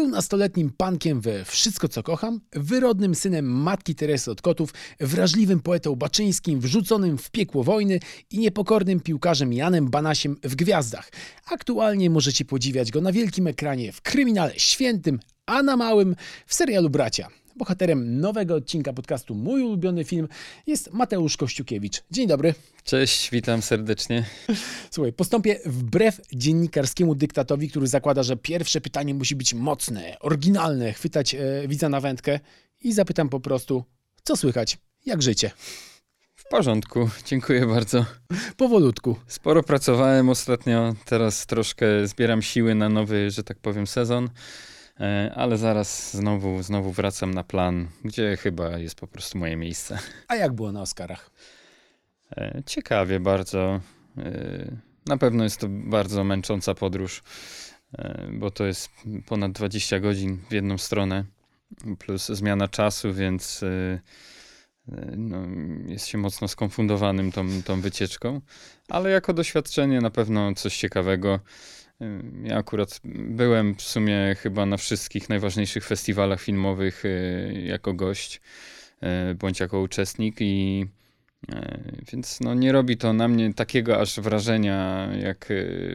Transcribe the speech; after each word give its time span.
Był 0.00 0.08
nastoletnim 0.08 0.70
pankiem 0.76 1.20
we 1.20 1.44
Wszystko 1.44 1.88
co 1.88 2.02
kocham, 2.02 2.40
wyrodnym 2.52 3.14
synem 3.14 3.44
matki 3.44 3.94
Teresy 3.94 4.30
od 4.30 4.42
Kotów, 4.42 4.74
wrażliwym 5.00 5.60
poetą 5.60 5.96
baczyńskim, 5.96 6.60
wrzuconym 6.60 7.18
w 7.18 7.30
piekło 7.30 7.64
wojny 7.64 8.00
i 8.30 8.38
niepokornym 8.38 9.00
piłkarzem 9.00 9.52
Janem 9.52 9.90
Banasiem 9.90 10.36
w 10.44 10.56
Gwiazdach. 10.56 11.10
Aktualnie 11.50 12.10
możecie 12.10 12.44
podziwiać 12.44 12.90
go 12.90 13.00
na 13.00 13.12
wielkim 13.12 13.46
ekranie 13.46 13.92
w 13.92 14.02
Kryminale 14.02 14.52
Świętym, 14.56 15.20
a 15.46 15.62
na 15.62 15.76
małym 15.76 16.16
w 16.46 16.54
serialu 16.54 16.90
Bracia. 16.90 17.28
Bohaterem 17.60 18.20
nowego 18.20 18.54
odcinka 18.54 18.92
podcastu 18.92 19.34
Mój 19.34 19.62
ulubiony 19.62 20.04
film 20.04 20.28
jest 20.66 20.92
Mateusz 20.92 21.36
Kościukiewicz. 21.36 22.02
Dzień 22.10 22.28
dobry. 22.28 22.54
Cześć, 22.84 23.30
witam 23.30 23.62
serdecznie. 23.62 24.24
Słuchaj, 24.90 25.12
postąpię 25.12 25.60
wbrew 25.66 26.20
dziennikarskiemu 26.32 27.14
dyktatowi, 27.14 27.70
który 27.70 27.86
zakłada, 27.86 28.22
że 28.22 28.36
pierwsze 28.36 28.80
pytanie 28.80 29.14
musi 29.14 29.36
być 29.36 29.54
mocne, 29.54 30.16
oryginalne, 30.20 30.92
chwytać 30.92 31.34
e, 31.34 31.38
widza 31.68 31.88
na 31.88 32.00
wędkę 32.00 32.40
i 32.80 32.92
zapytam 32.92 33.28
po 33.28 33.40
prostu, 33.40 33.84
co 34.22 34.36
słychać, 34.36 34.78
jak 35.06 35.22
życie? 35.22 35.50
W 36.34 36.48
porządku, 36.48 37.10
dziękuję 37.26 37.66
bardzo. 37.66 38.04
Powolutku. 38.56 39.16
Sporo 39.26 39.62
pracowałem 39.62 40.28
ostatnio, 40.28 40.94
teraz 41.04 41.46
troszkę 41.46 42.06
zbieram 42.06 42.42
siły 42.42 42.74
na 42.74 42.88
nowy, 42.88 43.30
że 43.30 43.44
tak 43.44 43.58
powiem, 43.58 43.86
sezon. 43.86 44.30
E, 45.00 45.32
ale 45.34 45.58
zaraz 45.58 46.16
znowu, 46.16 46.62
znowu 46.62 46.92
wracam 46.92 47.34
na 47.34 47.44
plan, 47.44 47.88
gdzie 48.04 48.36
chyba 48.36 48.78
jest 48.78 48.94
po 48.94 49.06
prostu 49.06 49.38
moje 49.38 49.56
miejsce. 49.56 49.98
A 50.28 50.36
jak 50.36 50.52
było 50.52 50.72
na 50.72 50.82
Oscarach? 50.82 51.30
E, 52.36 52.62
ciekawie 52.66 53.20
bardzo. 53.20 53.80
E, 54.18 54.76
na 55.06 55.16
pewno 55.16 55.44
jest 55.44 55.60
to 55.60 55.66
bardzo 55.68 56.24
męcząca 56.24 56.74
podróż, 56.74 57.22
bo 58.32 58.50
to 58.50 58.64
jest 58.64 58.90
ponad 59.26 59.52
20 59.52 60.00
godzin 60.00 60.38
w 60.50 60.52
jedną 60.52 60.78
stronę, 60.78 61.24
plus 61.98 62.26
zmiana 62.26 62.68
czasu, 62.68 63.14
więc 63.14 63.64
no, 65.16 65.38
jest 65.86 66.06
się 66.06 66.18
mocno 66.18 66.48
skonfundowanym 66.48 67.32
tą, 67.32 67.62
tą 67.62 67.80
wycieczką, 67.80 68.40
ale 68.88 69.10
jako 69.10 69.32
doświadczenie 69.32 70.00
na 70.00 70.10
pewno 70.10 70.54
coś 70.54 70.78
ciekawego. 70.78 71.40
Ja 72.44 72.56
akurat 72.56 73.00
byłem 73.04 73.74
w 73.74 73.82
sumie 73.82 74.36
chyba 74.38 74.66
na 74.66 74.76
wszystkich 74.76 75.28
najważniejszych 75.28 75.84
festiwalach 75.84 76.40
filmowych 76.40 77.04
y, 77.04 77.62
jako 77.66 77.94
gość 77.94 78.40
y, 79.30 79.34
bądź 79.34 79.60
jako 79.60 79.80
uczestnik 79.80 80.36
i 80.40 80.86
y, 81.52 82.04
więc 82.12 82.40
no, 82.40 82.54
nie 82.54 82.72
robi 82.72 82.96
to 82.96 83.12
na 83.12 83.28
mnie 83.28 83.54
takiego 83.54 84.00
aż 84.00 84.20
wrażenia, 84.20 85.08
jak 85.22 85.48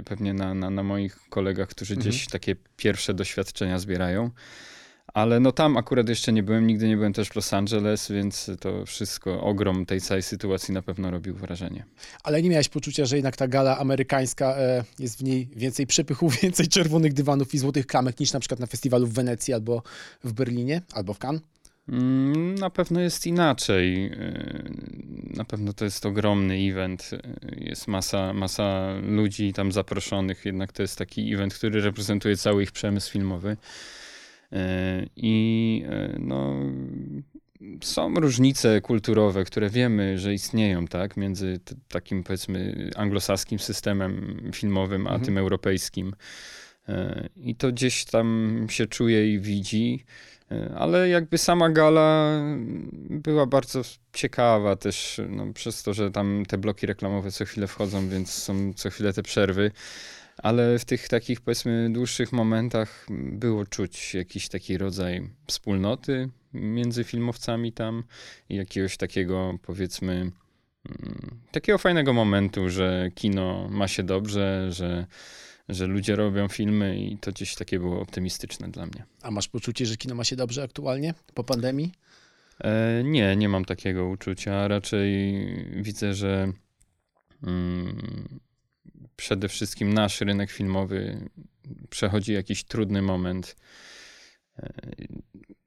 pewnie 0.05 0.33
na, 0.33 0.53
na, 0.53 0.69
na 0.69 0.83
moich 0.83 1.19
kolegach, 1.29 1.69
którzy 1.69 1.93
mhm. 1.93 2.09
gdzieś 2.09 2.27
takie 2.27 2.55
pierwsze 2.77 3.13
doświadczenia 3.13 3.79
zbierają. 3.79 4.31
Ale 5.15 5.39
no 5.39 5.51
tam 5.51 5.77
akurat 5.77 6.09
jeszcze 6.09 6.33
nie 6.33 6.43
byłem, 6.43 6.67
nigdy 6.67 6.87
nie 6.87 6.97
byłem 6.97 7.13
też 7.13 7.29
w 7.29 7.35
Los 7.35 7.53
Angeles, 7.53 8.11
więc 8.11 8.51
to 8.59 8.85
wszystko, 8.85 9.41
ogrom 9.41 9.85
tej 9.85 10.01
całej 10.01 10.23
sytuacji 10.23 10.73
na 10.73 10.81
pewno 10.81 11.11
robił 11.11 11.35
wrażenie. 11.35 11.85
Ale 12.23 12.41
nie 12.41 12.49
miałeś 12.49 12.69
poczucia, 12.69 13.05
że 13.05 13.15
jednak 13.15 13.37
ta 13.37 13.47
gala 13.47 13.77
amerykańska, 13.77 14.55
e, 14.57 14.83
jest 14.99 15.19
w 15.19 15.23
niej 15.23 15.49
więcej 15.55 15.87
przepychu, 15.87 16.29
więcej 16.43 16.67
czerwonych 16.67 17.13
dywanów 17.13 17.53
i 17.53 17.57
złotych 17.57 17.87
klamek 17.87 18.19
niż 18.19 18.33
na 18.33 18.39
przykład 18.39 18.59
na 18.59 18.65
festiwalu 18.65 19.07
w 19.07 19.13
Wenecji 19.13 19.53
albo 19.53 19.83
w 20.23 20.33
Berlinie, 20.33 20.81
albo 20.93 21.13
w 21.13 21.19
Cannes? 21.19 21.41
Mm, 21.89 22.55
na 22.55 22.69
pewno 22.69 22.99
jest 22.99 23.27
inaczej. 23.27 24.05
E, 24.05 24.63
na 25.35 25.45
pewno 25.45 25.73
to 25.73 25.85
jest 25.85 26.05
ogromny 26.05 26.55
event. 26.55 27.09
E, 27.13 27.19
jest 27.57 27.87
masa, 27.87 28.33
masa 28.33 28.93
ludzi 29.01 29.53
tam 29.53 29.71
zaproszonych, 29.71 30.45
jednak 30.45 30.73
to 30.73 30.81
jest 30.81 30.97
taki 30.97 31.33
event, 31.33 31.53
który 31.53 31.81
reprezentuje 31.81 32.37
cały 32.37 32.63
ich 32.63 32.71
przemysł 32.71 33.11
filmowy. 33.11 33.57
E, 34.51 35.05
I 35.15 35.83
e, 35.89 36.15
no, 36.19 36.55
są 37.81 38.13
różnice 38.13 38.81
kulturowe, 38.81 39.43
które 39.43 39.69
wiemy, 39.69 40.19
że 40.19 40.33
istnieją, 40.33 40.87
tak, 40.87 41.17
między 41.17 41.59
takim 41.87 42.23
powiedzmy 42.23 42.89
anglosaskim 42.95 43.59
systemem 43.59 44.41
filmowym, 44.53 45.07
a 45.07 45.09
mhm. 45.09 45.25
tym 45.25 45.37
europejskim. 45.37 46.15
E, 46.89 47.29
I 47.35 47.55
to 47.55 47.71
gdzieś 47.71 48.05
tam 48.05 48.67
się 48.69 48.87
czuje 48.87 49.33
i 49.33 49.39
widzi, 49.39 50.05
ale 50.75 51.09
jakby 51.09 51.37
sama 51.37 51.69
gala 51.69 52.41
była 53.09 53.45
bardzo 53.45 53.81
ciekawa 54.13 54.75
też, 54.75 55.21
no, 55.29 55.53
przez 55.53 55.83
to, 55.83 55.93
że 55.93 56.11
tam 56.11 56.43
te 56.47 56.57
bloki 56.57 56.87
reklamowe 56.87 57.31
co 57.31 57.45
chwilę 57.45 57.67
wchodzą, 57.67 58.09
więc 58.09 58.33
są 58.33 58.73
co 58.73 58.89
chwilę 58.89 59.13
te 59.13 59.23
przerwy 59.23 59.71
ale 60.45 60.79
w 60.79 60.85
tych 60.85 61.07
takich 61.07 61.41
powiedzmy 61.41 61.89
dłuższych 61.93 62.31
momentach 62.31 63.07
było 63.09 63.65
czuć 63.65 64.13
jakiś 64.13 64.47
taki 64.49 64.77
rodzaj 64.77 65.29
wspólnoty 65.47 66.29
między 66.53 67.03
filmowcami 67.03 67.73
tam 67.73 68.03
i 68.49 68.55
jakiegoś 68.55 68.97
takiego 68.97 69.59
powiedzmy 69.61 70.11
mm, 70.13 70.31
takiego 71.51 71.77
fajnego 71.77 72.13
momentu, 72.13 72.69
że 72.69 73.09
kino 73.15 73.67
ma 73.71 73.87
się 73.87 74.03
dobrze, 74.03 74.71
że, 74.71 75.05
że 75.69 75.87
ludzie 75.87 76.15
robią 76.15 76.47
filmy 76.47 76.97
i 76.97 77.17
to 77.17 77.31
gdzieś 77.31 77.55
takie 77.55 77.79
było 77.79 78.01
optymistyczne 78.01 78.67
dla 78.67 78.85
mnie. 78.85 79.05
A 79.21 79.31
masz 79.31 79.47
poczucie, 79.47 79.85
że 79.85 79.97
kino 79.97 80.15
ma 80.15 80.23
się 80.23 80.35
dobrze 80.35 80.63
aktualnie 80.63 81.13
po 81.33 81.43
pandemii? 81.43 81.91
E, 82.63 83.03
nie, 83.03 83.35
nie 83.35 83.49
mam 83.49 83.65
takiego 83.65 84.07
uczucia. 84.07 84.67
Raczej 84.67 85.35
widzę, 85.81 86.13
że 86.13 86.51
mm, 87.43 88.39
przede 89.15 89.47
wszystkim 89.47 89.93
nasz 89.93 90.21
rynek 90.21 90.51
filmowy 90.51 91.29
przechodzi 91.89 92.33
jakiś 92.33 92.63
trudny 92.63 93.01
moment. 93.01 93.55
E, 94.59 94.69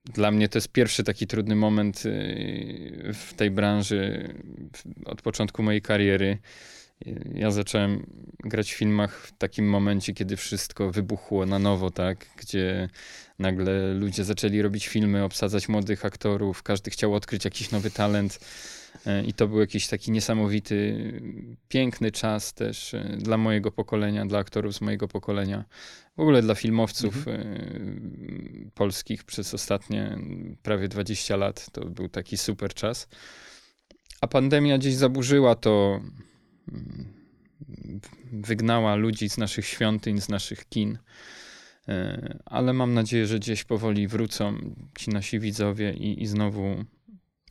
dla 0.04 0.30
mnie 0.30 0.48
to 0.48 0.58
jest 0.58 0.68
pierwszy 0.68 1.04
taki 1.04 1.26
trudny 1.26 1.56
moment 1.56 1.96
e, 2.06 2.10
w 3.12 3.34
tej 3.36 3.50
branży 3.50 4.34
od 5.04 5.22
początku 5.22 5.62
mojej 5.62 5.82
kariery. 5.82 6.38
E, 7.06 7.10
ja 7.34 7.50
zacząłem 7.50 8.06
grać 8.44 8.72
w 8.72 8.76
filmach 8.76 9.20
w 9.26 9.38
takim 9.38 9.70
momencie, 9.70 10.14
kiedy 10.14 10.36
wszystko 10.36 10.90
wybuchło 10.90 11.46
na 11.46 11.58
nowo, 11.58 11.90
tak? 11.90 12.26
Gdzie 12.36 12.88
nagle 13.38 13.94
ludzie 13.94 14.24
zaczęli 14.24 14.62
robić 14.62 14.88
filmy, 14.88 15.24
obsadzać 15.24 15.68
młodych 15.68 16.04
aktorów, 16.04 16.62
każdy 16.62 16.90
chciał 16.90 17.14
odkryć 17.14 17.44
jakiś 17.44 17.70
nowy 17.70 17.90
talent. 17.90 18.38
E, 19.08 19.24
I 19.24 19.32
to 19.32 19.48
był 19.48 19.60
jakiś 19.60 19.86
taki 19.86 20.10
niesamowity, 20.10 20.96
piękny 21.68 22.10
czas 22.10 22.54
też 22.54 22.94
e, 22.94 23.16
dla 23.18 23.36
mojego 23.36 23.72
pokolenia, 23.72 24.26
dla 24.26 24.38
aktorów 24.38 24.74
z 24.74 24.80
mojego 24.80 25.08
pokolenia, 25.08 25.64
w 26.16 26.20
ogóle 26.20 26.42
dla 26.42 26.54
filmowców 26.54 27.28
mhm. 27.28 28.66
E, 28.66 28.70
polskich 28.74 29.24
przez 29.24 29.54
ostatnie 29.54 30.18
prawie 30.62 30.88
20 30.88 31.36
lat. 31.36 31.70
To 31.72 31.84
był 31.84 32.08
taki 32.08 32.38
super 32.38 32.74
czas. 32.74 33.08
A 34.20 34.26
pandemia 34.26 34.78
gdzieś 34.78 34.94
zaburzyła 34.94 35.54
to, 35.54 36.00
wygnała 38.32 38.94
ludzi 38.94 39.30
z 39.30 39.38
naszych 39.38 39.66
świątyń, 39.66 40.20
z 40.20 40.28
naszych 40.28 40.68
kin. 40.68 40.98
Ale 42.44 42.72
mam 42.72 42.94
nadzieję, 42.94 43.26
że 43.26 43.38
gdzieś 43.38 43.64
powoli 43.64 44.08
wrócą 44.08 44.74
ci 44.98 45.10
nasi 45.10 45.40
widzowie 45.40 45.92
i, 45.92 46.22
i 46.22 46.26
znowu 46.26 46.84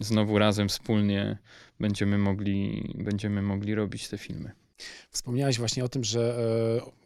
znowu 0.02 0.40
razem 0.40 0.69
wspólnie 0.69 1.38
będziemy 1.80 2.18
mogli, 2.18 2.94
będziemy 2.97 3.41
mogli 3.41 3.75
robić 3.75 4.08
te 4.08 4.18
filmy. 4.18 4.52
Wspomniałeś 5.12 5.58
właśnie 5.58 5.85
o 5.85 5.90
tym, 5.90 6.03
że 6.03 6.38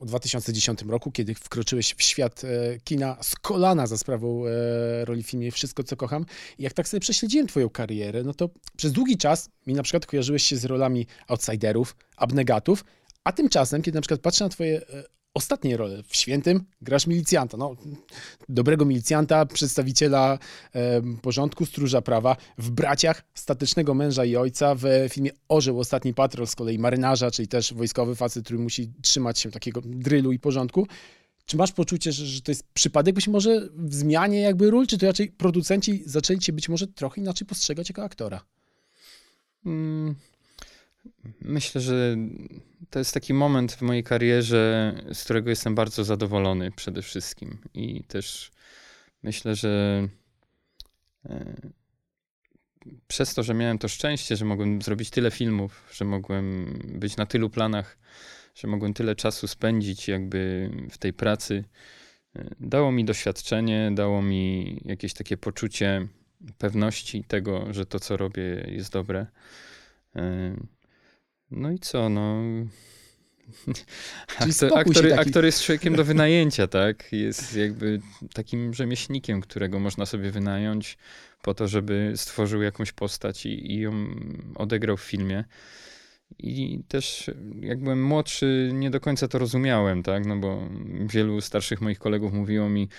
w 0.01 0.05
2010 0.05 0.81
roku, 0.81 1.11
kiedy 1.11 1.35
wkroczyłeś 1.35 1.93
w 1.93 2.03
świat 2.03 2.43
e, 2.43 2.47
kina 2.83 3.17
z 3.21 3.35
kolana 3.35 3.87
za 3.87 3.97
sprawą 3.97 4.45
e, 4.45 5.05
roli 5.05 5.23
w 5.23 5.27
filmie 5.27 5.51
Wszystko, 5.51 5.83
co 5.83 5.97
kocham. 5.97 6.25
I 6.57 6.63
jak 6.63 6.73
tak 6.73 6.87
sobie 6.87 7.01
prześledziłem 7.01 7.47
twoją 7.47 7.69
karierę, 7.69 8.23
no 8.23 8.33
to 8.33 8.49
przez 8.77 8.91
długi 8.91 9.17
czas 9.17 9.49
mi 9.67 9.73
na 9.73 9.83
przykład 9.83 10.05
kojarzyłeś 10.05 10.43
się 10.43 10.57
z 10.57 10.65
rolami 10.65 11.07
outsiderów, 11.27 11.95
abnegatów, 12.17 12.85
a 13.23 13.31
tymczasem, 13.31 13.81
kiedy 13.81 13.95
na 13.95 14.01
przykład 14.01 14.21
patrzę 14.21 14.43
na 14.43 14.49
twoje 14.49 14.87
e, 14.87 15.03
ostatniej 15.33 15.77
role. 15.77 16.03
W 16.07 16.15
Świętym 16.15 16.63
grasz 16.81 17.07
milicjanta. 17.07 17.57
No, 17.57 17.75
dobrego 18.49 18.85
milicjanta, 18.85 19.45
przedstawiciela 19.45 20.39
e, 20.75 21.01
porządku, 21.21 21.65
stróża 21.65 22.01
prawa. 22.01 22.35
W 22.57 22.71
Braciach 22.71 23.23
statycznego 23.33 23.93
męża 23.93 24.25
i 24.25 24.35
ojca. 24.35 24.75
W 24.75 24.83
filmie 25.09 25.31
Orzeł 25.49 25.79
Ostatni 25.79 26.13
Patrol 26.13 26.47
z 26.47 26.55
kolei 26.55 26.79
marynarza, 26.79 27.31
czyli 27.31 27.47
też 27.47 27.73
wojskowy 27.73 28.15
facet, 28.15 28.45
który 28.45 28.59
musi 28.59 28.91
trzymać 29.01 29.39
się 29.39 29.51
takiego 29.51 29.81
drylu 29.85 30.31
i 30.31 30.39
porządku. 30.39 30.87
Czy 31.45 31.57
masz 31.57 31.71
poczucie, 31.71 32.11
że, 32.11 32.25
że 32.25 32.41
to 32.41 32.51
jest 32.51 32.63
przypadek 32.73 33.15
być 33.15 33.27
może 33.27 33.69
w 33.75 33.95
zmianie 33.95 34.39
jakby 34.41 34.71
ról, 34.71 34.87
czy 34.87 34.97
to 34.97 35.05
raczej 35.05 35.31
producenci 35.31 36.03
zaczęli 36.05 36.39
cię 36.39 36.53
być 36.53 36.69
może 36.69 36.87
trochę 36.87 37.21
inaczej 37.21 37.47
postrzegać 37.47 37.89
jako 37.89 38.03
aktora? 38.03 38.41
Hmm. 39.63 40.15
Myślę, 41.41 41.81
że 41.81 42.17
to 42.89 42.99
jest 42.99 43.13
taki 43.13 43.33
moment 43.33 43.71
w 43.71 43.81
mojej 43.81 44.03
karierze, 44.03 44.93
z 45.13 45.23
którego 45.23 45.49
jestem 45.49 45.75
bardzo 45.75 46.03
zadowolony 46.03 46.71
przede 46.71 47.01
wszystkim. 47.01 47.57
I 47.73 48.03
też 48.03 48.51
myślę, 49.23 49.55
że 49.55 50.07
e, 51.25 51.55
przez 53.07 53.33
to, 53.33 53.43
że 53.43 53.53
miałem 53.53 53.77
to 53.77 53.87
szczęście, 53.87 54.35
że 54.35 54.45
mogłem 54.45 54.81
zrobić 54.81 55.09
tyle 55.09 55.31
filmów, 55.31 55.89
że 55.93 56.05
mogłem 56.05 56.79
być 56.99 57.17
na 57.17 57.25
tylu 57.25 57.49
planach, 57.49 57.97
że 58.55 58.67
mogłem 58.67 58.93
tyle 58.93 59.15
czasu 59.15 59.47
spędzić 59.47 60.07
jakby 60.07 60.69
w 60.91 60.97
tej 60.97 61.13
pracy, 61.13 61.63
dało 62.59 62.91
mi 62.91 63.05
doświadczenie, 63.05 63.91
dało 63.95 64.21
mi 64.21 64.77
jakieś 64.85 65.13
takie 65.13 65.37
poczucie 65.37 66.07
pewności 66.57 67.23
tego, 67.23 67.73
że 67.73 67.85
to, 67.85 67.99
co 67.99 68.17
robię, 68.17 68.65
jest 68.67 68.91
dobre. 68.91 69.25
No 71.51 71.71
i 71.71 71.79
co, 71.79 72.09
no. 72.09 72.43
Aktor, 74.39 74.79
aktor, 74.79 75.13
aktor, 75.19 75.45
jest 75.45 75.63
człowiekiem 75.63 75.95
do 75.95 76.03
wynajęcia, 76.03 76.67
tak? 76.67 77.11
Jest 77.11 77.55
jakby 77.55 78.01
takim 78.33 78.73
rzemieślnikiem, 78.73 79.41
którego 79.41 79.79
można 79.79 80.05
sobie 80.05 80.31
wynająć 80.31 80.97
po 81.41 81.53
to, 81.53 81.67
żeby 81.67 82.13
stworzył 82.15 82.61
jakąś 82.61 82.91
postać 82.91 83.45
i, 83.45 83.71
i 83.71 83.79
ją 83.79 84.07
odegrał 84.55 84.97
w 84.97 85.01
filmie. 85.01 85.43
I 86.39 86.83
też 86.87 87.31
jak 87.59 87.79
byłem 87.79 88.03
młodszy, 88.03 88.69
nie 88.73 88.89
do 88.89 88.99
końca 88.99 89.27
to 89.27 89.39
rozumiałem, 89.39 90.03
tak? 90.03 90.25
No 90.25 90.37
bo 90.37 90.69
wielu 91.07 91.41
starszych 91.41 91.81
moich 91.81 91.99
kolegów 91.99 92.33
mówiło 92.33 92.69
mi, 92.69 92.89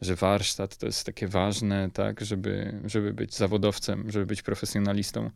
że 0.00 0.16
warsztat 0.16 0.76
to 0.76 0.86
jest 0.86 1.06
takie 1.06 1.28
ważne, 1.28 1.90
tak? 1.92 2.20
Żeby, 2.20 2.80
żeby 2.84 3.12
być 3.12 3.34
zawodowcem, 3.34 4.10
żeby 4.10 4.26
być 4.26 4.42
profesjonalistą. 4.42 5.30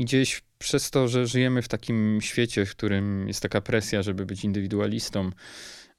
I 0.00 0.04
gdzieś 0.04 0.42
przez 0.58 0.90
to, 0.90 1.08
że 1.08 1.26
żyjemy 1.26 1.62
w 1.62 1.68
takim 1.68 2.18
świecie, 2.20 2.66
w 2.66 2.70
którym 2.70 3.28
jest 3.28 3.42
taka 3.42 3.60
presja, 3.60 4.02
żeby 4.02 4.26
być 4.26 4.44
indywidualistą, 4.44 5.30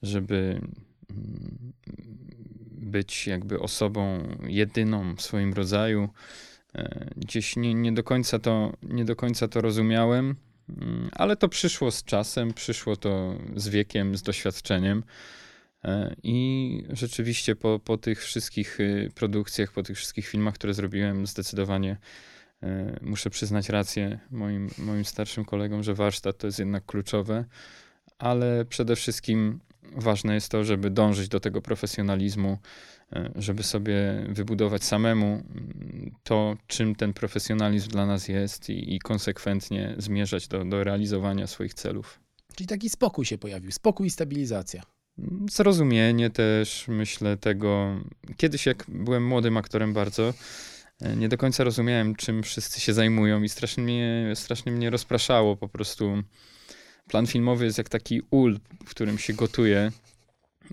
żeby 0.02 0.62
mm, 1.12 1.74
być 2.72 3.28
jakby 3.28 3.60
osobą 3.60 4.28
jedyną 4.48 5.16
w 5.16 5.22
swoim 5.22 5.54
rodzaju, 5.54 6.10
e, 6.76 7.10
gdzieś 7.18 7.56
nie, 7.56 7.74
nie, 7.74 7.92
do, 7.92 8.04
końca 8.04 8.40
to, 8.40 8.74
nie 8.84 9.06
do 9.06 9.16
końca 9.16 9.48
to 9.48 9.62
rozumiałem, 9.62 10.36
mm, 10.70 11.10
ale 11.12 11.36
to 11.36 11.50
przyszło 11.50 11.92
z 11.92 12.04
czasem, 12.04 12.54
przyszło 12.54 12.96
to 12.96 13.36
z 13.56 13.70
wiekiem, 13.70 14.18
z 14.18 14.22
doświadczeniem. 14.22 15.04
E, 15.84 16.16
I 16.24 16.84
rzeczywiście 16.90 17.56
po, 17.56 17.80
po 17.80 17.98
tych 17.98 18.24
wszystkich 18.24 18.80
y, 18.80 19.12
produkcjach, 19.16 19.72
po 19.72 19.84
tych 19.84 19.98
wszystkich 19.98 20.28
filmach, 20.28 20.54
które 20.54 20.74
zrobiłem, 20.74 21.28
zdecydowanie 21.28 21.98
muszę 23.02 23.30
przyznać 23.30 23.70
rację 23.70 24.20
moim, 24.32 24.70
moim 24.78 25.06
starszym 25.06 25.46
kolegom, 25.46 25.84
że 25.84 25.94
warsztat 25.94 26.38
to 26.38 26.48
jest 26.48 26.60
jednak 26.60 26.86
kluczowe, 26.86 27.46
ale 28.18 28.66
przede 28.66 28.96
wszystkim 28.96 29.60
ważne 29.96 30.34
jest 30.34 30.50
to, 30.50 30.64
żeby 30.64 30.90
dążyć 30.90 31.28
do 31.28 31.40
tego 31.40 31.62
profesjonalizmu, 31.62 32.58
e, 33.14 33.32
żeby 33.36 33.64
sobie 33.64 34.26
wybudować 34.30 34.84
samemu 34.84 35.26
mm, 35.26 36.12
to, 36.24 36.58
czym 36.68 36.96
ten 36.96 37.14
profesjonalizm 37.14 37.90
dla 37.90 38.06
nas 38.06 38.28
jest 38.28 38.70
i, 38.70 38.96
i 38.96 39.00
konsekwentnie 39.00 39.96
zmierzać 39.98 40.48
do, 40.48 40.66
do 40.66 40.84
realizowania 40.84 41.48
swoich 41.48 41.74
celów. 41.74 42.20
Czyli 42.56 42.68
taki 42.68 42.90
spokój 42.90 43.26
się 43.26 43.38
pojawił, 43.38 43.72
spokój 43.72 44.08
i 44.08 44.10
stabilizacja. 44.10 44.84
Zrozumienie 45.52 46.30
też, 46.30 46.86
myślę, 46.88 47.38
tego. 47.38 47.98
Kiedyś, 48.38 48.66
jak 48.66 48.86
byłem 48.88 49.28
młodym 49.28 49.58
aktorem 49.58 49.94
bardzo, 49.94 50.34
E, 50.34 50.34
nie 51.18 51.30
do 51.30 51.38
końca 51.38 51.64
rozumiałem, 51.64 52.16
czym 52.16 52.44
wszyscy 52.44 52.80
się 52.80 52.94
zajmują 52.94 53.44
i 53.44 53.50
strasznie 53.50 53.84
mnie, 53.84 54.32
strasznie 54.36 54.72
mnie 54.72 54.90
rozpraszało 54.90 55.58
po 55.58 55.70
prostu. 55.70 56.24
Plan 57.08 57.28
filmowy 57.28 57.66
jest 57.66 57.78
jak 57.78 57.90
taki 57.90 58.22
ul, 58.32 58.60
w 58.86 58.90
którym 58.90 59.18
się 59.18 59.34
gotuje 59.34 59.92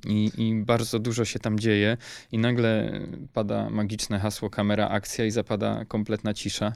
i, 0.06 0.30
i 0.36 0.54
bardzo 0.54 0.98
dużo 0.98 1.24
się 1.24 1.38
tam 1.38 1.58
dzieje 1.58 1.96
i 2.32 2.38
nagle 2.38 3.00
pada 3.32 3.70
magiczne 3.70 4.18
hasło 4.18 4.50
kamera, 4.50 4.88
akcja 4.88 5.24
i 5.24 5.30
zapada 5.30 5.84
kompletna 5.84 6.34
cisza. 6.34 6.72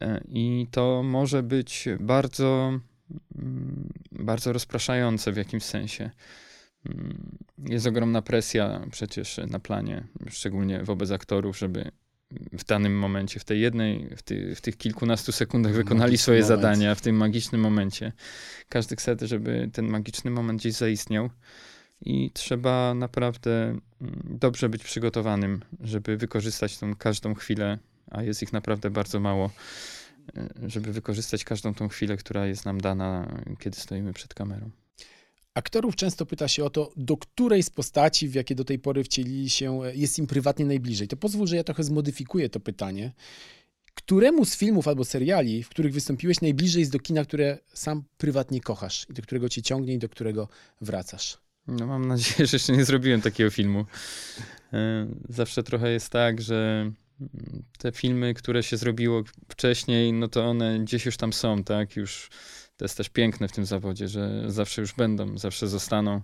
E, 0.00 0.24
I 0.28 0.66
to 0.70 1.02
może 1.02 1.42
być 1.42 1.88
bardzo, 2.00 2.78
mm, 3.38 3.88
bardzo 4.12 4.52
rozpraszające 4.52 5.32
w 5.32 5.36
jakimś 5.36 5.62
sensie. 5.62 6.10
Mm, 6.86 7.38
jest 7.58 7.86
ogromna 7.86 8.22
presja 8.22 8.86
przecież 8.90 9.40
na 9.48 9.58
planie, 9.58 10.06
szczególnie 10.30 10.82
wobec 10.84 11.10
aktorów, 11.10 11.58
żeby 11.58 11.90
w 12.52 12.64
danym 12.64 12.98
momencie, 12.98 13.40
w 13.40 13.44
tej 13.44 13.60
jednej, 13.60 14.08
w, 14.16 14.22
ty, 14.22 14.54
w 14.54 14.60
tych 14.60 14.76
kilkunastu 14.76 15.32
sekundach 15.32 15.72
wykonali 15.72 16.18
swoje 16.18 16.42
moment. 16.42 16.62
zadania 16.62 16.94
w 16.94 17.00
tym 17.00 17.16
magicznym 17.16 17.60
momencie. 17.60 18.12
Każdy 18.68 18.96
chce, 18.96 19.16
żeby 19.22 19.70
ten 19.72 19.88
magiczny 19.88 20.30
moment 20.30 20.60
gdzieś 20.60 20.74
zaistniał 20.74 21.30
i 22.04 22.30
trzeba 22.30 22.94
naprawdę 22.94 23.50
mm, 23.60 23.80
dobrze 24.24 24.68
być 24.68 24.84
przygotowanym, 24.84 25.60
żeby 25.80 26.16
wykorzystać 26.16 26.78
tą 26.78 26.96
każdą 26.96 27.34
chwilę, 27.34 27.78
a 28.10 28.22
jest 28.22 28.42
ich 28.42 28.52
naprawdę 28.52 28.90
bardzo 28.90 29.20
mało, 29.20 29.50
e, 30.36 30.48
żeby 30.66 30.92
wykorzystać 30.92 31.44
każdą 31.44 31.74
tą 31.74 31.88
chwilę, 31.88 32.16
która 32.16 32.46
jest 32.46 32.64
nam 32.64 32.80
dana, 32.80 33.28
kiedy 33.58 33.80
stoimy 33.80 34.12
przed 34.12 34.34
kamerą. 34.34 34.70
Aktorów 35.54 35.96
często 35.96 36.26
pyta 36.26 36.48
się 36.48 36.64
o 36.64 36.70
to, 36.70 36.92
do 36.96 37.16
której 37.16 37.62
z 37.62 37.70
postaci, 37.70 38.28
w 38.28 38.34
jakie 38.34 38.54
do 38.54 38.64
tej 38.64 38.78
pory 38.78 39.04
wcielili 39.04 39.50
się, 39.50 39.80
jest 39.94 40.18
im 40.18 40.26
prywatnie 40.26 40.64
najbliżej. 40.64 41.08
To 41.08 41.16
pozwól, 41.16 41.46
że 41.46 41.56
ja 41.56 41.64
trochę 41.64 41.84
zmodyfikuję 41.84 42.48
to 42.48 42.60
pytanie. 42.60 43.12
Któremu 43.94 44.44
z 44.44 44.56
filmów 44.56 44.88
albo 44.88 45.04
seriali, 45.04 45.62
w 45.62 45.68
których 45.68 45.92
wystąpiłeś, 45.92 46.40
najbliżej 46.40 46.80
jest 46.80 46.92
do 46.92 46.98
kina, 46.98 47.24
które 47.24 47.58
sam 47.74 48.04
prywatnie 48.18 48.60
kochasz 48.60 49.06
i 49.10 49.12
do 49.12 49.22
którego 49.22 49.48
cię 49.48 49.62
ciągnie 49.62 49.94
i 49.94 49.98
do 49.98 50.08
którego 50.08 50.48
wracasz? 50.80 51.38
No 51.66 51.86
mam 51.86 52.08
nadzieję, 52.08 52.46
że 52.46 52.56
jeszcze 52.56 52.72
nie 52.72 52.84
zrobiłem 52.84 53.20
takiego 53.20 53.50
filmu. 53.50 53.86
E, 54.72 55.06
zawsze 55.28 55.62
trochę 55.62 55.90
jest 55.90 56.08
tak, 56.10 56.40
że 56.40 56.90
te 57.78 57.92
filmy, 57.92 58.34
które 58.34 58.62
się 58.62 58.76
zrobiło 58.76 59.22
wcześniej, 59.48 60.12
no 60.12 60.28
to 60.28 60.44
one 60.44 60.80
gdzieś 60.80 61.06
już 61.06 61.16
tam 61.16 61.32
są, 61.32 61.64
tak? 61.64 61.96
Już 61.96 62.30
to 62.82 62.84
jest 62.84 62.96
też 62.96 63.08
piękne 63.08 63.48
w 63.48 63.52
tym 63.52 63.66
zawodzie, 63.66 64.08
że 64.08 64.42
zawsze 64.46 64.80
już 64.80 64.94
będą, 64.94 65.38
zawsze 65.38 65.68
zostaną, 65.68 66.20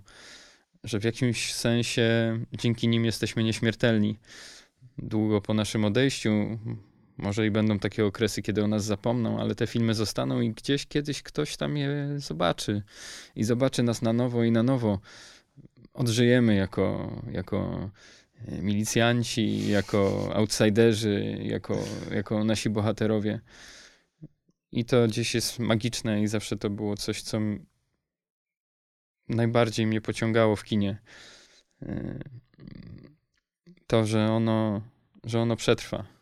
że 0.83 0.99
w 0.99 1.03
jakimś 1.03 1.53
sensie 1.53 2.39
dzięki 2.53 2.87
nim 2.87 3.05
jesteśmy 3.05 3.43
nieśmiertelni. 3.43 4.17
Długo 4.97 5.41
po 5.41 5.53
naszym 5.53 5.85
odejściu, 5.85 6.59
może 7.17 7.47
i 7.47 7.51
będą 7.51 7.79
takie 7.79 8.05
okresy, 8.05 8.41
kiedy 8.41 8.63
o 8.63 8.67
nas 8.67 8.85
zapomną, 8.85 9.39
ale 9.39 9.55
te 9.55 9.67
filmy 9.67 9.93
zostaną 9.93 10.41
i 10.41 10.49
gdzieś 10.49 10.85
kiedyś 10.85 11.21
ktoś 11.21 11.57
tam 11.57 11.77
je 11.77 12.13
zobaczy 12.17 12.83
i 13.35 13.43
zobaczy 13.43 13.83
nas 13.83 14.01
na 14.01 14.13
nowo 14.13 14.43
i 14.43 14.51
na 14.51 14.63
nowo. 14.63 14.99
Odżyjemy 15.93 16.55
jako, 16.55 17.11
jako 17.31 17.89
milicjanci, 18.61 19.69
jako 19.69 20.29
outsiderzy, 20.35 21.37
jako, 21.41 21.83
jako 22.11 22.43
nasi 22.43 22.69
bohaterowie. 22.69 23.39
I 24.71 24.85
to 24.85 25.07
gdzieś 25.07 25.35
jest 25.35 25.59
magiczne 25.59 26.21
i 26.21 26.27
zawsze 26.27 26.57
to 26.57 26.69
było 26.69 26.97
coś, 26.97 27.21
co 27.21 27.39
najbardziej 29.29 29.87
mnie 29.87 30.01
pociągało 30.01 30.55
w 30.55 30.63
kinie. 30.63 31.01
Y, 31.83 32.19
to, 33.87 34.05
że 34.05 34.31
ono, 34.31 34.81
że 35.23 35.41
ono 35.41 35.55
przetrwa. 35.55 36.19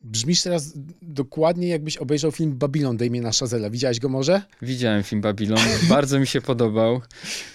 Brzmisz 0.00 0.42
teraz 0.42 0.72
dokładnie, 1.02 1.68
jakbyś 1.68 1.96
obejrzał 1.96 2.32
film 2.32 2.58
Babylon 2.58 2.96
Damiena 2.96 3.30
Chazela. 3.40 3.70
Widziałeś 3.70 4.00
go 4.00 4.08
może? 4.08 4.42
Widziałem 4.62 5.02
film 5.02 5.20
Babylon. 5.20 5.58
Bardzo 5.88 6.20
mi 6.20 6.26
się 6.26 6.40
podobał. 6.40 7.00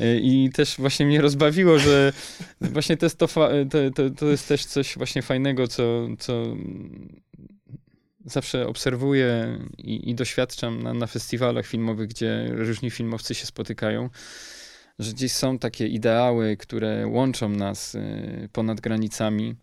Y, 0.02 0.20
I 0.20 0.50
też 0.50 0.76
właśnie 0.78 1.06
mnie 1.06 1.22
rozbawiło, 1.22 1.80
że 1.80 2.14
właśnie 2.62 2.98
to 2.98 3.06
jest, 3.06 3.18
to, 3.18 3.28
to, 3.96 4.10
to 4.18 4.26
jest 4.26 4.48
też 4.48 4.66
coś 4.66 4.98
właśnie 4.98 5.22
fajnego, 5.22 5.68
co, 5.68 6.08
co 6.20 6.44
zawsze 8.26 8.68
obserwuję 8.68 9.60
i, 9.78 10.10
i 10.10 10.16
doświadczam 10.16 10.84
na, 10.84 10.94
na, 10.94 11.08
festiwalach 11.08 11.66
filmowych, 11.66 12.10
gdzie 12.10 12.48
różni 12.52 12.92
filmowcy 12.92 13.36
się 13.36 13.46
spotykają, 13.46 14.10
że 15.00 15.12
gdzieś 15.12 15.32
są 15.32 15.60
takie 15.60 15.88
ideały, 15.88 16.58
które 16.58 17.08
łączą 17.08 17.50
nas 17.50 17.96
y, 17.96 18.50
ponad 18.52 18.82
granicami. 18.82 19.56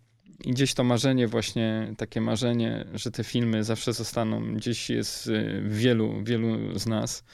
I 0.45 0.51
gdzieś 0.51 0.75
to 0.75 0.85
marzenie, 0.85 1.29
właśnie 1.29 1.95
takie 1.97 2.21
marzenie, 2.21 2.85
że 2.95 3.11
te 3.11 3.25
filmy 3.25 3.65
zawsze 3.65 3.93
zostaną, 3.93 4.55
gdzieś 4.55 4.91
jest 4.91 5.27
y, 5.27 5.61
w 5.65 5.77
wielu, 5.77 6.25
wielu 6.25 6.79
z 6.79 6.87
nas. 6.87 7.25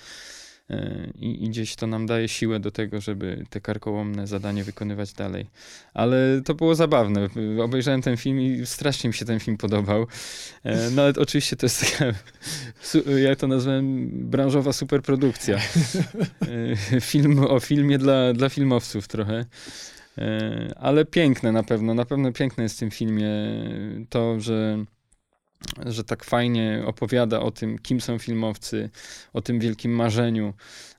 E, 0.71 1.11
I, 1.15 1.45
I, 1.45 1.49
gdzieś 1.49 1.77
to 1.77 1.87
nam 1.87 2.07
daje 2.07 2.29
siłę 2.29 2.61
do 2.61 2.71
tego, 2.71 3.01
żeby 3.01 3.45
te 3.51 3.61
karkołomne 3.61 4.27
zadanie 4.27 4.65
wykonywać 4.65 5.13
dalej. 5.13 5.47
Ale 5.95 6.41
to 6.45 6.55
było 6.55 6.75
zabawne. 6.75 7.29
Obejrzałem 7.63 8.03
ten 8.03 8.17
film 8.17 8.41
i 8.41 8.67
strasznie 8.67 9.09
mi 9.09 9.15
się 9.15 9.25
ten 9.25 9.41
film 9.41 9.57
podobał. 9.57 10.07
E, 10.65 10.91
no 10.91 11.03
ale 11.03 11.13
oczywiście 11.19 11.57
to 11.57 11.67
jest 11.67 11.81
taka, 11.93 12.13
jak 13.17 13.39
to 13.39 13.47
nazwałem, 13.47 14.09
branżowa 14.31 14.73
superprodukcja. 14.73 15.59
E, 16.97 17.01
film 17.01 17.39
o 17.39 17.61
filmie 17.61 17.99
dla, 17.99 18.33
dla 18.33 18.49
filmowców 18.49 19.09
trochę. 19.09 19.45
Ale 20.77 21.05
piękne 21.05 21.53
na 21.53 21.63
pewno. 21.63 21.95
Na 21.95 22.05
pewno 22.05 22.33
piękne 22.33 22.63
jest 22.63 22.77
w 22.77 22.79
tym 22.79 22.91
filmie 22.91 23.29
to, 24.09 24.41
że 24.41 24.85
że 25.87 26.05
tak 26.05 26.25
fajnie 26.25 26.83
opowiada 26.87 27.41
o 27.41 27.51
tym, 27.51 27.79
kim 27.79 28.01
są 28.01 28.19
filmowcy, 28.19 28.91
o 29.33 29.43
tym 29.43 29.61
wielkim 29.61 29.93
marzeniu, 29.93 30.55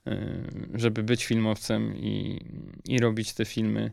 e, 0.06 0.42
żeby 0.74 1.02
być 1.02 1.24
filmowcem 1.24 1.96
i, 1.96 2.40
i 2.88 2.98
robić 2.98 3.34
te 3.34 3.44
filmy. 3.44 3.90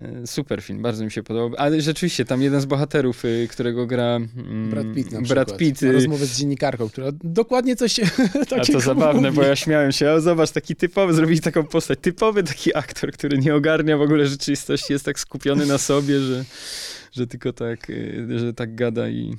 E, 0.00 0.26
super 0.26 0.62
film, 0.62 0.82
bardzo 0.82 1.04
mi 1.04 1.10
się 1.10 1.22
podobał. 1.22 1.58
Ale 1.58 1.80
rzeczywiście, 1.80 2.24
tam 2.24 2.42
jeden 2.42 2.60
z 2.60 2.64
bohaterów, 2.64 3.24
y, 3.24 3.48
którego 3.50 3.86
gra 3.86 4.16
mm, 4.16 4.70
Brad 4.70 4.86
Pitt 4.94 5.12
na 5.12 5.20
Brad 5.20 5.56
Pitt. 5.56 5.82
Y, 5.82 5.92
rozmowę 5.92 6.26
z 6.26 6.38
dziennikarką, 6.38 6.88
która 6.88 7.08
dokładnie 7.24 7.76
coś 7.76 7.94
takiego 8.48 8.56
A 8.62 8.72
to 8.72 8.80
zabawne, 8.80 9.30
mówi. 9.30 9.36
bo 9.36 9.42
ja 9.42 9.56
śmiałem 9.56 9.92
się, 9.92 10.10
o 10.10 10.20
zobacz, 10.20 10.50
taki 10.50 10.76
typowy, 10.76 11.14
zrobić 11.14 11.40
taką 11.40 11.64
postać, 11.64 11.98
typowy 12.02 12.42
taki 12.42 12.76
aktor, 12.76 13.12
który 13.12 13.38
nie 13.38 13.54
ogarnia 13.54 13.96
w 13.96 14.02
ogóle 14.02 14.26
rzeczywistości, 14.26 14.92
jest 14.92 15.04
tak 15.04 15.18
skupiony 15.18 15.66
na 15.66 15.78
sobie, 15.78 16.20
że, 16.20 16.44
że 17.12 17.26
tylko 17.26 17.52
tak, 17.52 17.92
że 18.36 18.54
tak 18.54 18.74
gada 18.74 19.08
i... 19.08 19.36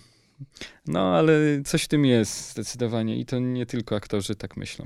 No, 0.87 0.99
ale 0.99 1.33
coś 1.65 1.83
w 1.83 1.87
tym 1.87 2.05
jest 2.05 2.51
zdecydowanie 2.51 3.19
i 3.19 3.25
to 3.25 3.39
nie 3.39 3.65
tylko 3.65 3.95
aktorzy 3.95 4.35
tak 4.35 4.57
myślą. 4.57 4.85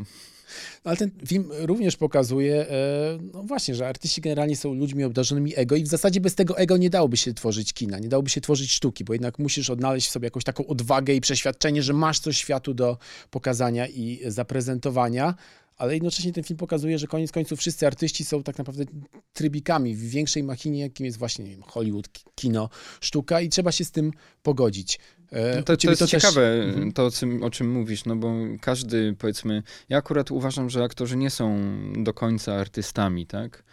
No, 0.85 0.91
ale 0.91 0.97
ten 0.97 1.11
film 1.27 1.49
również 1.59 1.97
pokazuje, 1.97 2.69
e, 2.69 3.17
no 3.33 3.43
właśnie, 3.43 3.75
że 3.75 3.87
artyści 3.87 4.21
generalnie 4.21 4.55
są 4.55 4.73
ludźmi 4.73 5.03
obdarzonymi 5.03 5.53
ego 5.55 5.75
i 5.75 5.83
w 5.83 5.87
zasadzie 5.87 6.21
bez 6.21 6.35
tego 6.35 6.57
ego 6.57 6.77
nie 6.77 6.89
dałoby 6.89 7.17
się 7.17 7.33
tworzyć 7.33 7.73
kina, 7.73 7.99
nie 7.99 8.09
dałoby 8.09 8.29
się 8.29 8.41
tworzyć 8.41 8.71
sztuki, 8.71 9.03
bo 9.03 9.13
jednak 9.13 9.39
musisz 9.39 9.69
odnaleźć 9.69 10.07
w 10.07 10.11
sobie 10.11 10.25
jakąś 10.25 10.43
taką 10.43 10.67
odwagę 10.67 11.13
i 11.13 11.21
przeświadczenie, 11.21 11.83
że 11.83 11.93
masz 11.93 12.19
coś 12.19 12.37
światu 12.37 12.73
do 12.73 12.97
pokazania 13.31 13.87
i 13.87 14.21
zaprezentowania, 14.27 15.35
ale 15.77 15.93
jednocześnie 15.93 16.33
ten 16.33 16.43
film 16.43 16.57
pokazuje, 16.57 16.99
że 16.99 17.07
koniec 17.07 17.31
końców 17.31 17.59
wszyscy 17.59 17.87
artyści 17.87 18.25
są 18.25 18.43
tak 18.43 18.57
naprawdę 18.57 18.85
trybikami 19.33 19.95
w 19.95 20.09
większej 20.09 20.43
machinie, 20.43 20.79
jakim 20.79 21.05
jest 21.05 21.17
właśnie 21.17 21.45
wiem, 21.45 21.61
Hollywood, 21.61 22.09
kino, 22.35 22.69
sztuka 23.01 23.41
i 23.41 23.49
trzeba 23.49 23.71
się 23.71 23.85
z 23.85 23.91
tym 23.91 24.11
pogodzić. 24.43 24.99
E, 25.31 25.55
no 25.55 25.63
to, 25.63 25.77
to 25.77 25.89
jest 25.89 25.99
to 25.99 26.07
ciekawe, 26.07 26.41
też... 26.41 26.67
Mhm. 26.67 26.91
to 26.91 27.05
o 27.05 27.11
czym, 27.11 27.43
o 27.43 27.49
czym 27.49 27.71
mówisz, 27.71 28.05
no 28.05 28.15
bo 28.15 28.33
każdy, 28.61 29.15
powiedzmy, 29.19 29.63
ja 29.89 29.97
akurat 29.97 30.31
uważam, 30.31 30.69
że 30.69 30.83
aktorzy 30.83 31.17
nie 31.17 31.29
są 31.29 31.59
do 32.03 32.13
końca 32.13 32.53
artystami, 32.53 33.27
tak? 33.27 33.63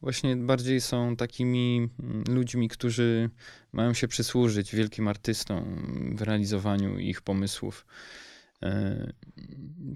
Właśnie 0.00 0.36
bardziej 0.36 0.80
są 0.80 1.16
takimi 1.16 1.88
mm, 2.02 2.24
ludźmi, 2.28 2.68
którzy 2.68 3.30
mają 3.72 3.94
się 3.94 4.08
przysłużyć 4.08 4.74
wielkim 4.74 5.08
artystom 5.08 5.86
w 6.16 6.22
realizowaniu 6.22 6.98
ich 6.98 7.22
pomysłów. 7.22 7.86
E, 8.62 9.12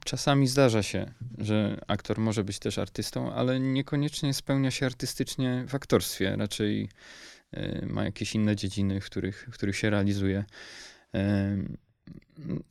czasami 0.05 0.49
zdarza 0.49 0.83
się, 0.83 1.13
że 1.39 1.81
aktor 1.87 2.19
może 2.19 2.45
być 2.45 2.59
też 2.59 2.79
artystą, 2.79 3.33
ale 3.33 3.61
niekoniecznie 3.61 4.35
spełnia 4.35 4.71
się 4.71 4.87
artystycznie 4.87 5.65
w 5.69 5.75
aktorstwie. 5.75 6.37
Raczej 6.37 6.89
e, 7.53 7.87
ma 7.87 8.05
jakieś 8.05 8.35
inne 8.35 8.57
dziedziny, 8.57 9.01
w 9.01 9.07
których, 9.07 9.49
w 9.51 9.55
których 9.55 9.77
się 9.77 9.91
realizuje. 9.91 10.45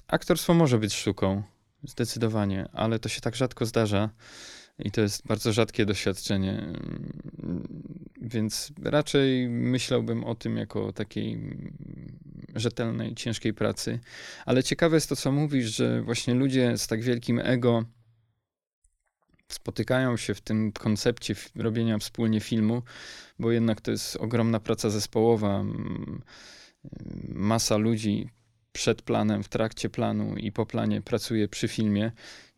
Aktorstwo 0.08 0.54
może 0.54 0.78
być 0.78 0.94
sztuką, 0.94 1.44
zdecydowanie, 1.84 2.70
ale 2.74 3.00
to 3.00 3.10
się 3.10 3.22
tak 3.22 3.36
rzadko 3.36 3.66
zdarza. 3.66 4.10
I 4.80 4.92
to 4.92 5.02
jest 5.02 5.28
bardzo 5.28 5.54
rzadkie 5.54 5.86
doświadczenie. 5.86 6.74
Więc 8.22 8.72
raczej 8.84 9.50
myślałbym 9.50 10.24
o 10.24 10.36
tym 10.36 10.58
jako 10.58 10.94
takiej 10.94 11.40
rzetelnej, 12.56 13.16
ciężkiej 13.16 13.54
pracy. 13.54 14.00
Ale 14.46 14.64
ciekawe 14.64 14.98
jest 14.98 15.10
to, 15.10 15.16
co 15.16 15.32
mówisz, 15.32 15.75
że 15.75 16.02
właśnie 16.02 16.34
ludzie 16.34 16.78
z 16.78 16.88
tak 16.88 17.04
wielkim 17.04 17.40
ego 17.40 17.86
spotykają 19.48 20.18
się 20.18 20.34
w 20.34 20.42
tym 20.42 20.72
koncepcie 20.72 21.36
robienia 21.56 21.98
wspólnie 21.98 22.40
filmu, 22.40 22.82
bo 23.40 23.52
jednak 23.52 23.82
to 23.82 23.92
jest 23.92 24.16
ogromna 24.16 24.60
praca 24.60 24.90
zespołowa. 24.90 25.66
Masa 27.27 27.77
ludzi 27.77 28.30
przed 28.72 29.01
planem, 29.01 29.44
w 29.44 29.50
trakcie 29.50 29.89
planu 29.89 30.36
i 30.38 30.51
po 30.51 30.65
planie 30.65 31.01
pracuje 31.01 31.48
przy 31.48 31.68
filmie 31.68 32.12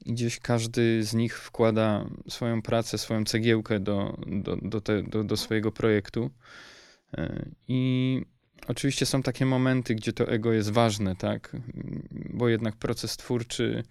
i 0.05 0.13
gdzieś 0.13 0.39
każdy 0.39 1.03
z 1.03 1.13
nich 1.13 1.39
wkłada 1.39 2.05
swoją 2.29 2.61
pracę, 2.61 2.97
swoją 2.97 3.23
cegiełkę 3.23 3.79
do, 3.79 4.17
do, 4.27 4.55
do, 4.55 4.81
te, 4.81 5.03
do, 5.03 5.23
do 5.23 5.37
swojego 5.37 5.71
projektu. 5.71 6.29
E, 7.17 7.45
I 7.67 8.21
oczywiście 8.67 9.05
są 9.05 9.23
takie 9.23 9.45
momenty, 9.45 9.95
gdzie 9.95 10.13
to 10.13 10.27
ego 10.27 10.53
jest 10.53 10.71
ważne, 10.71 11.15
tak? 11.15 11.57
Bo 12.11 12.49
jednak 12.49 12.75
proces 12.75 13.17
twórczy 13.17 13.83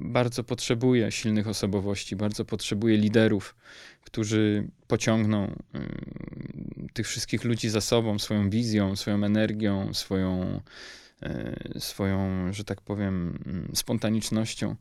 bardzo 0.00 0.44
potrzebuje 0.44 1.12
silnych 1.12 1.48
osobowości, 1.48 2.16
bardzo 2.16 2.44
potrzebuje 2.44 2.96
liderów, 2.96 3.54
którzy 4.04 4.68
pociągną 4.86 5.44
y, 5.46 6.92
tych 6.92 7.08
wszystkich 7.08 7.44
ludzi 7.44 7.68
za 7.68 7.80
sobą, 7.80 8.18
swoją 8.18 8.50
wizją, 8.50 8.96
swoją 8.96 9.24
energią, 9.24 9.94
swoją 9.94 10.60
E, 11.22 11.80
swoją, 11.80 12.52
że 12.52 12.64
tak 12.64 12.80
powiem, 12.80 13.38
mm, 13.46 13.70
spontanicznością. 13.74 14.76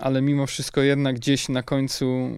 Ale 0.00 0.22
mimo 0.22 0.46
wszystko 0.46 0.82
jednak 0.82 1.16
gdzieś 1.16 1.48
na 1.48 1.62
końcu 1.62 2.30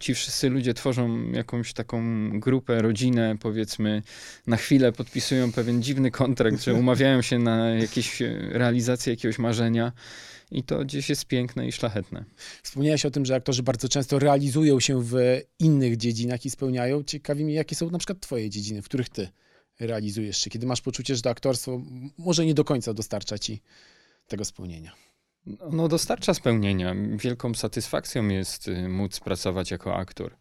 ci 0.00 0.14
wszyscy 0.14 0.48
ludzie 0.48 0.74
tworzą 0.74 1.30
jakąś 1.32 1.72
taką 1.72 2.30
grupę, 2.40 2.82
rodzinę, 2.82 3.36
powiedzmy, 3.40 4.02
na 4.46 4.56
chwilę 4.56 4.92
podpisują 4.92 5.52
pewien 5.52 5.82
dziwny 5.82 6.10
kontrakt, 6.10 6.62
że 6.62 6.74
umawiają 6.74 7.22
się 7.22 7.38
na 7.38 7.70
jakieś 7.70 8.22
realizację 8.48 9.12
jakiegoś 9.12 9.38
marzenia. 9.38 9.92
I 10.50 10.62
to 10.62 10.84
gdzieś 10.84 11.08
jest 11.08 11.26
piękne 11.26 11.68
i 11.68 11.72
szlachetne. 11.72 12.24
Wspomniałeś 12.62 13.06
o 13.06 13.10
tym, 13.10 13.24
że 13.24 13.34
aktorzy 13.34 13.62
bardzo 13.62 13.88
często 13.88 14.18
realizują 14.18 14.80
się 14.80 15.02
w 15.02 15.14
innych 15.58 15.96
dziedzinach 15.96 16.46
i 16.46 16.50
spełniają. 16.50 17.04
Ciekawi 17.04 17.44
mnie, 17.44 17.54
jakie 17.54 17.76
są 17.76 17.90
na 17.90 17.98
przykład 17.98 18.20
twoje 18.20 18.50
dziedziny, 18.50 18.82
w 18.82 18.84
których 18.84 19.08
ty 19.08 19.28
realizujesz 19.80 20.38
się, 20.38 20.50
kiedy 20.50 20.66
masz 20.66 20.80
poczucie, 20.80 21.16
że 21.16 21.22
to 21.22 21.30
aktorstwo 21.30 21.82
może 22.18 22.46
nie 22.46 22.54
do 22.54 22.64
końca 22.64 22.94
dostarcza 22.94 23.38
ci 23.38 23.60
tego 24.28 24.44
spełnienia? 24.44 25.09
No, 25.46 25.88
dostarcza 25.88 26.34
spełnienia. 26.34 26.94
Wielką 27.16 27.54
satysfakcją 27.54 28.28
jest 28.28 28.68
y, 28.68 28.88
móc 28.88 29.20
pracować 29.20 29.70
jako 29.70 29.96
aktor. 29.96 30.36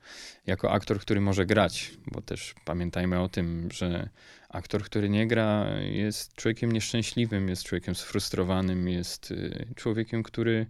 Jako 0.46 0.72
aktor, 0.72 1.00
który 1.00 1.22
może 1.22 1.46
grać, 1.46 1.92
bo 2.08 2.22
też 2.22 2.56
pamiętajmy 2.66 3.20
o 3.20 3.30
tym, 3.30 3.70
że 3.72 4.10
aktor, 4.50 4.84
który 4.84 5.10
nie 5.10 5.28
gra, 5.28 5.66
jest 5.82 6.34
człowiekiem 6.34 6.72
nieszczęśliwym, 6.72 7.50
jest 7.50 7.64
człowiekiem 7.64 7.96
sfrustrowanym, 7.96 8.90
jest 8.90 9.32
y, 9.32 9.68
człowiekiem, 9.76 10.24
który 10.24 10.66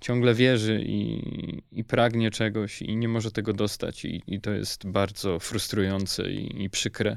ciągle 0.00 0.34
wierzy 0.34 0.82
i, 0.86 1.62
i 1.72 1.84
pragnie 1.84 2.30
czegoś 2.30 2.82
i 2.82 2.96
nie 2.96 3.08
może 3.08 3.30
tego 3.30 3.52
dostać. 3.52 4.04
I, 4.04 4.22
i 4.26 4.40
to 4.40 4.50
jest 4.50 4.86
bardzo 4.86 5.38
frustrujące 5.38 6.30
i, 6.30 6.64
i 6.64 6.70
przykre. 6.70 7.16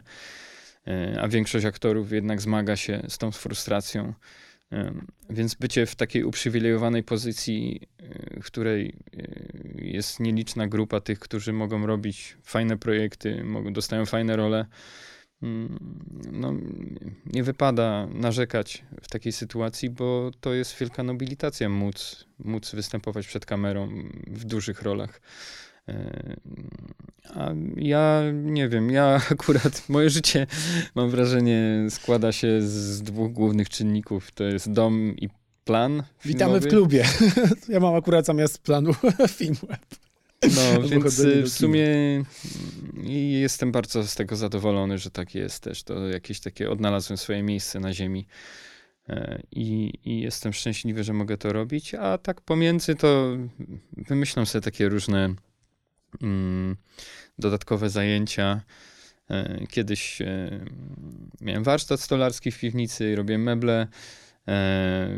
E, 0.88 1.22
a 1.22 1.28
większość 1.28 1.66
aktorów 1.66 2.12
jednak 2.12 2.42
zmaga 2.42 2.76
się 2.76 3.02
z 3.10 3.18
tą 3.18 3.32
frustracją. 3.32 4.14
Więc 5.30 5.56
bycie 5.56 5.86
w 5.86 5.96
takiej 5.96 6.24
uprzywilejowanej 6.24 7.04
pozycji, 7.04 7.82
w 8.42 8.46
której 8.46 8.96
jest 9.76 10.20
nieliczna 10.20 10.68
grupa 10.68 11.02
tych, 11.02 11.20
którzy 11.20 11.54
mogą 11.54 11.86
robić 11.86 12.38
fajne 12.44 12.78
projekty, 12.78 13.44
mogą, 13.44 13.74
dostają 13.74 14.06
fajne 14.06 14.36
role, 14.36 14.66
mm, 15.42 15.80
no, 16.32 16.54
nie 17.26 17.44
wypada 17.44 18.08
narzekać 18.14 18.84
w 19.02 19.08
takiej 19.08 19.32
sytuacji, 19.32 19.90
bo 19.90 20.32
to 20.42 20.54
jest 20.54 20.80
wielka 20.80 21.04
nobilitacja 21.04 21.70
móc, 21.70 22.26
móc 22.40 22.72
występować 22.76 23.28
przed 23.28 23.46
kamerą 23.46 23.90
w 24.28 24.46
dużych 24.46 24.82
rolach. 24.82 25.22
A 27.36 27.51
ja 27.75 28.24
nie 28.34 28.70
wiem, 28.70 28.91
ja 28.91 29.22
akurat 29.32 29.89
moje 29.89 30.10
życie 30.10 30.48
mam 30.96 31.10
wrażenie 31.10 31.88
składa 31.89 32.32
się 32.32 32.62
z 32.62 33.01
dwóch 33.01 33.32
głównych 33.34 33.70
czynników. 33.70 34.32
To 34.32 34.44
jest 34.44 34.72
dom 34.72 35.15
i 35.17 35.29
plan. 35.65 35.91
Filmowy. 35.91 36.34
Witamy 36.34 36.60
w 36.60 36.67
klubie. 36.67 37.06
Ja 37.70 37.79
mam 37.79 37.96
akurat 37.96 38.25
zamiast 38.25 38.63
planu 38.63 38.94
film 39.38 39.56
web. 39.70 39.86
No, 40.44 40.88
więc 40.88 41.22
w 41.22 41.50
sumie 41.50 41.88
jestem 43.41 43.72
bardzo 43.72 44.08
z 44.08 44.15
tego 44.15 44.36
zadowolony, 44.36 44.98
że 44.98 45.12
tak 45.12 45.36
jest 45.36 45.63
też. 45.63 45.84
To 45.84 46.08
jakieś 46.08 46.39
takie 46.39 46.70
odnalazłem 46.70 47.17
swoje 47.17 47.44
miejsce 47.44 47.79
na 47.79 47.94
ziemi. 47.94 48.27
E, 49.10 49.41
I, 49.51 49.94
I, 50.06 50.20
jestem 50.22 50.53
szczęśliwy, 50.53 51.03
że 51.03 51.13
mogę 51.13 51.38
to 51.38 51.53
robić, 51.53 51.96
a 51.96 52.17
tak 52.17 52.41
pomiędzy 52.41 52.96
to 52.96 53.38
wymyślam 53.98 54.46
sobie 54.46 54.62
takie 54.62 54.89
różne 54.89 55.36
dodatkowe 57.40 57.90
zajęcia. 57.90 58.62
E, 59.30 59.68
kiedyś 59.70 60.22
e, 60.22 60.66
miałem 61.42 61.64
warsztat 61.64 62.02
stolarski 62.02 62.52
w 62.52 62.60
piwnicy, 62.60 63.16
robiłem 63.16 63.44
meble. 63.44 63.88
E, 64.48 65.10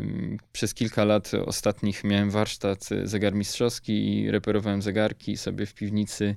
przez 0.52 0.74
kilka 0.74 1.04
lat 1.04 1.32
ostatnich 1.46 2.04
miałem 2.04 2.30
warsztat 2.30 2.88
zegarmistrzowski 3.04 4.18
i 4.18 4.30
reperowałem 4.30 4.82
zegarki 4.82 5.36
sobie 5.36 5.66
w 5.66 5.74
piwnicy. 5.74 6.36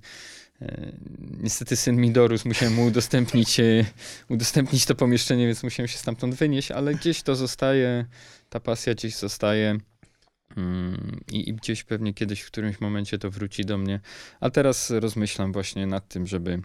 Niestety 1.20 1.76
syn 1.76 1.96
mi 1.96 2.12
dorósł, 2.12 2.48
musiałem 2.48 2.74
mu 2.74 2.86
udostępnić, 2.86 3.62
udostępnić 4.30 4.86
to 4.86 4.96
pomieszczenie, 4.96 5.48
więc 5.48 5.64
musiałem 5.64 5.88
się 5.88 5.98
stamtąd 5.98 6.36
wynieść, 6.36 6.72
ale 6.72 6.94
gdzieś 6.96 7.22
to 7.22 7.36
zostaje, 7.36 8.06
ta 8.50 8.60
pasja 8.60 8.94
gdzieś 8.94 9.16
zostaje. 9.16 9.78
Mm, 10.58 11.20
I, 11.32 11.54
gdzieś 11.54 11.84
pewnie 11.84 12.14
kiedyś 12.14 12.42
w 12.42 12.48
którymś 12.48 12.82
momencie 12.82 13.18
to 13.18 13.32
wróci 13.32 13.66
do 13.66 13.78
mnie. 13.78 14.00
A 14.40 14.50
teraz 14.50 14.90
rozmyślam 14.90 15.54
właśnie 15.54 15.88
nad 15.88 16.08
tym, 16.08 16.28
żeby, 16.28 16.62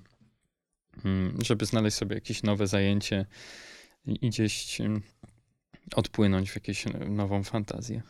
mm, 1.04 1.38
żeby 1.44 1.66
znaleźć 1.66 1.96
sobie 1.96 2.14
jakieś 2.14 2.42
nowe 2.42 2.66
zajęcie 2.66 3.26
i, 4.06 4.28
gdzieś 4.30 4.80
mm, 4.80 5.02
odpłynąć 5.94 6.50
w 6.50 6.54
jakąś 6.54 6.84
nową 7.08 7.44
fantazję. 7.44 8.02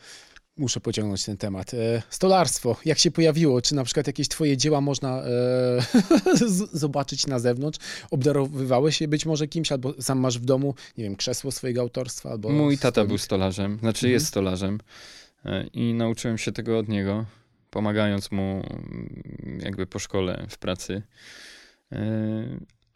muszę 0.56 0.80
pociągnąć 0.80 1.24
ten 1.24 1.36
temat. 1.36 1.74
E, 1.74 2.02
stolarstwo, 2.10 2.76
jak 2.84 2.98
się 2.98 3.10
pojawiło? 3.10 3.62
Czy 3.62 3.74
na 3.74 3.84
przykład 3.84 4.06
jakieś 4.06 4.28
twoje 4.28 4.56
dzieła 4.56 4.80
można 4.80 5.22
e, 5.22 5.28
zobaczyć 6.72 7.26
na 7.26 7.38
zewnątrz? 7.38 7.78
Obdarowywałeś 8.10 9.00
je 9.00 9.08
być 9.08 9.26
może 9.26 9.48
kimś, 9.48 9.72
albo 9.72 10.02
sam 10.02 10.18
masz 10.18 10.38
w 10.38 10.44
domu, 10.44 10.74
nie 10.98 11.04
wiem, 11.04 11.16
krzesło 11.16 11.52
swojego 11.52 11.80
autorstwa? 11.80 12.30
Albo 12.30 12.48
Mój 12.48 12.78
tata 12.78 13.04
był 13.04 13.18
stolarzem, 13.18 13.78
znaczy 13.78 14.06
mhm. 14.06 14.12
jest 14.12 14.26
stolarzem 14.26 14.78
i 15.72 15.94
nauczyłem 15.94 16.38
się 16.38 16.52
tego 16.52 16.78
od 16.78 16.88
niego, 16.88 17.24
pomagając 17.70 18.30
mu 18.30 18.62
mm, 18.70 19.58
jakby 19.62 19.86
po 19.86 19.98
szkole 19.98 20.46
w 20.48 20.58
pracy. 20.58 21.02
E, 21.92 21.98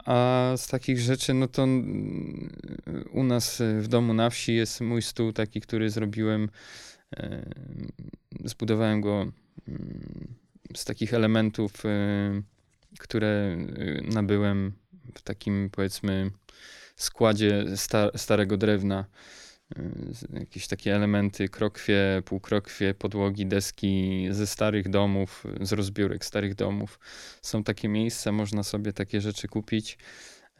a 0.05 0.53
z 0.57 0.67
takich 0.67 0.99
rzeczy, 0.99 1.33
no 1.33 1.47
to 1.47 1.63
u 3.11 3.23
nas 3.23 3.61
w 3.79 3.87
domu 3.87 4.13
na 4.13 4.29
wsi 4.29 4.55
jest 4.55 4.81
mój 4.81 5.01
stół 5.01 5.33
taki, 5.33 5.61
który 5.61 5.89
zrobiłem 5.89 6.49
Zbudowałem 8.45 9.01
go 9.01 9.31
mm, 9.67 10.35
z 10.75 10.85
takich 10.85 11.13
elementów, 11.13 11.85
e, 11.85 12.41
które 12.99 13.27
e, 13.27 13.57
nabyłem 14.01 14.73
w 15.15 15.21
takim 15.21 15.69
powiedzmy 15.71 16.31
składzie 16.95 17.65
starego 18.15 18.57
drewna. 18.57 19.05
Jakieś 20.33 20.67
takie 20.67 20.95
elementy, 20.95 21.49
krokwie, 21.49 22.21
półkrokwie, 22.25 22.93
podłogi, 22.93 23.45
deski 23.45 24.27
ze 24.31 24.47
starych 24.47 24.89
domów, 24.89 25.43
z 25.61 25.71
rozbiórek 25.71 26.25
starych 26.25 26.55
domów. 26.55 26.99
Są 27.41 27.63
takie 27.63 27.87
miejsca, 27.87 28.31
można 28.31 28.63
sobie 28.63 28.93
takie 28.93 29.21
rzeczy 29.21 29.47
kupić. 29.47 29.97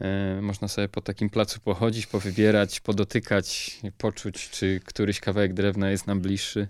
E, 0.00 0.40
można 0.42 0.68
sobie 0.68 0.88
po 0.88 1.00
takim 1.00 1.30
placu 1.30 1.60
pochodzić, 1.60 2.06
powybierać, 2.06 2.80
podotykać, 2.80 3.80
poczuć, 3.98 4.50
czy 4.50 4.80
któryś 4.84 5.20
kawałek 5.20 5.54
drewna 5.54 5.90
jest 5.90 6.06
nam 6.06 6.20
bliższy. 6.20 6.68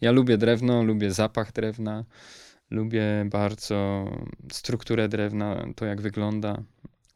Ja 0.00 0.12
lubię 0.12 0.38
drewno, 0.38 0.82
lubię 0.82 1.10
zapach 1.10 1.52
drewna, 1.52 2.04
lubię 2.70 3.24
bardzo 3.26 4.10
strukturę 4.52 5.08
drewna, 5.08 5.66
to 5.76 5.84
jak 5.84 6.00
wygląda. 6.00 6.62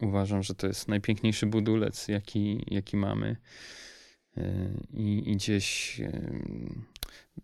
Uważam, 0.00 0.42
że 0.42 0.54
to 0.54 0.66
jest 0.66 0.88
najpiękniejszy 0.88 1.46
budulec, 1.46 2.08
jaki, 2.08 2.64
jaki 2.66 2.96
mamy. 2.96 3.36
E, 4.36 4.68
I, 4.92 5.30
i 5.30 5.36
gdzieś 5.36 6.00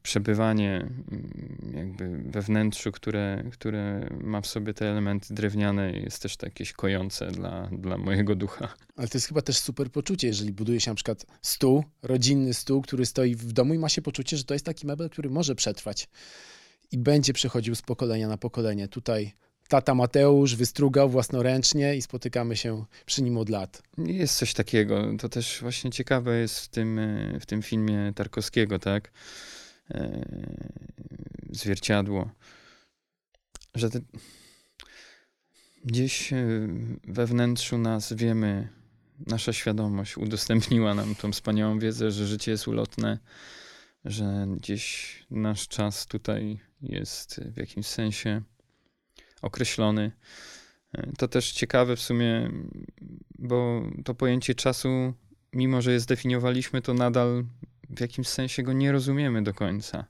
przebywanie 0.03 0.77
mm, 0.77 1.73
jakby 1.77 2.31
we 2.31 2.43
wnętrzu, 2.43 2.93
które, 2.93 3.45
które 3.53 4.09
ma 4.21 4.41
w 4.41 4.47
sobie 4.47 4.75
te 4.75 4.91
elementy 4.91 5.35
drewniane 5.35 5.93
jest 5.93 6.23
też 6.23 6.37
jakieś 6.43 6.73
kojące 6.73 7.31
dla, 7.31 7.71
dla 7.73 7.99
mojego 7.99 8.35
ducha. 8.35 8.75
Ale 8.97 9.09
to 9.09 9.19
jest 9.19 9.29
chyba 9.29 9.43
też 9.43 9.59
super 9.59 9.91
poczucie, 9.91 10.27
jeżeli 10.27 10.53
buduje 10.53 10.81
się 10.81 10.91
na 10.91 10.95
przykład 10.95 11.27
stół, 11.43 11.85
rodzinny 12.03 12.55
stół, 12.55 12.83
który 12.83 13.07
stoi 13.07 13.35
w 13.35 13.53
domu 13.53 13.75
i 13.75 13.79
ma 13.79 13.89
się 13.89 14.03
poczucie, 14.03 14.37
że 14.37 14.45
to 14.45 14.55
jest 14.55 14.67
taki 14.67 14.87
mebel, 14.87 15.11
który 15.11 15.31
może 15.31 15.55
przetrwać 15.55 16.09
i 16.93 16.99
będzie 16.99 17.33
przechodził 17.33 17.75
z 17.75 17.83
pokolenia 17.83 18.29
na 18.29 18.37
pokolenie. 18.37 18.89
Tutaj 18.89 19.33
tata 19.71 19.95
Mateusz 19.95 20.57
wystrugał 20.57 21.11
własnoręcznie 21.11 21.97
i 21.97 22.03
spotykamy 22.03 22.57
się 22.57 22.85
przy 23.07 23.23
nim 23.23 23.39
od 23.39 23.49
lat. 23.49 23.83
Jest 23.99 24.37
coś 24.37 24.55
takiego. 24.55 25.05
To 25.19 25.29
też 25.29 25.59
właśnie 25.61 25.91
ciekawe 25.91 26.41
jest 26.41 26.61
w 26.61 26.69
tym, 26.69 27.01
w 27.41 27.47
tym 27.47 27.63
filmie 27.63 28.13
Tarkowskiego, 28.15 28.79
tak? 28.79 29.11
E, 29.91 30.25
zwierciadło, 31.51 32.31
że 33.75 33.91
te, 33.91 34.01
gdzieś 35.85 36.33
e, 36.33 36.69
we 37.05 37.27
wnętrzu 37.27 37.79
nas 37.79 38.13
wiemy, 38.13 38.69
nasza 39.27 39.53
świadomość 39.53 40.17
udostępniła 40.17 40.95
nam 40.95 41.15
tą 41.15 41.33
wspaniałą 41.33 41.79
wiedzę, 41.79 42.11
że 42.11 42.27
życie 42.27 42.51
jest 42.51 42.69
ulotne, 42.69 43.19
że 44.05 44.47
gdzieś 44.57 45.15
nasz 45.31 45.69
czas 45.69 46.07
tutaj 46.07 46.61
jest 46.83 47.41
w 47.41 47.57
jakimś 47.57 47.87
sensie 47.87 48.43
określony. 49.43 50.13
E, 50.93 51.13
to 51.19 51.29
też 51.29 51.53
ciekawe 51.53 51.97
w 51.97 52.03
sumie, 52.03 52.51
bo 53.39 53.83
to 54.05 54.15
pojęcie 54.15 54.55
czasu, 54.55 55.15
mimo 55.53 55.83
że 55.83 55.93
je 55.93 56.01
zdefiniowaliśmy, 56.01 56.83
to 56.83 56.95
nadal 56.95 57.45
w 57.91 58.01
jakimś 58.01 58.29
sensie 58.29 58.63
go 58.63 58.73
nie 58.73 58.93
rozumiemy 58.93 59.43
do 59.43 59.55
końca. 59.55 60.05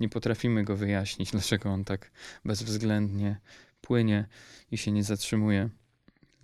Nie 0.00 0.08
potrafimy 0.08 0.64
go 0.64 0.76
wyjaśnić, 0.76 1.30
dlaczego 1.36 1.70
on 1.70 1.84
tak 1.84 2.10
bezwzględnie 2.44 3.40
płynie 3.80 4.26
i 4.70 4.78
się 4.78 4.92
nie 4.92 5.04
zatrzymuje. 5.04 5.68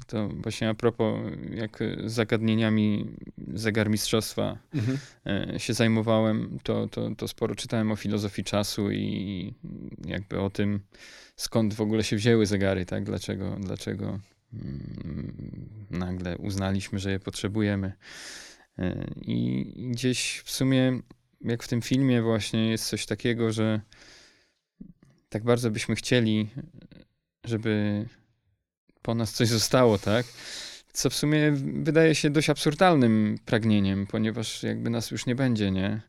To 0.07 0.29
właśnie 0.29 0.69
a 0.69 0.75
propos, 0.75 1.21
jak 1.51 1.79
zagadnieniami 2.05 3.07
zegarmistrzostwa 3.55 4.59
mhm. 4.75 4.99
E, 5.27 5.61
się 5.61 5.75
zajmowałem, 5.75 6.59
to, 6.63 6.89
to, 6.89 7.11
to 7.15 7.29
sporo 7.29 7.55
czytałem 7.55 7.93
o 7.93 7.97
filozofii 7.97 8.45
czasu 8.45 8.91
i 8.91 9.55
jakby 10.07 10.41
o 10.41 10.51
tym, 10.51 10.81
skąd 11.37 11.75
w 11.75 11.81
ogóle 11.81 12.05
się 12.05 12.17
wzięły 12.17 12.47
zegary, 12.47 12.87
tak? 12.87 13.05
Dlaczego, 13.05 13.57
dlaczego 13.61 14.21
mm, 14.53 15.87
nagle 15.91 16.39
uznaliśmy, 16.39 16.99
że 16.99 17.11
je 17.11 17.21
potrzebujemy. 17.21 17.93
I 19.23 19.65
gdzieś 19.91 20.43
w 20.45 20.51
sumie, 20.51 21.01
jak 21.41 21.63
w 21.63 21.69
tym 21.69 21.83
filmie, 21.83 22.23
właśnie 22.23 22.71
jest 22.71 22.89
coś 22.89 23.07
takiego, 23.07 23.53
że 23.53 23.81
tak 25.29 25.45
bardzo 25.45 25.71
byśmy 25.71 25.95
chcieli, 25.97 26.49
żeby 27.45 28.05
po 29.03 29.15
nas 29.15 29.33
coś 29.33 29.49
zostało, 29.49 29.99
tak? 29.99 30.27
Co 30.93 31.11
w 31.11 31.15
sumie 31.15 31.53
wydaje 31.83 32.15
się 32.15 32.31
dość 32.31 32.51
absurdalnym 32.51 33.39
pragnieniem, 33.45 34.07
ponieważ 34.07 34.63
jakby 34.63 34.91
nas 34.91 35.11
już 35.11 35.27
nie 35.27 35.35
będzie, 35.35 35.71
nie? 35.71 36.01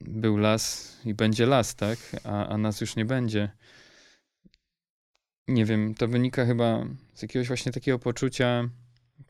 Był 0.00 0.36
las 0.36 0.96
i 1.04 1.14
będzie 1.14 1.46
las, 1.46 1.74
tak? 1.74 1.98
A, 2.24 2.46
a 2.46 2.58
nas 2.58 2.80
już 2.80 2.96
nie 2.96 3.04
będzie. 3.04 3.50
Nie 5.48 5.64
wiem, 5.64 5.94
to 5.94 6.08
wynika 6.08 6.46
chyba 6.46 6.86
z 7.14 7.22
jakiegoś 7.22 7.48
właśnie 7.48 7.72
takiego 7.72 7.98
poczucia 7.98 8.68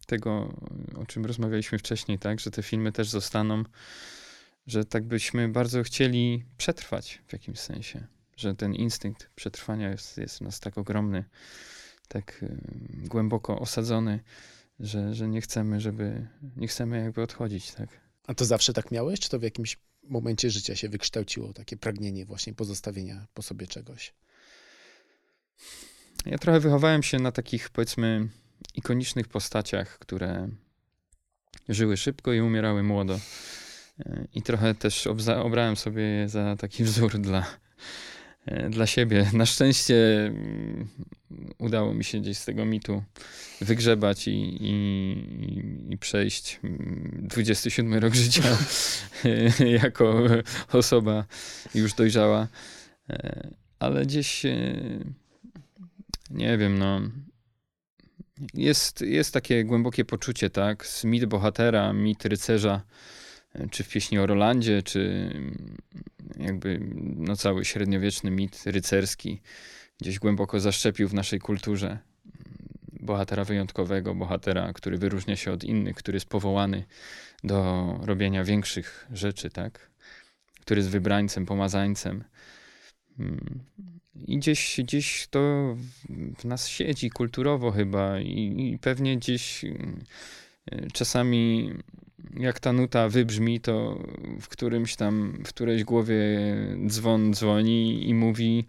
tego, 0.07 0.55
o 0.97 1.07
czym 1.07 1.27
rozmawialiśmy 1.27 1.79
wcześniej, 1.79 2.19
tak, 2.19 2.41
że 2.41 2.51
te 2.51 2.63
filmy 2.63 2.93
też 2.93 3.09
zostaną, 3.09 3.65
że 4.67 4.85
tak 4.85 5.05
byśmy 5.05 5.49
bardzo 5.49 5.83
chcieli 5.83 6.45
przetrwać 6.57 7.23
w 7.27 7.33
jakimś 7.33 7.59
sensie, 7.59 8.07
że 8.37 8.55
ten 8.55 8.75
instynkt 8.75 9.31
przetrwania 9.35 9.91
jest, 9.91 10.19
jest 10.19 10.39
w 10.39 10.41
nas 10.41 10.61
tak 10.61 10.79
ogromny, 10.79 11.25
tak 12.09 12.45
głęboko 12.93 13.59
osadzony, 13.59 14.21
że, 14.81 15.15
że 15.15 15.29
nie 15.29 15.41
chcemy, 15.41 15.81
żeby, 15.81 16.27
nie 16.57 16.69
chcemy 16.69 17.03
jakby 17.03 17.23
odchodzić, 17.23 17.73
tak. 17.73 18.10
A 18.27 18.35
to 18.35 18.45
zawsze 18.45 18.73
tak 18.73 18.91
miałeś, 18.91 19.21
czy 19.21 19.29
to 19.29 19.39
w 19.39 19.43
jakimś 19.43 19.79
momencie 20.03 20.51
życia 20.51 20.77
się 20.77 20.89
wykształciło 20.89 21.53
takie 21.53 21.77
pragnienie 21.77 22.27
właśnie 22.27 22.55
pozostawienia 22.55 23.27
po 23.35 23.43
sobie 23.43 23.67
czegoś? 23.67 24.15
Ja 26.27 26.39
trochę 26.39 26.61
wychowałem 26.61 27.03
się 27.03 27.19
na 27.19 27.33
takich, 27.33 27.71
powiedzmy, 27.71 28.29
ikonicznych 28.75 29.29
postaciach, 29.29 29.99
które 29.99 30.49
żyły 31.69 31.97
szybko 31.97 32.33
i 32.33 32.41
umierały 32.41 32.83
młodo. 32.83 33.21
E, 34.01 34.27
I 34.35 34.43
trochę 34.43 34.75
też 34.75 35.07
obrałem 35.45 35.77
sobie 35.77 36.29
za 36.29 36.57
taki 36.57 36.85
wzór 36.85 37.19
dla, 37.19 37.47
dla 38.71 38.87
siebie. 38.87 39.31
Na 39.33 39.47
szczęście 39.47 40.27
mm, 40.27 40.89
udało 41.59 41.95
mi 41.95 42.05
się 42.05 42.21
gdzieś 42.21 42.39
z 42.39 42.45
tego 42.45 42.65
mitu 42.65 43.03
wygrzebać 43.61 44.29
i, 44.29 44.59
i, 44.61 45.93
i 45.93 45.99
przejść 45.99 46.61
27 47.13 47.87
mm, 47.87 48.03
rok 48.03 48.15
życia 48.15 48.59
jako 49.83 50.23
osoba 50.73 51.25
już 51.75 51.93
dojrzała. 51.93 52.49
E, 53.11 53.51
ale 53.79 54.07
gdzieś 54.07 54.43
nie 56.31 56.59
wiem, 56.59 56.79
no 56.79 57.01
jest, 58.55 59.01
jest 59.01 59.35
takie 59.35 59.65
głębokie 59.65 60.05
poczucie, 60.05 60.51
tak? 60.51 60.87
Z 60.87 61.05
mit 61.05 61.25
bohatera, 61.25 61.93
mit 61.93 62.25
rycerza, 62.25 62.75
e, 62.75 62.81
czy 63.71 63.85
w 63.85 63.89
pieśni 63.89 64.19
o 64.19 64.27
Rolandzie, 64.27 64.83
czy 64.83 65.31
mm, 65.35 65.77
jakby 66.39 66.81
no, 67.17 67.37
cały 67.37 67.65
średniowieczny 67.65 68.31
mit 68.31 68.63
rycerski 68.67 69.41
gdzieś 70.01 70.19
głęboko 70.19 70.61
zaszczepił 70.61 71.09
w 71.09 71.15
naszej 71.15 71.39
kulturze. 71.39 71.89
Mm, 71.89 72.01
bohatera 73.01 73.45
wyjątkowego, 73.45 74.15
bohatera, 74.15 74.73
który 74.73 74.99
wyróżnia 74.99 75.37
się 75.37 75.53
od 75.53 75.65
innych, 75.65 75.97
który 75.97 76.17
jest 76.17 76.29
powołany 76.29 76.85
do 77.45 77.99
robienia 78.03 78.45
większych 78.45 79.07
rzeczy, 79.13 79.51
tak? 79.51 79.91
Który 80.61 80.79
jest 80.79 80.91
wybrańcem, 80.91 81.47
pomazańcem. 81.47 82.25
Mm, 83.19 83.61
i 84.27 84.39
gdzieś, 84.39 84.81
gdzieś 84.85 85.27
to 85.31 85.77
w 86.39 86.45
nas 86.45 86.69
siedzi 86.69 87.11
kulturowo 87.11 87.71
chyba 87.71 88.21
i, 88.21 88.71
i 88.73 88.79
pewnie 88.79 89.17
gdzieś 89.17 89.65
y, 89.65 89.97
czasami 90.93 91.71
jak 92.37 92.61
ta 92.61 92.73
nuta 92.73 93.09
wybrzmi, 93.09 93.61
to 93.61 94.05
w 94.41 94.49
którymś 94.49 94.97
tam, 94.97 95.43
w 95.47 95.49
którejś 95.49 95.85
głowie 95.85 96.19
dzwon 96.87 97.35
dzwoni 97.35 98.09
i 98.09 98.15
mówi 98.15 98.65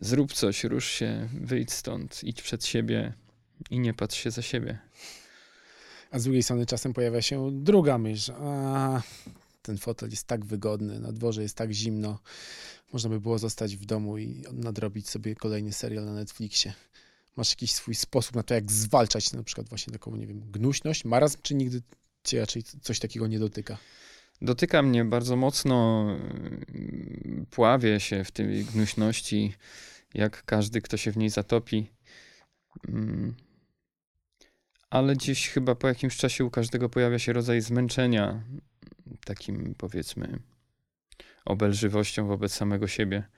zrób 0.00 0.32
coś, 0.32 0.64
rusz 0.64 0.90
się, 0.90 1.28
wyjdź 1.40 1.72
stąd, 1.72 2.24
idź 2.24 2.42
przed 2.42 2.66
siebie 2.66 3.12
i 3.70 3.78
nie 3.78 3.94
patrz 3.94 4.18
się 4.18 4.30
za 4.30 4.42
siebie. 4.42 4.78
A 6.10 6.18
z 6.18 6.24
drugiej 6.24 6.42
strony 6.42 6.66
czasem 6.66 6.92
pojawia 6.92 7.22
się 7.22 7.50
druga 7.52 7.98
myśl, 7.98 8.32
a 8.32 9.02
ten 9.62 9.78
fotel 9.78 10.10
jest 10.10 10.26
tak 10.26 10.44
wygodny, 10.44 11.00
na 11.00 11.12
dworze 11.12 11.42
jest 11.42 11.56
tak 11.56 11.72
zimno. 11.72 12.18
Można 12.92 13.10
by 13.10 13.20
było 13.20 13.38
zostać 13.38 13.76
w 13.76 13.84
domu 13.84 14.18
i 14.18 14.42
nadrobić 14.52 15.08
sobie 15.08 15.34
kolejny 15.34 15.72
serial 15.72 16.04
na 16.04 16.14
Netflixie. 16.14 16.72
Masz 17.36 17.50
jakiś 17.50 17.72
swój 17.72 17.94
sposób 17.94 18.36
na 18.36 18.42
to, 18.42 18.54
jak 18.54 18.72
zwalczać 18.72 19.32
na 19.32 19.42
przykład 19.42 19.68
właśnie 19.68 19.92
taką, 19.92 20.16
nie 20.16 20.26
wiem, 20.26 20.40
gnuśność, 20.40 21.04
marazm, 21.04 21.38
czy 21.42 21.54
nigdy 21.54 21.82
cię 22.26 22.40
raczej 22.40 22.62
coś 22.62 22.98
takiego 22.98 23.26
nie 23.26 23.38
dotyka? 23.38 23.78
Dotyka 24.42 24.82
mnie 24.82 25.04
bardzo 25.04 25.36
mocno, 25.36 26.06
pławię 27.50 28.00
się 28.00 28.24
w 28.24 28.30
tej 28.30 28.64
gnuśności, 28.64 29.54
jak 30.14 30.44
każdy, 30.44 30.80
kto 30.80 30.96
się 30.96 31.12
w 31.12 31.16
niej 31.16 31.30
zatopi. 31.30 31.90
Mm. 32.88 33.34
Ale 34.90 35.14
gdzieś 35.14 35.48
chyba 35.48 35.74
po 35.74 35.88
jakimś 35.88 36.16
czasie 36.16 36.44
u 36.44 36.50
każdego 36.50 36.88
pojawia 36.88 37.18
się 37.18 37.32
rodzaj 37.32 37.60
zmęczenia, 37.60 38.42
takim 39.24 39.74
powiedzmy 39.78 40.38
obelżywością 41.44 42.26
wobec 42.26 42.54
samego 42.54 42.88
siebie. 42.88 43.28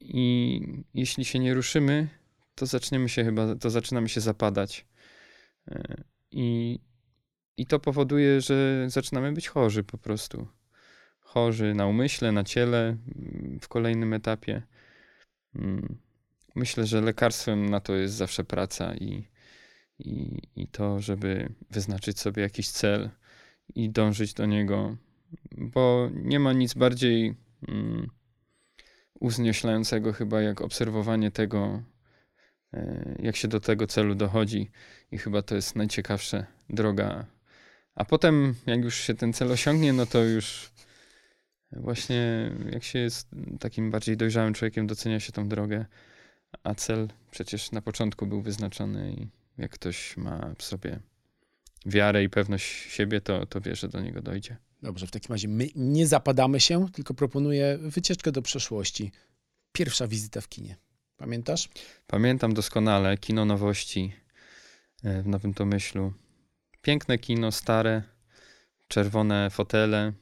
I 0.00 0.60
jeśli 0.94 1.24
się 1.24 1.38
nie 1.38 1.54
ruszymy, 1.54 2.08
to 2.54 2.66
zaczniemy 2.66 3.08
się 3.08 3.24
chyba, 3.24 3.54
to 3.56 3.70
zaczynamy 3.70 4.08
się 4.08 4.20
zapadać. 4.20 4.86
E, 5.68 6.04
I, 6.30 6.78
I 7.56 7.66
to 7.66 7.80
powoduje, 7.80 8.40
że 8.40 8.84
zaczynamy 8.90 9.32
być 9.32 9.48
chorzy 9.48 9.84
po 9.84 9.98
prostu. 9.98 10.48
Chorzy 11.20 11.74
na 11.74 11.86
umyśle, 11.86 12.32
na 12.32 12.44
ciele 12.44 12.96
w 13.60 13.68
kolejnym 13.68 14.12
etapie. 14.12 14.62
Mm. 15.54 15.98
Myślę, 16.54 16.86
że 16.86 17.00
lekarstwem 17.00 17.68
na 17.68 17.80
to 17.80 17.94
jest 17.94 18.14
zawsze 18.14 18.44
praca 18.44 18.94
i, 18.94 19.28
i, 19.98 20.38
i 20.56 20.68
to, 20.68 21.00
żeby 21.00 21.52
wyznaczyć 21.70 22.20
sobie 22.20 22.42
jakiś 22.42 22.68
cel 22.68 23.10
i 23.74 23.90
dążyć 23.90 24.34
do 24.34 24.46
niego, 24.46 24.96
bo 25.52 26.10
nie 26.14 26.40
ma 26.40 26.52
nic 26.52 26.74
bardziej 26.74 27.34
mm, 27.68 28.10
uznioślającego 29.20 30.12
chyba 30.12 30.42
jak 30.42 30.60
obserwowanie 30.60 31.30
tego, 31.30 31.82
e, 32.72 33.16
jak 33.22 33.36
się 33.36 33.48
do 33.48 33.60
tego 33.60 33.86
celu 33.86 34.14
dochodzi 34.14 34.70
i 35.10 35.18
chyba 35.18 35.42
to 35.42 35.54
jest 35.54 35.76
najciekawsza 35.76 36.46
droga. 36.70 37.26
A 37.94 38.04
potem, 38.04 38.54
jak 38.66 38.84
już 38.84 38.94
się 38.94 39.14
ten 39.14 39.32
cel 39.32 39.52
osiągnie, 39.52 39.92
no 39.92 40.06
to 40.06 40.24
już 40.24 40.72
właśnie 41.72 42.52
jak 42.72 42.84
się 42.84 42.98
jest 42.98 43.28
takim 43.60 43.90
bardziej 43.90 44.16
dojrzałym 44.16 44.54
człowiekiem, 44.54 44.86
docenia 44.86 45.20
się 45.20 45.32
tą 45.32 45.48
drogę, 45.48 45.86
a 46.62 46.74
cel 46.74 47.08
przecież 47.30 47.72
na 47.72 47.82
początku 47.82 48.26
był 48.26 48.42
wyznaczony 48.42 49.12
i 49.12 49.26
jak 49.58 49.70
ktoś 49.70 50.16
ma 50.16 50.54
w 50.58 50.62
sobie 50.62 51.00
wiarę 51.86 52.24
i 52.24 52.28
pewność 52.28 52.92
siebie, 52.92 53.20
to, 53.20 53.46
to 53.46 53.60
wie, 53.60 53.76
że 53.76 53.88
do 53.88 54.00
niego 54.00 54.22
dojdzie. 54.22 54.56
Dobrze, 54.82 55.06
w 55.06 55.10
takim 55.10 55.32
razie 55.32 55.48
my 55.48 55.68
nie 55.74 56.06
zapadamy 56.06 56.60
się, 56.60 56.86
tylko 56.92 57.14
proponuję 57.14 57.78
wycieczkę 57.82 58.32
do 58.32 58.42
przeszłości. 58.42 59.12
Pierwsza 59.72 60.08
wizyta 60.08 60.40
w 60.40 60.48
kinie. 60.48 60.76
Pamiętasz? 61.16 61.68
Pamiętam 62.06 62.54
doskonale 62.54 63.18
kino 63.18 63.44
nowości 63.44 64.12
e, 65.04 65.22
w 65.22 65.26
Nowym 65.26 65.54
Tomyślu. 65.54 66.12
Piękne 66.82 67.18
kino, 67.18 67.52
stare, 67.52 68.02
czerwone 68.88 69.50
fotele, 69.50 70.12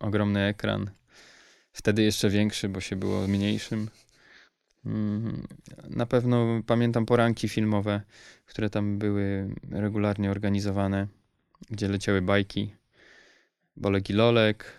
ogromny 0.00 0.40
ekran. 0.40 0.90
Wtedy 1.72 2.02
jeszcze 2.02 2.30
większy, 2.30 2.68
bo 2.68 2.80
się 2.80 2.96
było 2.96 3.28
mniejszym. 3.28 3.90
Mm, 4.86 5.46
na 5.90 6.06
pewno 6.06 6.62
pamiętam 6.66 7.06
poranki 7.06 7.48
filmowe, 7.48 8.00
które 8.46 8.70
tam 8.70 8.98
były 8.98 9.54
regularnie 9.70 10.30
organizowane, 10.30 11.06
gdzie 11.70 11.88
leciały 11.88 12.22
bajki. 12.22 12.74
Bolek 13.76 14.10
i 14.10 14.12
Lolek 14.12 14.72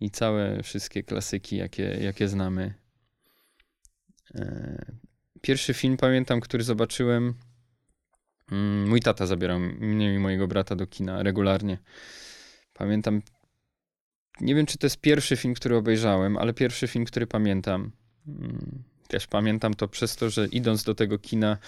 i 0.00 0.10
całe 0.10 0.62
wszystkie 0.62 1.02
klasyki, 1.02 1.56
jakie, 1.56 1.82
jakie 1.82 2.28
znamy. 2.28 2.74
E, 4.34 4.84
pierwszy 5.40 5.74
film 5.74 5.96
pamiętam, 5.96 6.40
który 6.40 6.64
zobaczyłem. 6.64 7.34
Mm, 8.52 8.88
mój 8.88 9.00
tata 9.00 9.26
zabierał 9.26 9.60
mnie 9.60 10.14
i 10.14 10.18
mojego 10.18 10.48
brata 10.48 10.76
do 10.76 10.86
kina 10.86 11.22
regularnie. 11.22 11.78
Pamiętam. 12.72 13.22
Nie 14.40 14.54
wiem, 14.54 14.66
czy 14.66 14.78
to 14.78 14.86
jest 14.86 15.00
pierwszy 15.00 15.36
film, 15.36 15.54
który 15.54 15.76
obejrzałem, 15.76 16.36
ale 16.36 16.54
pierwszy 16.54 16.88
film, 16.88 17.04
który 17.04 17.26
pamiętam. 17.26 17.90
Mm, 18.28 18.82
też 19.08 19.26
pamiętam 19.26 19.74
to 19.74 19.88
przez 19.88 20.16
to, 20.16 20.30
że 20.30 20.46
idąc 20.46 20.84
do 20.84 20.94
tego 20.94 21.18
kina 21.18 21.58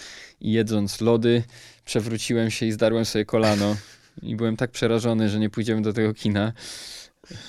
i 0.40 0.52
jedząc 0.52 1.00
lody, 1.00 1.42
przewróciłem 1.84 2.50
się 2.50 2.66
i 2.66 2.72
zdarłem 2.72 3.04
sobie 3.04 3.24
kolano. 3.24 3.76
I 4.22 4.36
byłem 4.36 4.56
tak 4.56 4.70
przerażony, 4.70 5.28
że 5.28 5.38
nie 5.38 5.50
pójdziemy 5.50 5.82
do 5.82 5.92
tego 5.92 6.14
kina, 6.14 6.52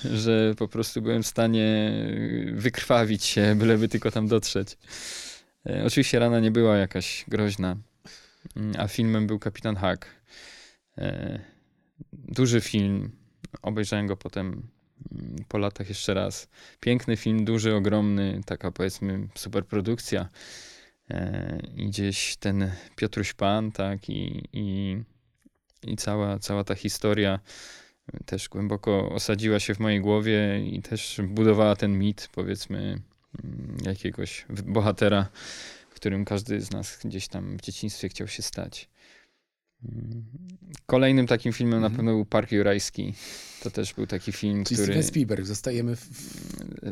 że 0.04 0.54
po 0.58 0.68
prostu 0.68 1.02
byłem 1.02 1.22
w 1.22 1.26
stanie 1.26 1.92
wykrwawić 2.52 3.24
się, 3.24 3.54
byleby 3.54 3.88
tylko 3.88 4.10
tam 4.10 4.28
dotrzeć. 4.28 4.78
E, 5.66 5.84
oczywiście 5.86 6.18
rana 6.18 6.40
nie 6.40 6.50
była 6.50 6.76
jakaś 6.76 7.24
groźna, 7.28 7.76
a 8.78 8.88
filmem 8.88 9.26
był 9.26 9.38
Kapitan 9.38 9.76
Hack. 9.76 10.06
E, 10.98 11.38
duży 12.12 12.60
film. 12.60 13.10
Obejrzałem 13.62 14.06
go 14.06 14.16
potem 14.16 14.68
mm, 15.12 15.36
po 15.48 15.58
latach 15.58 15.88
jeszcze 15.88 16.14
raz. 16.14 16.48
Piękny 16.80 17.16
film, 17.16 17.44
duży, 17.44 17.74
ogromny, 17.74 18.40
taka 18.46 18.70
powiedzmy 18.70 19.28
superprodukcja. 19.34 20.28
E, 21.10 21.60
I 21.76 21.86
gdzieś 21.86 22.36
ten 22.36 22.70
Piotruś 22.96 23.32
Pan, 23.32 23.72
tak, 23.72 24.08
i, 24.08 24.48
i 24.52 24.96
i 25.86 25.96
cała, 25.96 26.38
cała 26.38 26.64
ta 26.64 26.74
historia 26.74 27.40
też 28.26 28.48
głęboko 28.48 29.10
osadziła 29.10 29.60
się 29.60 29.74
w 29.74 29.80
mojej 29.80 30.00
głowie 30.00 30.60
i 30.66 30.82
też 30.82 31.20
budowała 31.28 31.76
ten 31.76 31.98
mit, 31.98 32.28
powiedzmy, 32.32 32.78
mm, 33.44 33.76
jakiegoś 33.84 34.46
bohatera, 34.66 35.26
którym 36.02 36.24
każdy 36.24 36.60
z 36.60 36.70
nas 36.70 36.98
gdzieś 37.04 37.28
tam 37.28 37.56
w 37.56 37.60
dzieciństwie 37.60 38.08
chciał 38.08 38.28
się 38.28 38.42
stać. 38.42 38.88
Mm. 39.84 40.24
Kolejnym 40.86 41.26
takim 41.26 41.52
filmem 41.52 41.80
na 41.80 41.86
mhm. 41.86 41.96
pewno 41.96 42.12
był 42.12 42.24
Park 42.24 42.52
Jurajski. 42.52 43.14
To 43.62 43.70
też 43.70 43.94
był 43.94 44.06
taki 44.06 44.32
film, 44.32 44.64
Czyli 44.64 44.76
który... 44.76 44.92
Steven 44.92 45.02
Spielberg, 45.02 45.46
zostajemy 45.46 45.96
w... 45.96 46.08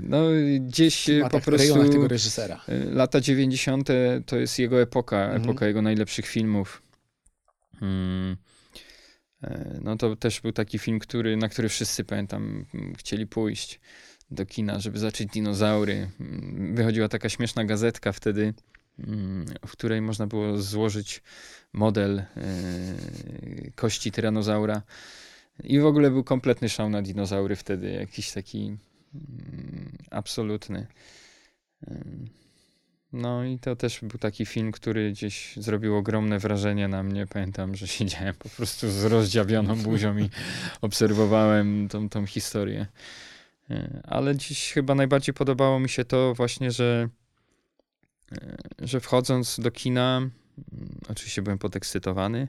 No 0.02 0.22
gdzieś 0.60 1.10
po 1.30 1.40
prostu... 1.40 1.88
tego 1.90 2.08
reżysera. 2.08 2.64
Lata 2.90 3.20
90. 3.20 3.88
to 4.26 4.38
jest 4.38 4.58
jego 4.58 4.82
epoka, 4.82 5.24
mhm. 5.24 5.42
epoka 5.42 5.66
jego 5.66 5.82
najlepszych 5.82 6.26
filmów. 6.26 6.82
Hmm. 7.80 8.36
No 9.82 9.96
to 9.96 10.16
też 10.16 10.40
był 10.40 10.52
taki 10.52 10.78
film, 10.78 10.98
który, 10.98 11.36
na 11.36 11.48
który 11.48 11.68
wszyscy, 11.68 12.04
pamiętam, 12.04 12.66
chcieli 12.98 13.26
pójść 13.26 13.80
do 14.30 14.46
kina, 14.46 14.78
żeby 14.78 14.98
zobaczyć 14.98 15.28
dinozaury. 15.32 16.10
Wychodziła 16.74 17.08
taka 17.08 17.28
śmieszna 17.28 17.64
gazetka 17.64 18.12
wtedy, 18.12 18.54
w 19.66 19.72
której 19.72 20.00
można 20.00 20.26
było 20.26 20.58
złożyć 20.58 21.22
model 21.72 22.18
e, 22.18 22.26
kości 23.74 24.12
tyranozaura. 24.12 24.82
I 25.64 25.80
w 25.80 25.86
ogóle 25.86 26.10
był 26.10 26.24
kompletny 26.24 26.68
szał 26.68 26.90
na 26.90 27.02
dinozaury 27.02 27.56
wtedy, 27.56 27.90
jakiś 27.90 28.32
taki 28.32 28.76
absolutny. 30.10 30.86
No 33.12 33.44
i 33.44 33.58
to 33.58 33.76
też 33.76 34.00
był 34.02 34.18
taki 34.18 34.46
film, 34.46 34.72
który 34.72 35.12
gdzieś 35.12 35.56
zrobił 35.56 35.96
ogromne 35.96 36.38
wrażenie 36.38 36.88
na 36.88 37.02
mnie. 37.02 37.26
Pamiętam, 37.26 37.74
że 37.74 37.86
siedziałem 37.98 38.34
po 38.34 38.48
prostu 38.48 38.90
z 38.90 39.04
rozdziawioną 39.04 39.76
buzią 39.76 40.18
i 40.18 40.30
obserwowałem 40.80 41.88
tą, 41.88 42.08
tą 42.08 42.26
historię. 42.26 42.86
E, 43.70 44.00
ale 44.04 44.36
dziś 44.36 44.72
chyba 44.72 44.94
najbardziej 44.94 45.34
podobało 45.34 45.80
mi 45.80 45.88
się 45.88 46.04
to 46.04 46.34
właśnie, 46.34 46.70
że, 46.70 47.08
e, 47.08 47.08
że 48.78 49.00
wchodząc 49.00 49.60
do 49.60 49.70
kina, 49.70 50.16
mm, 50.16 50.30
oczywiście 51.08 51.42
byłem 51.42 51.58
podekscytowany, 51.58 52.48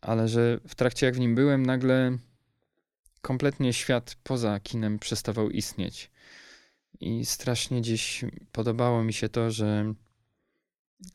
ale 0.00 0.28
że 0.28 0.60
w 0.68 0.74
trakcie 0.74 1.06
jak 1.06 1.14
w 1.14 1.20
nim 1.20 1.34
byłem, 1.34 1.66
nagle 1.66 2.18
kompletnie 3.22 3.72
świat 3.72 4.16
poza 4.22 4.60
kinem 4.60 4.98
przestawał 4.98 5.50
istnieć. 5.50 6.10
I 7.00 7.26
strasznie 7.26 7.82
dziś 7.82 8.24
podobało 8.52 9.04
mi 9.04 9.12
się 9.12 9.28
to, 9.28 9.50
że, 9.50 9.94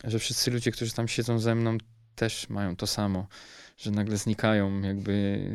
że 0.04 0.18
wszyscy 0.18 0.50
ludzie, 0.50 0.70
którzy 0.72 0.92
tam 0.92 1.08
siedzą 1.08 1.38
ze 1.38 1.54
mną, 1.54 1.78
też 2.14 2.48
mają 2.48 2.76
to 2.76 2.86
samo, 2.86 3.26
że 3.76 3.90
nagle 3.90 4.16
znikają 4.16 4.80
jakby 4.80 5.50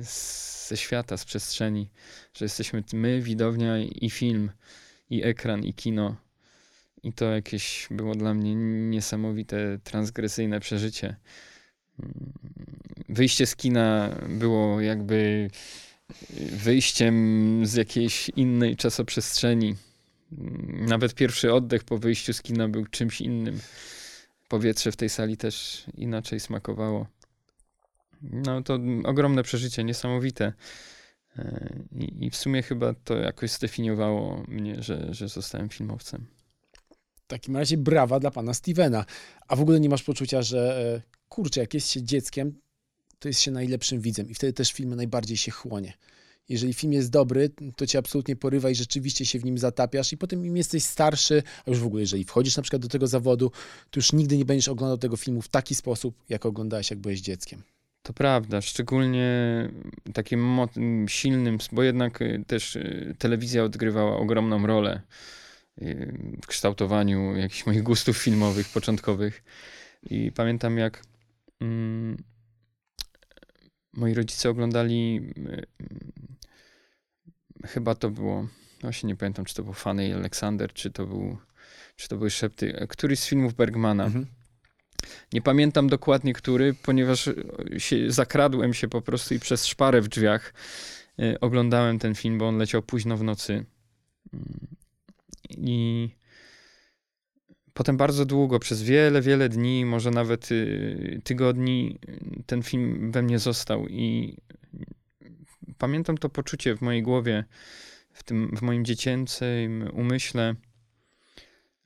ze 0.67 0.77
świata, 0.77 1.17
z 1.17 1.25
przestrzeni, 1.25 1.89
że 2.33 2.45
jesteśmy 2.45 2.83
my, 2.93 3.21
widownia 3.21 3.79
i 3.79 4.09
film, 4.09 4.51
i 5.09 5.23
ekran, 5.23 5.63
i 5.63 5.73
kino. 5.73 6.15
I 7.03 7.13
to 7.13 7.25
jakieś 7.25 7.87
było 7.91 8.15
dla 8.15 8.33
mnie 8.33 8.55
niesamowite, 8.89 9.79
transgresyjne 9.83 10.59
przeżycie. 10.59 11.15
Wyjście 13.09 13.45
z 13.45 13.55
kina 13.55 14.15
było 14.29 14.81
jakby 14.81 15.49
wyjściem 16.51 17.65
z 17.65 17.73
jakiejś 17.73 18.29
innej 18.29 18.75
czasoprzestrzeni 18.75 19.75
nawet 20.71 21.15
pierwszy 21.15 21.53
oddech 21.53 21.83
po 21.83 21.97
wyjściu 21.97 22.33
z 22.33 22.41
kina 22.41 22.67
był 22.67 22.85
czymś 22.85 23.21
innym. 23.21 23.59
Powietrze 24.47 24.91
w 24.91 24.95
tej 24.95 25.09
sali 25.09 25.37
też 25.37 25.83
inaczej 25.95 26.39
smakowało. 26.39 27.07
No 28.21 28.61
to 28.63 28.79
ogromne 29.03 29.43
przeżycie, 29.43 29.83
niesamowite. 29.83 30.53
E, 31.37 31.69
I, 32.19 32.29
w 32.29 32.35
sumie 32.35 32.61
chyba 32.63 32.93
to 32.93 33.17
jakoś 33.17 33.51
zdefiniowało 33.51 34.43
mnie, 34.47 34.83
że, 34.83 35.13
że 35.13 35.27
zostałem 35.27 35.69
filmowcem. 35.69 36.25
Takim 37.29 37.57
razie 37.57 37.77
brawa 37.77 38.19
dla 38.19 38.31
pana 38.31 38.53
Stevena. 38.53 39.05
A 39.47 39.55
w 39.55 39.61
ogóle 39.61 39.79
nie 39.79 39.89
masz 39.89 40.03
poczucia, 40.03 40.41
że 40.41 40.81
e, 40.95 41.01
kurczę, 41.29 41.59
jak 41.59 41.73
jest 41.73 41.91
się 41.91 42.03
dzieckiem, 42.03 42.53
to 43.19 43.27
jest 43.27 43.41
się 43.41 43.51
najlepszym 43.51 44.01
widzem 44.01 44.29
i 44.29 44.33
wtedy 44.33 44.53
też 44.53 44.71
film 44.71 44.95
najbardziej 44.95 45.37
się 45.37 45.51
chłonie. 45.51 45.93
Jeżeli 46.49 46.73
film 46.73 46.93
jest 46.93 47.09
dobry, 47.09 47.49
to 47.75 47.87
cię 47.87 47.99
absolutnie 47.99 48.35
porywa 48.35 48.69
i 48.69 48.75
rzeczywiście 48.75 49.25
się 49.25 49.39
w 49.39 49.45
nim 49.45 49.57
zatapiasz 49.57 50.13
i 50.13 50.17
potem 50.17 50.45
im 50.45 50.57
jesteś 50.57 50.83
starszy, 50.83 51.43
a 51.65 51.69
już 51.69 51.79
w 51.79 51.85
ogóle 51.85 52.01
jeżeli 52.01 52.23
wchodzisz 52.23 52.57
na 52.57 52.63
przykład 52.63 52.81
do 52.81 52.87
tego 52.87 53.07
zawodu, 53.07 53.51
to 53.89 53.99
już 53.99 54.13
nigdy 54.13 54.37
nie 54.37 54.45
będziesz 54.45 54.67
oglądał 54.67 54.97
tego 54.97 55.17
filmu 55.17 55.41
w 55.41 55.47
taki 55.47 55.75
sposób, 55.75 56.15
jak 56.29 56.45
oglądałeś, 56.45 56.89
jak 56.89 56.99
byłeś 56.99 57.21
dzieckiem. 57.21 57.63
To 58.03 58.13
prawda, 58.13 58.61
szczególnie 58.61 59.29
takim 60.13 60.57
silnym, 61.07 61.57
bo 61.71 61.83
jednak 61.83 62.21
y, 62.21 62.43
też 62.47 62.75
y, 62.75 63.15
telewizja 63.19 63.63
odgrywała 63.63 64.17
ogromną 64.17 64.67
rolę 64.67 65.01
w 66.41 66.47
kształtowaniu 66.47 67.35
jakichś 67.35 67.65
moich 67.65 67.83
gustów 67.83 68.17
filmowych 68.17 68.69
początkowych. 68.69 69.43
I 70.03 70.31
pamiętam, 70.31 70.77
jak 70.77 71.03
mm, 71.61 72.17
moi 73.93 74.13
rodzice 74.13 74.49
oglądali, 74.49 75.21
chyba 77.65 77.95
to 77.95 78.09
było, 78.09 78.47
właśnie 78.81 79.07
nie 79.07 79.15
pamiętam, 79.15 79.45
czy 79.45 79.55
to 79.55 79.63
był 79.63 79.73
Fanny 79.73 80.07
i 80.07 80.13
Aleksander, 80.13 80.73
czy 80.73 80.91
to 80.91 81.05
był, 81.05 81.37
czy 81.95 82.07
to 82.07 82.17
były 82.17 82.29
Szepty, 82.29 82.85
któryś 82.89 83.19
z 83.19 83.27
filmów 83.27 83.53
Bergmana. 83.53 84.05
Mhm. 84.05 84.25
Nie 85.33 85.41
pamiętam 85.41 85.89
dokładnie 85.89 86.33
który, 86.33 86.73
ponieważ 86.73 87.29
się, 87.77 88.11
zakradłem 88.11 88.73
się 88.73 88.87
po 88.87 89.01
prostu 89.01 89.33
i 89.33 89.39
przez 89.39 89.65
szparę 89.65 90.01
w 90.01 90.07
drzwiach 90.07 90.53
y, 91.19 91.39
oglądałem 91.39 91.99
ten 91.99 92.15
film, 92.15 92.37
bo 92.37 92.47
on 92.47 92.57
leciał 92.57 92.81
późno 92.81 93.17
w 93.17 93.23
nocy. 93.23 93.65
I 95.49 96.09
potem 97.73 97.97
bardzo 97.97 98.25
długo, 98.25 98.59
przez 98.59 98.83
wiele, 98.83 99.21
wiele 99.21 99.49
dni, 99.49 99.85
może 99.85 100.11
nawet 100.11 100.51
y, 100.51 101.21
tygodni, 101.23 101.99
ten 102.45 102.63
film 102.63 103.11
we 103.11 103.21
mnie 103.21 103.39
został. 103.39 103.87
I 103.87 104.37
pamiętam 105.77 106.17
to 106.17 106.29
poczucie 106.29 106.75
w 106.75 106.81
mojej 106.81 107.03
głowie, 107.03 107.45
w, 108.13 108.23
tym, 108.23 108.57
w 108.57 108.61
moim 108.61 108.85
dziecięcym 108.85 109.89
umyśle. 109.93 110.55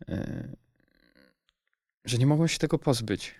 Y, 0.09 0.55
że 2.05 2.17
nie 2.17 2.25
mogą 2.25 2.47
się 2.47 2.57
tego 2.57 2.79
pozbyć. 2.79 3.35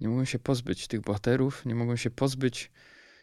Nie 0.00 0.08
mogą 0.08 0.24
się 0.24 0.38
pozbyć 0.38 0.88
tych 0.88 1.00
bohaterów, 1.00 1.66
nie 1.66 1.74
mogą 1.74 1.96
się 1.96 2.10
pozbyć 2.10 2.70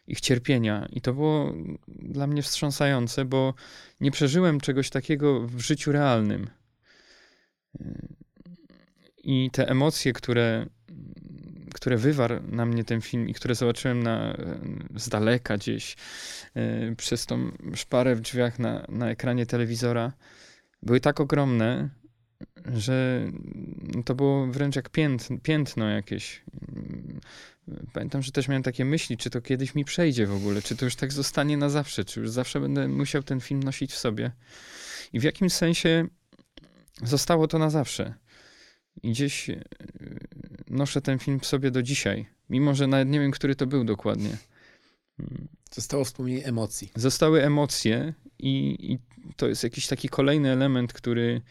ich 0.07 0.21
cierpienia. 0.21 0.87
I 0.91 1.01
to 1.01 1.13
było 1.13 1.53
dla 1.87 2.27
mnie 2.27 2.41
wstrząsające, 2.41 3.25
bo 3.25 3.53
nie 4.01 4.11
przeżyłem 4.11 4.59
czegoś 4.59 4.89
takiego 4.89 5.47
w 5.47 5.59
życiu 5.59 5.91
realnym. 5.91 6.49
I 9.23 9.49
te 9.53 9.69
emocje, 9.69 10.13
które, 10.13 10.65
które 11.73 11.97
wywarł 11.97 12.35
na 12.51 12.65
mnie 12.65 12.83
ten 12.83 13.01
film 13.01 13.29
i 13.29 13.33
które 13.33 13.55
zobaczyłem 13.55 14.03
na, 14.03 14.37
z 14.95 15.09
daleka 15.09 15.57
gdzieś 15.57 15.95
e, 16.55 16.95
przez 16.95 17.25
tą 17.25 17.51
szparę 17.75 18.15
w 18.15 18.21
drzwiach 18.21 18.59
na, 18.59 18.85
na 18.89 19.09
ekranie 19.09 19.45
telewizora, 19.45 20.13
były 20.83 20.99
tak 20.99 21.19
ogromne, 21.19 21.89
że 22.75 23.27
to 24.05 24.15
było 24.15 24.47
wręcz 24.47 24.75
jak 24.75 24.89
piętno, 24.89 25.37
piętno 25.43 25.89
jakieś. 25.89 26.43
Pamiętam, 27.93 28.21
że 28.21 28.31
też 28.31 28.47
miałem 28.47 28.63
takie 28.63 28.85
myśli, 28.85 29.17
czy 29.17 29.29
to 29.29 29.41
kiedyś 29.41 29.75
mi 29.75 29.85
przejdzie 29.85 30.27
w 30.27 30.35
ogóle, 30.35 30.61
czy 30.61 30.75
to 30.75 30.85
już 30.85 30.95
tak 30.95 31.13
zostanie 31.13 31.57
na 31.57 31.69
zawsze, 31.69 32.05
czy 32.05 32.19
już 32.19 32.29
zawsze 32.29 32.59
będę 32.59 32.87
musiał 32.87 33.23
ten 33.23 33.39
film 33.39 33.63
nosić 33.63 33.91
w 33.91 33.97
sobie. 33.97 34.31
I 35.13 35.19
w 35.19 35.23
jakimś 35.23 35.53
sensie 35.53 36.07
zostało 37.03 37.47
to 37.47 37.59
na 37.59 37.69
zawsze. 37.69 38.13
I 39.03 39.11
gdzieś 39.11 39.49
e, 39.49 39.63
noszę 40.67 41.01
ten 41.01 41.19
film 41.19 41.39
w 41.39 41.45
sobie 41.45 41.71
do 41.71 41.83
dzisiaj, 41.83 42.25
mimo 42.49 42.75
że 42.75 42.87
nawet 42.87 43.09
nie 43.09 43.19
wiem, 43.19 43.31
który 43.31 43.55
to 43.55 43.67
był 43.67 43.83
dokładnie. 43.83 44.37
Zostało 45.71 46.05
wspomnienie 46.05 46.45
emocji. 46.45 46.91
Zostały 46.95 47.43
emocje 47.43 48.13
i, 48.39 48.75
i 48.91 48.99
to 49.35 49.47
jest 49.47 49.63
jakiś 49.63 49.87
taki 49.87 50.09
kolejny 50.09 50.51
element, 50.51 50.93
który 50.93 51.41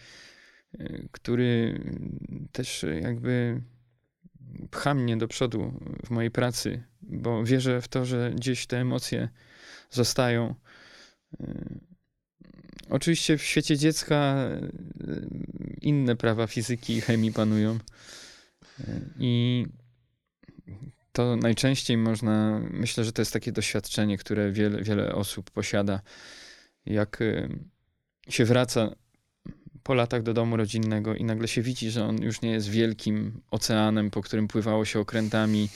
który 1.13 1.81
też 2.53 2.85
jakby 3.01 3.63
pcha 4.71 4.95
mnie 4.95 5.17
do 5.17 5.29
przodu 5.29 5.81
w 6.07 6.11
mojej 6.11 6.31
pracy, 6.31 6.83
bo 7.03 7.45
wierzę 7.45 7.83
w 7.83 7.89
to, 7.89 8.05
że 8.05 8.33
gdzieś 8.37 8.67
te 8.67 8.81
emocje 8.81 9.29
zostają. 9.91 10.55
Oczywiście 12.91 13.39
w 13.39 13.43
świecie 13.43 13.79
dziecka 13.79 14.49
inne 15.81 16.17
prawa 16.17 16.47
fizyki 16.47 16.97
i 16.97 17.01
chemii 17.01 17.33
panują. 17.33 17.79
I 19.19 19.67
to 21.13 21.37
najczęściej 21.37 21.97
można, 21.97 22.61
myślę, 22.71 23.05
że 23.05 23.13
to 23.13 23.23
jest 23.23 23.33
takie 23.33 23.53
doświadczenie, 23.53 24.19
które 24.19 24.53
wiele, 24.53 24.83
wiele 24.83 25.15
osób 25.15 25.51
posiada. 25.51 26.01
Jak 26.87 27.23
się 28.29 28.45
wraca 28.45 28.95
po 29.87 29.95
latach 29.95 30.23
do 30.23 30.35
domu 30.35 30.57
rodzinnego 30.57 31.15
i 31.15 31.25
nagle 31.25 31.49
się 31.49 31.63
widzi, 31.63 31.91
że 31.91 32.05
on 32.05 32.23
już 32.23 32.43
nie 32.43 32.51
jest 32.51 32.69
wielkim 32.69 33.41
oceanem, 33.51 34.11
po 34.11 34.23
którym 34.23 34.49
pływało 34.49 34.85
się 34.85 35.01
okrętami, 35.01 35.69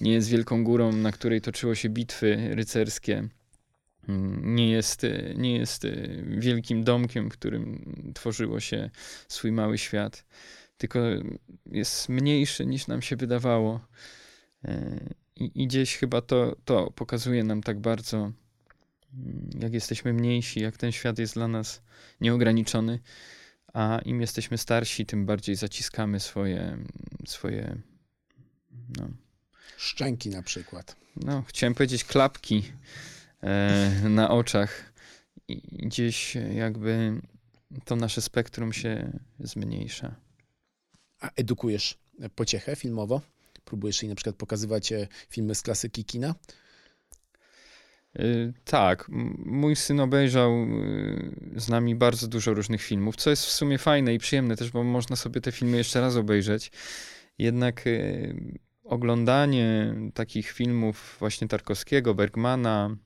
nie 0.00 0.12
jest 0.12 0.28
wielką 0.28 0.64
górą, 0.64 0.92
na 0.92 1.12
której 1.12 1.40
toczyło 1.40 1.74
się 1.74 1.88
bitwy 1.88 2.54
rycerskie. 2.54 3.28
Nie 4.42 4.70
jest, 4.70 5.02
nie 5.36 5.58
jest 5.58 5.86
wielkim 6.26 6.84
domkiem, 6.84 7.30
w 7.30 7.32
którym 7.32 7.94
tworzyło 8.14 8.60
się 8.60 8.90
swój 9.28 9.52
mały 9.52 9.78
świat, 9.78 10.24
tylko 10.76 11.00
jest 11.66 12.08
mniejszy 12.08 12.66
niż 12.66 12.86
nam 12.86 13.02
się 13.02 13.16
wydawało. 13.16 13.80
I, 15.36 15.62
i 15.62 15.66
gdzieś 15.66 15.96
chyba 15.96 16.20
to, 16.20 16.56
to 16.64 16.90
pokazuje 16.90 17.44
nam 17.44 17.62
tak 17.62 17.80
bardzo, 17.80 18.32
jak 19.60 19.72
jesteśmy 19.72 20.12
mniejsi, 20.12 20.60
jak 20.60 20.76
ten 20.76 20.92
świat 20.92 21.18
jest 21.18 21.34
dla 21.34 21.48
nas 21.48 21.82
nieograniczony 22.20 22.98
a 23.72 23.98
im 24.04 24.20
jesteśmy 24.20 24.58
starsi, 24.58 25.06
tym 25.06 25.26
bardziej 25.26 25.56
zaciskamy 25.56 26.20
swoje, 26.20 26.78
swoje 27.26 27.78
no. 28.96 29.08
Szczęki 29.76 30.30
na 30.30 30.42
przykład. 30.42 30.96
No, 31.16 31.42
chciałem 31.46 31.74
powiedzieć 31.74 32.04
klapki 32.04 32.72
e, 33.42 33.90
na 34.08 34.30
oczach. 34.30 34.92
I 35.48 35.86
gdzieś 35.86 36.34
jakby 36.54 37.20
to 37.84 37.96
nasze 37.96 38.22
spektrum 38.22 38.72
się 38.72 39.20
zmniejsza. 39.40 40.14
A 41.20 41.30
edukujesz 41.36 41.98
pociechę 42.34 42.76
filmowo? 42.76 43.20
Próbujesz 43.64 44.02
jej 44.02 44.08
na 44.08 44.14
przykład 44.14 44.36
pokazywać 44.36 44.92
e, 44.92 45.08
filmy 45.30 45.54
z 45.54 45.62
klasyki 45.62 46.04
kina? 46.04 46.34
Y, 48.20 48.52
tak, 48.64 49.08
mój 49.44 49.76
syn 49.76 50.00
obejrzał 50.00 50.52
y, 50.52 51.60
z 51.60 51.68
nami 51.68 51.94
bardzo 51.94 52.28
dużo 52.28 52.54
różnych 52.54 52.82
filmów, 52.82 53.16
co 53.16 53.30
jest 53.30 53.46
w 53.46 53.50
sumie 53.50 53.78
fajne 53.78 54.14
i 54.14 54.18
przyjemne 54.18 54.56
też, 54.56 54.70
bo 54.70 54.84
można 54.84 55.16
sobie 55.16 55.40
te 55.40 55.52
filmy 55.52 55.76
jeszcze 55.76 56.00
raz 56.00 56.16
obejrzeć. 56.16 56.70
Jednak 57.38 57.86
y, 57.86 58.58
oglądanie 58.84 59.94
takich 60.14 60.50
filmów 60.50 61.16
właśnie 61.18 61.48
Tarkowskiego, 61.48 62.14
Bergmana, 62.14 62.96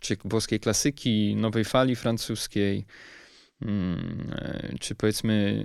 czy 0.00 0.16
włoskiej 0.24 0.60
klasyki, 0.60 1.36
nowej 1.36 1.64
fali 1.64 1.96
francuskiej, 1.96 2.86
mm, 3.62 4.34
czy 4.80 4.94
powiedzmy 4.94 5.62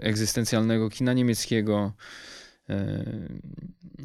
egzystencjalnego 0.00 0.90
kina 0.90 1.12
niemieckiego, 1.12 1.92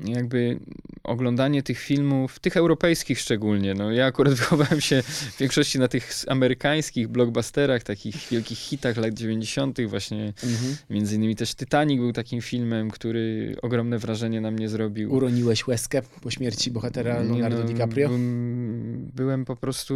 jakby 0.05 0.59
oglądanie 1.03 1.63
tych 1.63 1.79
filmów, 1.79 2.39
tych 2.39 2.57
europejskich 2.57 3.19
szczególnie. 3.19 3.73
No, 3.73 3.91
ja 3.91 4.05
akurat 4.05 4.33
wychowałem 4.43 4.81
się 4.81 5.01
w 5.01 5.37
większości 5.37 5.79
na 5.79 5.87
tych 5.87 6.11
amerykańskich 6.27 7.07
blockbusterach, 7.07 7.83
takich 7.83 8.15
wielkich 8.31 8.57
hitach 8.57 8.97
lat 8.97 9.13
90., 9.13 9.81
właśnie 9.87 10.33
mhm. 10.43 10.77
między 10.89 11.15
innymi 11.15 11.35
też 11.35 11.55
Titanic 11.55 11.99
był 11.99 12.13
takim 12.13 12.41
filmem, 12.41 12.91
który 12.91 13.55
ogromne 13.61 13.97
wrażenie 13.97 14.41
na 14.41 14.51
mnie 14.51 14.69
zrobił. 14.69 15.13
Uroniłeś 15.13 15.67
łezkę 15.67 16.01
po 16.21 16.31
śmierci 16.31 16.71
bohatera 16.71 17.19
Leonardo 17.19 17.57
no, 17.57 17.63
DiCaprio? 17.63 18.07
Byłem, 18.07 19.11
byłem 19.15 19.45
po 19.45 19.55
prostu 19.55 19.95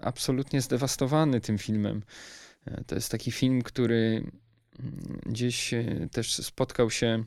absolutnie 0.00 0.60
zdewastowany 0.60 1.40
tym 1.40 1.58
filmem. 1.58 2.02
E, 2.66 2.84
to 2.84 2.94
jest 2.94 3.10
taki 3.10 3.32
film, 3.32 3.62
który 3.62 4.24
gdzieś 5.26 5.74
też 6.10 6.34
spotkał 6.34 6.90
się 6.90 7.24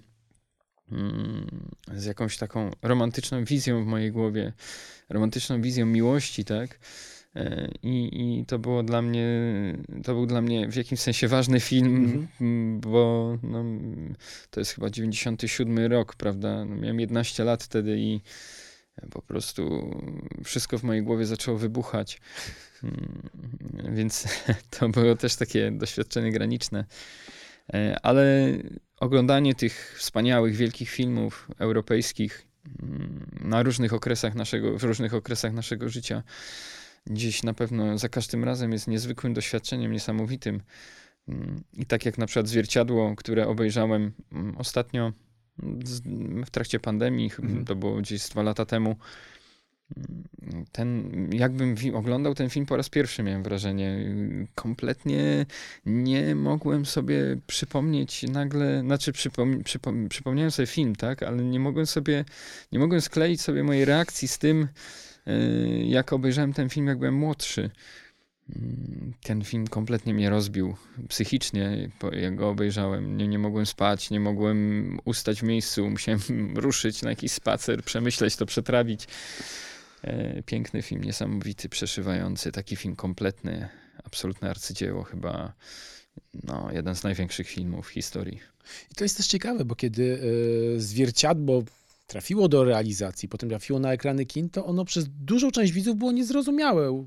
z 1.93 2.05
jakąś 2.05 2.37
taką 2.37 2.71
romantyczną 2.81 3.43
wizją 3.43 3.83
w 3.83 3.87
mojej 3.87 4.11
głowie, 4.11 4.53
romantyczną 5.09 5.61
wizją 5.61 5.85
miłości, 5.85 6.45
tak? 6.45 6.79
E, 7.35 7.71
I, 7.83 8.09
I 8.39 8.45
to 8.45 8.59
było 8.59 8.83
dla 8.83 9.01
mnie, 9.01 9.27
to 10.03 10.13
był 10.13 10.25
dla 10.25 10.41
mnie 10.41 10.67
w 10.67 10.75
jakimś 10.75 10.99
sensie 10.99 11.27
ważny 11.27 11.59
film, 11.59 12.27
mm-hmm. 12.41 12.79
bo 12.91 13.37
no, 13.43 13.65
to 14.49 14.59
jest 14.61 14.71
chyba 14.71 14.89
97 14.89 15.79
rok, 15.91 16.15
prawda? 16.15 16.65
No, 16.65 16.75
miałem 16.75 16.99
11 16.99 17.43
lat 17.43 17.63
wtedy 17.63 17.99
i 17.99 18.21
po 19.11 19.21
prostu 19.21 19.91
wszystko 20.43 20.77
w 20.77 20.83
mojej 20.83 21.03
głowie 21.03 21.25
zaczęło 21.25 21.57
wybuchać. 21.57 22.21
Mm, 22.83 23.29
więc 23.95 24.27
to 24.79 24.89
było 24.89 25.15
też 25.15 25.35
takie 25.35 25.71
doświadczenie 25.71 26.31
graniczne. 26.31 26.85
E, 27.73 27.99
ale 28.03 28.51
oglądanie 29.03 29.55
tych 29.55 29.95
wspaniałych, 29.97 30.55
wielkich 30.55 30.89
filmów 30.89 31.47
europejskich 31.59 32.47
mm, 32.83 33.25
na 33.41 33.63
różnych 33.63 33.93
okresach 33.93 34.35
naszego, 34.35 34.79
w 34.79 34.83
różnych 34.83 35.13
okresach 35.13 35.53
naszego 35.53 35.89
życia 35.89 36.23
gdzieś 37.05 37.43
na 37.43 37.53
pewno 37.53 37.97
za 37.97 38.09
każdym 38.09 38.43
razem 38.43 38.71
jest 38.71 38.87
niezwykłym 38.87 39.33
doświadczeniem, 39.33 39.91
niesamowitym. 39.91 40.61
Mm, 41.27 41.63
I 41.73 41.85
tak 41.85 42.05
jak 42.05 42.17
na 42.17 42.25
przykład 42.25 42.47
zwierciadło, 42.47 43.15
które 43.15 43.47
obejrzałem 43.47 44.11
ostatnio 44.57 45.13
w 46.45 46.49
trakcie 46.51 46.79
pandemii, 46.79 47.31
mhm. 47.39 47.65
to 47.65 47.75
było 47.75 47.95
gdzieś 47.95 48.29
dwa 48.29 48.43
lata 48.43 48.65
temu, 48.65 48.95
ten, 50.71 51.11
jakbym 51.33 51.75
oglądał 51.93 52.35
ten 52.35 52.49
film 52.49 52.65
po 52.65 52.77
raz 52.77 52.89
pierwszy, 52.89 53.23
miałem 53.23 53.43
wrażenie. 53.43 54.15
Kompletnie 54.55 55.45
nie 55.85 56.35
mogłem 56.35 56.85
sobie 56.85 57.37
przypomnieć 57.47 58.23
nagle, 58.23 58.81
znaczy 58.81 59.11
przypom, 59.11 59.63
przypom, 59.63 60.09
przypomniałem 60.09 60.51
sobie 60.51 60.67
film, 60.67 60.95
tak, 60.95 61.23
ale 61.23 61.43
nie 61.43 61.59
mogłem 61.59 61.85
sobie, 61.85 62.25
nie 62.71 62.79
mogłem 62.79 63.01
skleić 63.01 63.41
sobie 63.41 63.63
mojej 63.63 63.85
reakcji 63.85 64.27
z 64.27 64.37
tym, 64.37 64.67
y, 65.27 65.83
jak 65.85 66.13
obejrzałem 66.13 66.53
ten 66.53 66.69
film, 66.69 66.87
jak 66.87 66.99
byłem 66.99 67.15
młodszy. 67.15 67.69
Ten 69.23 69.43
film 69.43 69.67
kompletnie 69.67 70.13
mnie 70.13 70.29
rozbił 70.29 70.75
psychicznie, 71.07 71.89
jak 72.11 72.35
go 72.35 72.49
obejrzałem. 72.49 73.17
Nie, 73.17 73.27
nie 73.27 73.39
mogłem 73.39 73.65
spać, 73.65 74.09
nie 74.09 74.19
mogłem 74.19 74.99
ustać 75.05 75.39
w 75.39 75.43
miejscu, 75.43 75.89
musiałem 75.89 76.19
ruszyć 76.55 77.01
na 77.01 77.09
jakiś 77.09 77.31
spacer, 77.31 77.83
przemyśleć 77.83 78.35
to, 78.35 78.45
przetrawić. 78.45 79.07
E, 80.03 80.43
piękny 80.43 80.81
film, 80.81 81.03
niesamowity, 81.03 81.69
przeszywający, 81.69 82.51
taki 82.51 82.75
film 82.75 82.95
kompletny, 82.95 83.69
absolutne 84.03 84.49
arcydzieło, 84.49 85.03
chyba 85.03 85.53
no, 86.43 86.69
jeden 86.71 86.95
z 86.95 87.03
największych 87.03 87.47
filmów 87.47 87.87
w 87.87 87.89
historii. 87.89 88.39
I 88.91 88.95
to 88.95 89.03
jest 89.05 89.17
też 89.17 89.27
ciekawe, 89.27 89.65
bo 89.65 89.75
kiedy 89.75 90.19
y, 90.75 90.81
zwierciadło 90.81 91.63
trafiło 92.07 92.47
do 92.47 92.63
realizacji, 92.63 93.29
potem 93.29 93.49
trafiło 93.49 93.79
na 93.79 93.93
ekrany 93.93 94.25
kin, 94.25 94.49
to 94.49 94.65
ono 94.65 94.85
przez 94.85 95.05
dużą 95.09 95.51
część 95.51 95.73
widzów 95.73 95.97
było 95.97 96.11
niezrozumiałe. 96.11 97.05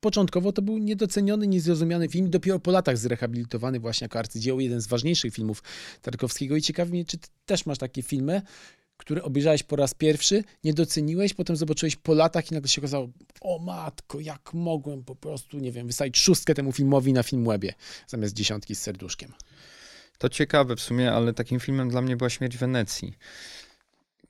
Początkowo 0.00 0.52
to 0.52 0.62
był 0.62 0.78
niedoceniony, 0.78 1.46
niezrozumiany 1.46 2.08
film, 2.08 2.30
dopiero 2.30 2.58
po 2.58 2.70
latach 2.70 2.98
zrehabilitowany 2.98 3.80
właśnie 3.80 4.04
jako 4.04 4.18
arcydzieło, 4.18 4.60
jeden 4.60 4.80
z 4.80 4.86
ważniejszych 4.86 5.34
filmów 5.34 5.62
Tarkowskiego. 6.02 6.56
I 6.56 6.62
ciekawi 6.62 6.90
mnie, 6.90 7.04
czy 7.04 7.18
ty 7.18 7.28
też 7.46 7.66
masz 7.66 7.78
takie 7.78 8.02
filmy, 8.02 8.42
które 9.00 9.22
obejrzałeś 9.22 9.62
po 9.62 9.76
raz 9.76 9.94
pierwszy, 9.94 10.44
nie 10.64 10.74
doceniłeś, 10.74 11.34
potem 11.34 11.56
zobaczyłeś 11.56 11.96
po 11.96 12.14
latach 12.14 12.50
i 12.50 12.54
nagle 12.54 12.68
się 12.68 12.80
okazało, 12.80 13.08
o 13.40 13.58
matko, 13.58 14.20
jak 14.20 14.54
mogłem 14.54 15.04
po 15.04 15.16
prostu, 15.16 15.58
nie 15.58 15.72
wiem, 15.72 15.86
wystawić 15.86 16.18
szóstkę 16.18 16.54
temu 16.54 16.72
filmowi 16.72 17.12
na 17.12 17.22
Filmwebie 17.22 17.74
zamiast 18.06 18.34
dziesiątki 18.34 18.74
z 18.74 18.80
serduszkiem. 18.80 19.32
To 20.18 20.28
ciekawe 20.28 20.76
w 20.76 20.80
sumie, 20.80 21.12
ale 21.12 21.34
takim 21.34 21.60
filmem 21.60 21.88
dla 21.88 22.02
mnie 22.02 22.16
była 22.16 22.30
Śmierć 22.30 22.56
Wenecji. 22.56 23.14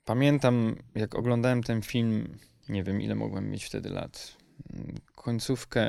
Pamiętam, 0.05 0.75
jak 0.95 1.15
oglądałem 1.15 1.63
ten 1.63 1.81
film, 1.81 2.37
nie 2.69 2.83
wiem 2.83 3.01
ile 3.01 3.15
mogłem 3.15 3.49
mieć 3.49 3.63
wtedy 3.63 3.89
lat. 3.89 4.37
Końcówkę, 5.15 5.85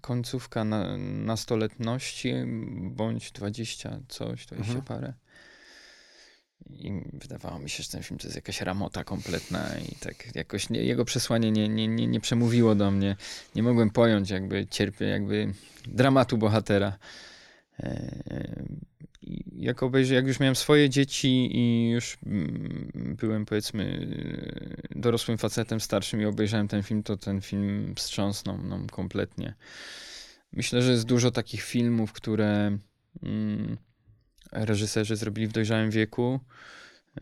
końcówka 0.00 0.64
na, 0.64 0.96
nastoletności, 0.98 2.34
bądź 2.80 3.32
20 3.32 4.00
coś, 4.08 4.46
20 4.46 4.74
mhm. 4.74 4.84
parę. 4.84 5.14
I 6.70 6.92
wydawało 7.12 7.58
mi 7.58 7.70
się, 7.70 7.82
że 7.82 7.88
ten 7.88 8.02
film 8.02 8.18
to 8.18 8.26
jest 8.26 8.36
jakaś 8.36 8.60
ramota 8.60 9.04
kompletna 9.04 9.78
i 9.92 9.94
tak 9.96 10.36
jakoś 10.36 10.70
nie, 10.70 10.82
jego 10.82 11.04
przesłanie 11.04 11.50
nie, 11.50 11.68
nie, 11.68 11.88
nie, 11.88 12.06
nie 12.06 12.20
przemówiło 12.20 12.74
do 12.74 12.90
mnie. 12.90 13.16
Nie 13.54 13.62
mogłem 13.62 13.90
pojąć 13.90 14.30
jakby 14.30 14.66
cierpię, 14.66 15.04
jakby 15.04 15.52
dramatu 15.86 16.38
bohatera. 16.38 16.98
E, 17.80 18.64
jak, 19.52 19.80
jak 20.10 20.26
już 20.26 20.40
miałem 20.40 20.56
swoje 20.56 20.90
dzieci 20.90 21.56
i 21.56 21.90
już 21.90 22.18
mm, 22.26 23.16
byłem 23.20 23.46
powiedzmy 23.46 24.06
dorosłym 24.90 25.38
facetem 25.38 25.80
starszym 25.80 26.22
i 26.22 26.24
obejrzałem 26.24 26.68
ten 26.68 26.82
film, 26.82 27.02
to 27.02 27.16
ten 27.16 27.40
film 27.40 27.94
wstrząsnął 27.96 28.58
mną 28.58 28.86
kompletnie. 28.86 29.54
Myślę, 30.52 30.82
że 30.82 30.90
jest 30.90 31.06
dużo 31.06 31.30
takich 31.30 31.62
filmów, 31.62 32.12
które... 32.12 32.78
Mm, 33.22 33.76
reżyserzy 34.52 35.16
zrobili 35.16 35.48
w 35.48 35.52
dojrzałym 35.52 35.90
wieku, 35.90 36.40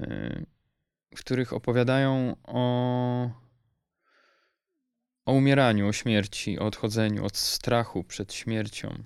y, 0.00 0.46
w 1.16 1.20
których 1.20 1.52
opowiadają 1.52 2.36
o, 2.42 3.30
o 5.24 5.32
umieraniu, 5.32 5.88
o 5.88 5.92
śmierci, 5.92 6.58
o 6.58 6.66
odchodzeniu, 6.66 7.24
od 7.24 7.36
strachu 7.36 8.04
przed 8.04 8.34
śmiercią. 8.34 9.04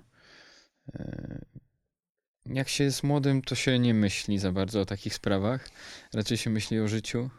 Y, 0.95 1.45
jak 2.45 2.69
się 2.69 2.83
jest 2.83 3.03
młodym, 3.03 3.41
to 3.41 3.55
się 3.55 3.79
nie 3.79 3.93
myśli 3.93 4.39
za 4.39 4.51
bardzo 4.51 4.81
o 4.81 4.85
takich 4.85 5.13
sprawach. 5.13 5.69
Raczej 6.13 6.37
się 6.37 6.49
myśli 6.49 6.79
o 6.79 6.87
życiu. 6.87 7.29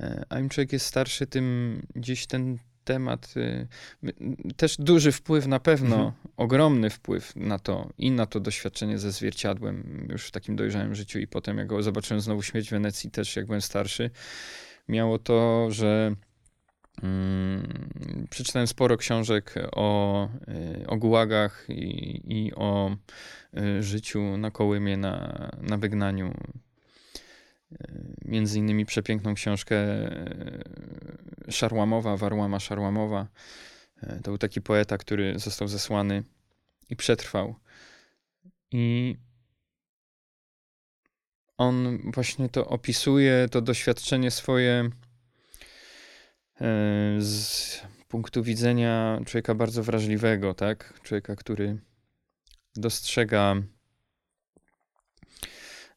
Y, 0.00 0.24
a 0.28 0.38
im 0.38 0.48
człowiek 0.48 0.72
jest 0.72 0.86
starszy, 0.86 1.26
tym 1.26 1.86
gdzieś 1.94 2.26
ten 2.26 2.58
temat. 2.92 3.34
Y, 3.36 4.54
też 4.56 4.76
duży 4.78 5.12
wpływ 5.12 5.46
na 5.46 5.60
pewno, 5.60 5.96
mhm. 5.96 6.12
ogromny 6.36 6.90
wpływ 6.90 7.36
na 7.36 7.58
to 7.58 7.88
i 7.98 8.10
na 8.10 8.26
to 8.26 8.40
doświadczenie 8.40 8.98
ze 8.98 9.12
zwierciadłem 9.12 10.06
już 10.10 10.26
w 10.26 10.30
takim 10.30 10.56
dojrzałym 10.56 10.94
życiu 10.94 11.18
i 11.18 11.26
potem 11.26 11.58
jak 11.58 11.66
go 11.66 11.82
zobaczyłem 11.82 12.20
znowu 12.20 12.42
śmierć 12.42 12.68
w 12.68 12.70
Wenecji 12.70 13.10
też 13.10 13.36
jak 13.36 13.46
byłem 13.46 13.60
starszy, 13.60 14.10
miało 14.88 15.18
to, 15.18 15.66
że 15.70 16.14
Hmm, 17.00 17.88
przeczytałem 18.30 18.66
sporo 18.66 18.96
książek 18.96 19.54
o, 19.72 20.28
y, 20.82 20.86
o 20.86 20.96
gułagach 20.96 21.66
i, 21.68 22.20
i 22.24 22.54
o 22.54 22.96
y, 23.58 23.82
życiu 23.82 24.36
na 24.36 24.50
Kołymie, 24.50 24.96
na, 24.96 25.48
na 25.60 25.78
wygnaniu 25.78 26.34
między 28.24 28.58
innymi 28.58 28.86
przepiękną 28.86 29.34
książkę 29.34 29.76
Szarłamowa, 31.50 32.16
Warłama 32.16 32.60
Szarłamowa. 32.60 33.26
E, 34.02 34.16
to 34.16 34.22
był 34.30 34.38
taki 34.38 34.60
poeta, 34.60 34.98
który 34.98 35.38
został 35.38 35.68
zesłany 35.68 36.24
i 36.90 36.96
przetrwał. 36.96 37.54
I 38.72 39.16
on 41.56 41.98
właśnie 42.12 42.48
to 42.48 42.66
opisuje, 42.68 43.48
to 43.50 43.60
doświadczenie 43.60 44.30
swoje 44.30 44.90
e, 46.60 47.16
z 47.18 47.80
punktu 48.08 48.42
widzenia 48.42 49.20
człowieka 49.26 49.54
bardzo 49.54 49.82
wrażliwego, 49.82 50.54
tak? 50.54 51.00
Człowieka, 51.02 51.36
który 51.36 51.78
dostrzega 52.76 53.56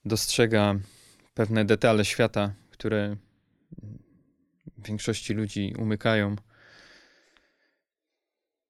dostrzega 0.06 0.76
pewne 1.34 1.66
detale 1.66 2.06
świata, 2.06 2.54
które 2.72 3.16
większości 4.84 5.34
ludzi 5.34 5.74
umykają. 5.80 6.36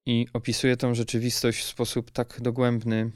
I 0.06 0.28
opisuje 0.34 0.78
tą 0.78 0.96
rzeczywistość 0.96 1.60
w 1.60 1.68
sposób 1.68 2.12
tak 2.12 2.42
dogłębny, 2.42 3.12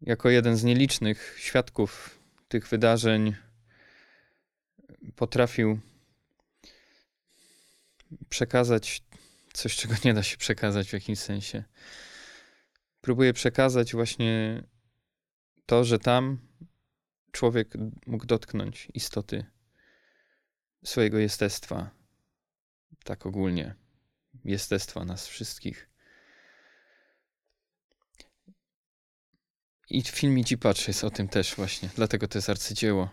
jako 0.00 0.30
jeden 0.30 0.56
z 0.56 0.64
nielicznych 0.64 1.36
świadków 1.38 2.18
tych 2.48 2.68
wydarzeń, 2.68 3.34
potrafił 5.16 5.80
przekazać 8.28 9.02
coś, 9.52 9.76
czego 9.76 9.94
nie 10.04 10.14
da 10.14 10.22
się 10.22 10.36
przekazać 10.36 10.88
w 10.88 10.92
jakimś 10.92 11.18
sensie. 11.18 11.64
Próbuje 13.00 13.32
przekazać 13.32 13.92
właśnie 13.92 14.62
to, 15.66 15.84
że 15.84 15.98
tam 15.98 16.38
człowiek 17.32 17.74
mógł 18.06 18.26
dotknąć 18.26 18.88
istoty 18.94 19.44
swojego 20.84 21.18
jestestwa, 21.18 21.90
tak 23.04 23.26
ogólnie, 23.26 23.74
jestestwa 24.44 25.04
nas 25.04 25.26
wszystkich. 25.26 25.88
I 29.90 30.02
film 30.02 30.38
Idzi 30.38 30.58
Patrz 30.58 30.88
jest 30.88 31.04
o 31.04 31.10
tym 31.10 31.28
też 31.28 31.54
właśnie, 31.54 31.88
dlatego 31.96 32.28
to 32.28 32.38
jest 32.38 32.50
arcydzieło. 32.50 33.10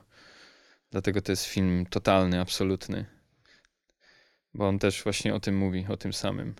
Dlatego 0.92 1.22
to 1.22 1.32
jest 1.32 1.46
film 1.46 1.86
totalny, 1.86 2.40
absolutny. 2.40 3.06
Bo 4.54 4.68
on 4.68 4.80
też 4.80 5.04
właśnie 5.04 5.34
o 5.34 5.40
tym 5.40 5.58
mówi, 5.58 5.86
o 5.90 5.98
tym 5.98 6.14
samym, 6.14 6.56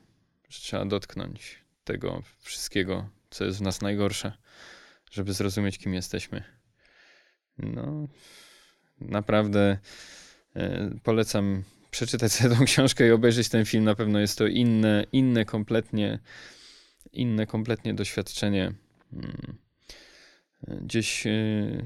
że 0.50 0.60
trzeba 0.60 0.86
dotknąć 0.86 1.64
tego 1.84 2.24
wszystkiego, 2.40 3.10
co 3.30 3.46
jest 3.46 3.60
w 3.60 3.62
nas 3.62 3.82
najgorsze, 3.82 4.38
żeby 5.12 5.34
zrozumieć, 5.34 5.78
kim 5.78 5.94
jesteśmy. 5.94 6.44
No, 7.58 8.08
naprawdę 9.00 9.80
polecam 11.04 11.64
przeczytać 11.92 12.32
sobie 12.32 12.50
tą 12.56 12.66
książkę 12.66 13.08
i 13.08 13.12
obejrzeć 13.12 13.50
ten 13.50 13.66
film. 13.66 13.84
Na 13.84 13.96
pewno 13.96 14.20
jest 14.20 14.38
to 14.38 14.48
inne, 14.48 15.06
inne 15.12 15.46
kompletnie, 15.46 16.20
inne 17.14 17.48
kompletnie 17.48 17.94
doświadczenie. 17.94 18.74
Mm. 19.14 19.58
Gdzieś, 20.68 21.28
e, 21.28 21.32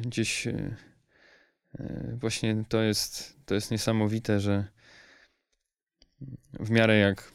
gdzieś 0.02 0.48
e, 0.48 0.76
E, 1.80 2.18
właśnie 2.20 2.64
to 2.70 2.82
jest, 2.82 3.38
to 3.46 3.56
jest 3.56 3.72
niesamowite, 3.72 4.40
że 4.40 4.66
w 6.60 6.70
miarę 6.70 6.98
jak 6.98 7.32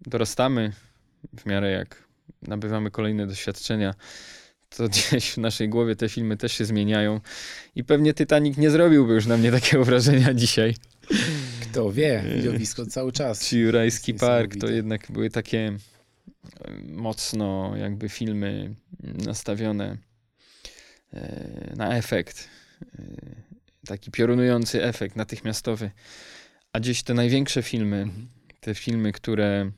dorastamy, 0.00 0.72
w 1.32 1.46
miarę 1.46 1.70
jak 1.70 2.08
nabywamy 2.42 2.90
kolejne 2.90 3.26
doświadczenia, 3.26 3.94
to 4.76 4.88
gdzieś 4.88 5.30
w 5.30 5.38
naszej 5.38 5.68
głowie 5.68 5.96
te 5.96 6.08
filmy 6.08 6.36
też 6.36 6.52
się 6.52 6.64
zmieniają 6.64 7.20
i 7.74 7.84
pewnie 7.84 8.14
Titanic 8.14 8.58
nie 8.58 8.70
zrobiłby 8.70 9.12
już 9.12 9.26
na 9.26 9.36
mnie 9.36 9.50
takiego 9.50 9.84
wrażenia 9.92 10.34
dzisiaj. 10.34 10.74
Kto 11.62 11.92
wie, 11.92 12.24
widowisko 12.36 12.86
cały 12.86 13.12
czas. 13.12 13.48
Czy 13.48 13.58
Jurajski 13.58 14.14
Park 14.14 14.56
to 14.56 14.70
jednak 14.70 15.12
były 15.12 15.30
takie 15.30 15.58
e, 15.58 15.76
mocno 16.84 17.76
jakby 17.76 18.08
filmy 18.08 18.74
nastawione 19.26 19.96
e, 21.14 21.72
na 21.76 21.96
efekt. 21.96 22.48
E, 22.98 23.02
taki 23.86 24.10
piorunujący 24.10 24.84
efekt 24.84 25.16
natychmiastowy. 25.16 25.90
A 26.72 26.80
gdzieś 26.80 27.02
te 27.02 27.14
największe 27.14 27.62
filmy, 27.62 27.96
mhm. 27.96 28.28
te 28.60 28.74
filmy, 28.74 29.12
które 29.12 29.70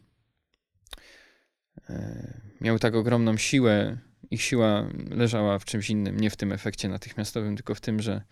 miały 2.61 2.79
tak 2.79 2.95
ogromną 2.95 3.37
siłę, 3.37 3.99
ich 4.35 4.43
siła 4.43 4.89
leżała 5.11 5.59
w 5.59 5.65
czymś 5.65 5.91
innym, 5.91 6.21
nie 6.21 6.31
w 6.31 6.37
tym 6.37 6.53
efekcie 6.53 6.89
natychmiastowym, 6.89 7.57
tylko 7.57 7.75
w 7.75 7.81
tym, 7.81 8.03
że 8.03 8.23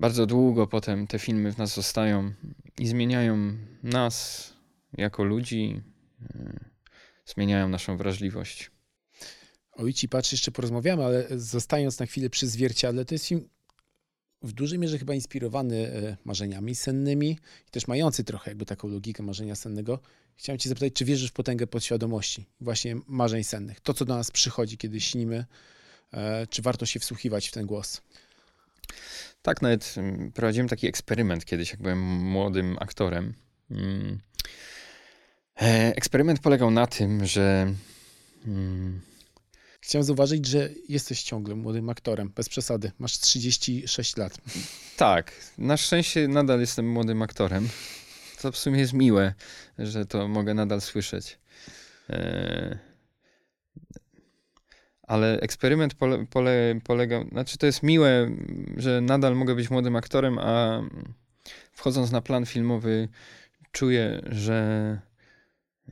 bardzo 0.00 0.26
długo 0.26 0.66
potem 0.66 1.06
te 1.06 1.18
filmy 1.18 1.52
w 1.52 1.58
nas 1.58 1.74
zostają 1.74 2.32
i 2.78 2.86
zmieniają 2.86 3.56
nas 3.82 4.52
jako 4.92 5.24
ludzi, 5.24 5.82
yy, 6.20 6.60
zmieniają 7.26 7.68
naszą 7.68 7.96
wrażliwość. 7.96 8.70
Ojci, 9.72 10.08
patrz, 10.08 10.32
jeszcze 10.32 10.50
porozmawiamy, 10.50 11.04
ale 11.04 11.26
zostając 11.36 11.98
na 11.98 12.06
chwilę 12.06 12.30
przy 12.30 12.46
zwierciadle, 12.46 13.04
to 13.04 13.14
jest 13.14 13.26
film 13.26 13.48
w 14.44 14.52
dużej 14.52 14.78
mierze 14.78 14.98
chyba 14.98 15.14
inspirowany 15.14 15.76
e, 15.76 16.16
marzeniami 16.24 16.74
sennymi 16.74 17.38
i 17.68 17.70
też 17.70 17.88
mający 17.88 18.24
trochę 18.24 18.50
jakby 18.50 18.66
taką 18.66 18.88
logikę 18.88 19.22
marzenia 19.22 19.54
sennego. 19.54 19.98
Chciałem 20.36 20.58
cię 20.58 20.68
zapytać, 20.68 20.92
czy 20.92 21.04
wierzysz 21.04 21.30
w 21.30 21.32
potęgę 21.32 21.66
podświadomości, 21.66 22.46
właśnie 22.60 22.96
marzeń 23.06 23.44
sennych? 23.44 23.80
To, 23.80 23.94
co 23.94 24.04
do 24.04 24.16
nas 24.16 24.30
przychodzi, 24.30 24.78
kiedy 24.78 25.00
śnimy, 25.00 25.44
e, 26.12 26.46
czy 26.46 26.62
warto 26.62 26.86
się 26.86 27.00
wsłuchiwać 27.00 27.48
w 27.48 27.52
ten 27.52 27.66
głos? 27.66 28.02
Tak, 29.42 29.62
nawet 29.62 29.94
mm, 29.96 30.32
prowadziłem 30.32 30.68
taki 30.68 30.86
eksperyment 30.86 31.44
kiedyś, 31.44 31.70
jak 31.70 31.82
byłem 31.82 32.02
młodym 32.02 32.76
aktorem. 32.80 33.34
Mm. 33.70 34.18
E, 35.62 35.96
eksperyment 35.96 36.40
polegał 36.40 36.70
na 36.70 36.86
tym, 36.86 37.26
że 37.26 37.74
mm, 38.46 39.00
Chciałem 39.84 40.04
zauważyć, 40.04 40.46
że 40.46 40.70
jesteś 40.88 41.22
ciągle 41.22 41.54
młodym 41.54 41.90
aktorem, 41.90 42.32
bez 42.36 42.48
przesady. 42.48 42.92
Masz 42.98 43.18
36 43.18 44.16
lat. 44.16 44.38
Tak, 44.96 45.32
na 45.58 45.76
szczęście 45.76 46.28
nadal 46.28 46.60
jestem 46.60 46.92
młodym 46.92 47.22
aktorem. 47.22 47.68
To 48.44 48.52
w 48.52 48.58
sumie 48.58 48.80
jest 48.80 48.92
miłe, 48.92 49.34
że 49.78 50.06
to 50.06 50.28
mogę 50.28 50.54
nadal 50.54 50.80
słyszeć. 50.80 51.38
E, 52.10 52.78
ale 55.02 55.40
eksperyment 55.40 55.94
pole, 55.94 56.26
pole, 56.26 56.80
polegał, 56.84 57.28
znaczy 57.28 57.58
to 57.58 57.66
jest 57.66 57.82
miłe, 57.82 58.30
że 58.76 59.00
nadal 59.00 59.36
mogę 59.36 59.54
być 59.54 59.70
młodym 59.70 59.96
aktorem, 59.96 60.38
a 60.38 60.82
wchodząc 61.72 62.10
na 62.10 62.20
plan 62.20 62.46
filmowy 62.46 63.08
czuję, 63.72 64.22
że 64.26 65.00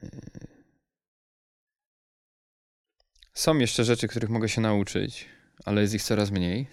e, 0.02 0.08
są 3.34 3.58
jeszcze 3.58 3.84
rzeczy, 3.84 4.08
których 4.08 4.30
mogę 4.30 4.48
się 4.48 4.60
nauczyć, 4.60 5.26
ale 5.64 5.82
jest 5.82 5.94
ich 5.94 6.02
coraz 6.02 6.30
mniej. 6.30 6.66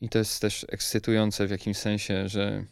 I 0.00 0.08
to 0.08 0.18
jest 0.18 0.40
też 0.40 0.66
ekscytujące 0.68 1.46
w 1.46 1.50
jakimś 1.50 1.76
sensie, 1.76 2.28
że 2.28 2.64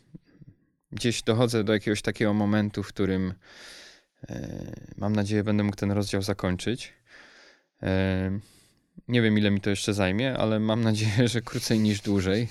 gdzieś 0.93 1.22
dochodzę 1.22 1.64
do 1.64 1.72
jakiegoś 1.72 2.03
takiego 2.03 2.34
momentu, 2.34 2.82
w 2.82 2.88
którym 2.88 3.34
e, 4.28 4.72
mam 4.97 5.16
nadzieję, 5.16 5.45
będę 5.45 5.62
mógł 5.62 5.76
ten 5.76 5.93
rozdział 5.93 6.22
zakończyć. 6.22 6.93
E, 7.82 8.38
nie 9.09 9.22
wiem, 9.22 9.38
ile 9.38 9.51
mi 9.51 9.61
to 9.61 9.70
jeszcze 9.70 9.95
zajmie, 9.95 10.36
ale 10.36 10.61
mam 10.61 10.82
nadzieję, 10.82 11.28
że 11.32 11.40
krócej 11.40 11.78
niż 11.78 12.01
dłużej. 12.01 12.49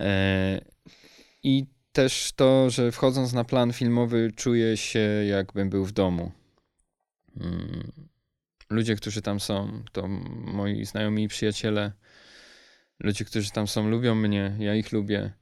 E, 0.00 0.60
I 1.42 1.66
też 1.92 2.32
to, 2.36 2.70
że 2.70 2.92
wchodząc 2.92 3.32
na 3.32 3.44
plan 3.44 3.72
filmowy, 3.72 4.32
czuję 4.36 4.76
się, 4.76 5.00
jakbym 5.28 5.70
był 5.70 5.84
w 5.84 5.92
domu. 5.92 6.32
Mm 7.40 7.92
ludzie, 8.70 8.96
którzy 8.96 9.22
tam 9.22 9.40
są, 9.40 9.82
to 9.92 10.08
moi 10.08 10.84
znajomi 10.84 11.24
i 11.24 11.28
przyjaciele, 11.28 11.92
ludzie, 13.00 13.24
którzy 13.24 13.50
tam 13.50 13.66
są, 13.66 13.88
lubią 13.88 14.14
mnie, 14.14 14.56
ja 14.58 14.74
ich 14.74 14.92
lubię. 14.92 15.32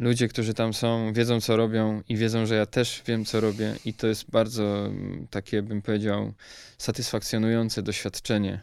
E, 0.00 0.04
ludzie, 0.04 0.28
którzy 0.28 0.54
tam 0.54 0.74
są, 0.74 1.12
wiedzą, 1.12 1.40
co 1.40 1.56
robią 1.56 2.02
i 2.08 2.16
wiedzą, 2.16 2.46
że 2.46 2.54
ja 2.54 2.66
też 2.66 3.02
wiem, 3.06 3.24
co 3.24 3.40
robię, 3.40 3.74
i 3.84 3.94
to 3.94 4.06
jest 4.06 4.30
bardzo 4.30 4.86
mm, 4.86 5.26
takie, 5.30 5.62
bym 5.62 5.82
powiedział, 5.82 6.32
satysfakcjonujące 6.78 7.82
doświadczenie, 7.82 8.60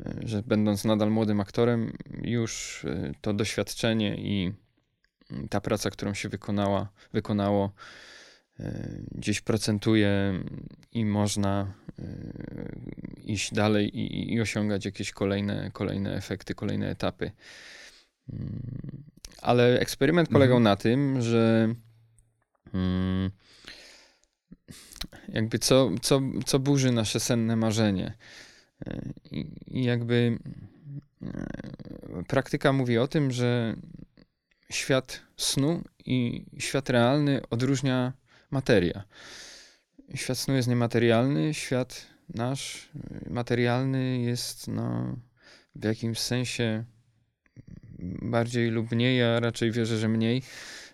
e, 0.00 0.14
że 0.24 0.42
będąc 0.42 0.84
nadal 0.84 1.10
młodym 1.10 1.40
aktorem, 1.40 1.92
już 2.22 2.84
e, 2.84 3.12
to 3.20 3.32
doświadczenie 3.32 4.16
i 4.16 4.52
mm, 5.30 5.48
ta 5.48 5.60
praca, 5.60 5.90
którą 5.90 6.14
się 6.14 6.28
wykonała, 6.28 6.88
wykonało, 7.12 7.72
gdzieś 9.12 9.40
procentuje 9.40 10.42
i 10.92 11.04
można 11.04 11.74
e, 11.98 12.04
iść 13.24 13.54
dalej 13.54 13.98
i, 13.98 14.34
i 14.34 14.40
osiągać 14.40 14.84
jakieś 14.84 15.12
kolejne, 15.12 15.70
kolejne 15.72 16.14
efekty, 16.14 16.54
kolejne 16.54 16.90
etapy. 16.90 17.30
Mm, 18.32 19.02
ale 19.42 19.80
eksperyment 19.80 20.28
polegał 20.28 20.56
mhm. 20.56 20.64
na 20.64 20.76
tym, 20.76 21.22
że 21.22 21.74
mm, 22.74 23.30
jakby 25.28 25.58
co, 25.58 25.90
co, 26.02 26.20
co 26.46 26.58
burzy 26.58 26.92
nasze 26.92 27.20
senne 27.20 27.56
marzenie. 27.56 28.12
E, 28.86 29.02
I, 29.30 29.84
jakby 29.84 30.38
e, 31.22 32.22
praktyka 32.28 32.72
mówi 32.72 32.98
o 32.98 33.08
tym, 33.08 33.30
że 33.30 33.76
świat 34.70 35.20
snu 35.36 35.82
i 36.04 36.44
świat 36.58 36.90
realny 36.90 37.40
odróżnia 37.50 38.12
materia. 38.50 39.04
Świat 40.14 40.38
snu 40.38 40.54
jest 40.54 40.68
niematerialny, 40.68 41.54
świat 41.54 42.06
nasz 42.34 42.90
materialny 43.30 44.18
jest 44.18 44.68
no, 44.68 45.16
w 45.74 45.84
jakimś 45.84 46.18
sensie 46.18 46.84
bardziej 48.22 48.70
lub 48.70 48.90
mniej, 48.90 49.18
ja 49.18 49.40
raczej 49.40 49.70
wierzę, 49.70 49.98
że 49.98 50.08
mniej, 50.08 50.42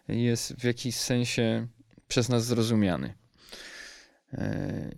jest 0.08 0.54
w 0.54 0.64
jakiś 0.64 0.96
sensie 0.96 1.66
przez 2.08 2.28
nas 2.28 2.44
zrozumiany. 2.44 3.14
E, 4.32 4.90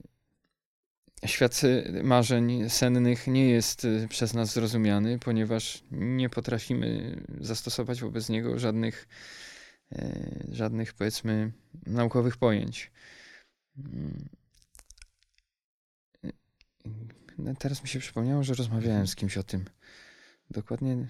świat 1.27 1.61
marzeń 2.03 2.71
sennych 2.71 3.27
nie 3.27 3.51
jest 3.51 3.87
przez 4.09 4.35
nas 4.35 4.53
zrozumiany, 4.53 5.19
ponieważ 5.19 5.83
nie 5.91 6.29
potrafimy 6.29 7.21
zastosować 7.41 8.01
wobec 8.01 8.29
niego 8.29 8.59
żadnych 8.59 9.09
E, 9.93 10.45
żadnych, 10.53 10.95
powiedzmy, 10.95 11.53
naukowych 11.87 12.37
pojęć. 12.37 12.91
Mm. 13.77 14.29
Teraz 17.59 17.83
mi 17.83 17.89
się 17.89 17.99
przypomniało, 17.99 18.45
że 18.45 18.55
rozmawiałem 18.55 19.07
z 19.07 19.15
kimś 19.15 19.39
o 19.39 19.43
tym. 19.43 19.65
Dokładnie 20.51 20.93
e, 20.93 21.07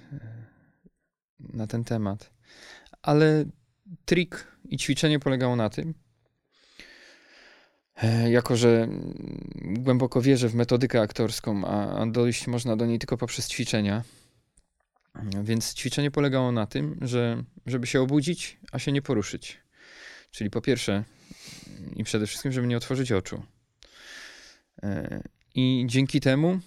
na 1.40 1.66
ten 1.66 1.84
temat. 1.84 2.30
Ale 3.02 3.44
trik 4.04 4.46
i 4.68 4.76
ćwiczenie 4.76 5.18
polegało 5.18 5.56
na 5.56 5.70
tym, 5.70 5.94
e, 8.02 8.30
jako 8.30 8.56
że 8.56 8.88
głęboko 9.54 10.22
wierzę 10.22 10.48
w 10.48 10.54
metodykę 10.54 11.00
aktorską, 11.00 11.66
a 11.66 12.06
dojść 12.06 12.46
można 12.46 12.76
do 12.76 12.86
niej 12.86 12.98
tylko 12.98 13.16
poprzez 13.16 13.48
ćwiczenia, 13.48 14.04
więc 15.42 15.74
ćwiczenie 15.74 16.10
polegało 16.10 16.52
na 16.52 16.66
tym, 16.66 16.98
że 17.00 17.44
żeby 17.66 17.86
się 17.86 18.00
obudzić, 18.00 18.58
a 18.72 18.78
się 18.78 18.92
nie 18.92 19.02
poruszyć. 19.02 19.60
Czyli 20.30 20.50
po 20.50 20.60
pierwsze 20.60 21.04
i 21.96 22.04
przede 22.04 22.26
wszystkim, 22.26 22.52
żeby 22.52 22.66
nie 22.66 22.76
otworzyć 22.76 23.12
oczu. 23.12 23.42
E, 24.82 25.22
I 25.54 25.84
dzięki 25.86 26.20
temu 26.20 26.60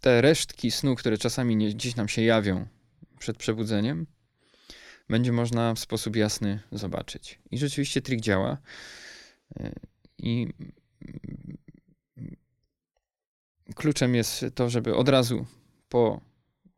te 0.00 0.20
resztki 0.20 0.70
snu, 0.70 0.94
które 0.94 1.18
czasami 1.18 1.74
gdzieś 1.74 1.96
nam 1.96 2.08
się 2.08 2.22
jawią 2.22 2.66
przed 3.18 3.36
przebudzeniem, 3.36 4.06
będzie 5.08 5.32
można 5.32 5.74
w 5.74 5.78
sposób 5.78 6.16
jasny 6.16 6.60
zobaczyć. 6.72 7.38
I 7.50 7.58
rzeczywiście 7.58 8.02
trik 8.02 8.20
działa. 8.20 8.58
I 10.18 10.48
kluczem 13.74 14.14
jest 14.14 14.44
to, 14.54 14.70
żeby 14.70 14.94
od 14.94 15.08
razu 15.08 15.46
po 15.88 16.20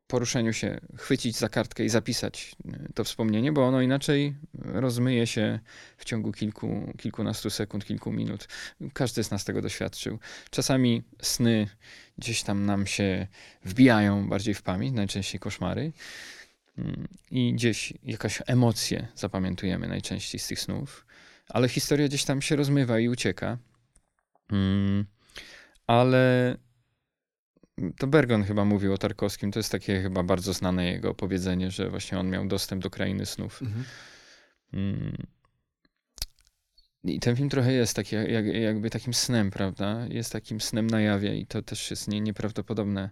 poruszeniu 0.09 0.53
się 0.53 0.81
chwycić 0.97 1.37
za 1.37 1.49
kartkę 1.49 1.85
i 1.85 1.89
zapisać 1.89 2.57
y, 2.67 2.93
to 2.95 3.05
wspomnienie, 3.05 3.53
bo 3.53 3.67
ono 3.67 3.81
inaczej 3.81 4.35
rozmyje 4.65 5.27
się 5.27 5.61
w 5.97 6.05
ciągu 6.05 6.33
kilku, 6.33 6.93
kilkunastu 6.99 7.51
sekund, 7.51 7.85
kilku 7.85 8.13
minut. 8.13 8.49
Każdy 8.93 9.25
z 9.25 9.31
nas 9.31 9.45
tego 9.45 9.63
doświadczył. 9.63 10.19
Czasami 10.51 11.03
sny 11.23 11.69
gdzieś 12.19 12.43
tam 12.43 12.67
nam 12.67 12.87
się 12.87 13.27
wbijają 13.65 14.29
bardziej 14.29 14.55
w 14.55 14.63
pamięć, 14.63 14.95
najczęściej 14.95 15.41
koszmary. 15.41 15.93
Mm, 16.79 17.09
I 17.31 17.53
gdzieś 17.53 17.93
jakaś 18.03 18.43
emocje 18.47 19.09
zapamiętujemy 19.15 19.89
najczęściej 19.89 20.41
z 20.41 20.47
tych 20.47 20.61
snów, 20.61 21.07
ale 21.49 21.69
historia 21.69 22.09
gdzieś 22.09 22.25
tam 22.25 22.43
się 22.43 22.57
rozmywa 22.57 22.99
i 22.99 23.09
ucieka. 23.09 23.59
Mm, 24.53 25.07
ale 25.87 26.57
to 27.99 28.07
Bergon 28.07 28.45
chyba 28.45 28.64
mówił 28.64 28.93
o 28.93 28.99
Tarkowskim. 28.99 29.53
To 29.53 29.59
jest 29.59 29.72
takie 29.72 30.03
chyba 30.03 30.22
bardzo 30.22 30.53
znane 30.53 30.93
jego 30.93 31.14
powiedzenie, 31.14 31.70
że 31.70 31.91
właśnie 31.91 32.18
on 32.18 32.31
miał 32.31 32.47
dostęp 32.47 32.83
do 32.83 32.91
krainy 32.91 33.26
snów. 33.26 33.62
Mhm. 33.62 33.85
Mm. 34.72 35.26
I 37.05 37.20
ten 37.20 37.37
film 37.37 37.49
trochę 37.49 37.72
jest 37.72 37.97
taki, 37.97 38.16
jak, 38.16 38.47
jakby 38.47 38.91
takim 38.91 39.14
snem, 39.14 39.51
prawda? 39.51 40.07
Jest 40.11 40.33
takim 40.33 40.61
snem 40.61 40.87
na 40.87 41.01
jawie 41.01 41.39
i 41.39 41.47
to 41.47 41.62
też 41.62 41.91
jest 41.91 42.09
nie, 42.09 42.20
nieprawdopodobne 42.20 43.11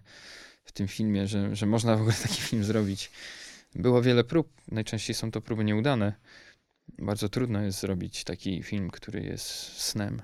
w 0.63 0.71
tym 0.71 0.87
filmie, 0.87 1.27
że, 1.27 1.55
że 1.55 1.65
można 1.65 1.95
w 1.95 2.01
ogóle 2.01 2.15
taki 2.27 2.41
film 2.41 2.63
zrobić. 2.63 3.11
Było 3.75 4.01
wiele 4.01 4.23
prób, 4.23 4.53
najczęściej 4.71 5.15
są 5.15 5.31
to 5.31 5.41
próby 5.41 5.63
nieudane. 5.63 6.13
Bardzo 6.99 7.29
trudno 7.29 7.61
jest 7.61 7.79
zrobić 7.79 8.23
taki 8.23 8.63
film, 8.63 8.89
który 8.89 9.21
jest 9.21 9.47
snem 9.81 10.21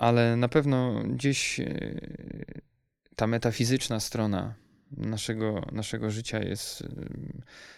ale 0.00 0.36
na 0.36 0.48
pewno 0.48 1.02
gdzieś 1.04 1.60
e, 1.60 1.66
ta 3.16 3.26
metafizyczna 3.26 4.00
strona 4.00 4.54
naszego, 4.90 5.66
naszego 5.72 6.10
życia 6.10 6.38
jest 6.38 6.82
e, 6.82 6.86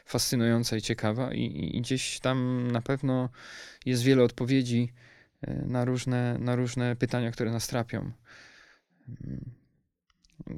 fascynująca 0.04 0.76
i 0.76 0.82
ciekawa, 0.82 1.34
i, 1.34 1.76
i 1.76 1.80
gdzieś 1.80 2.20
tam 2.20 2.68
na 2.70 2.82
pewno 2.82 3.28
jest 3.86 4.02
wiele 4.02 4.22
odpowiedzi 4.22 4.92
e, 5.40 5.54
na 5.66 5.84
różne, 5.84 6.36
na 6.38 6.56
różne 6.56 6.96
pytania, 6.96 7.30
które 7.30 7.50
nas 7.50 7.66
trapią. 7.66 8.12
Mm. 9.08 9.50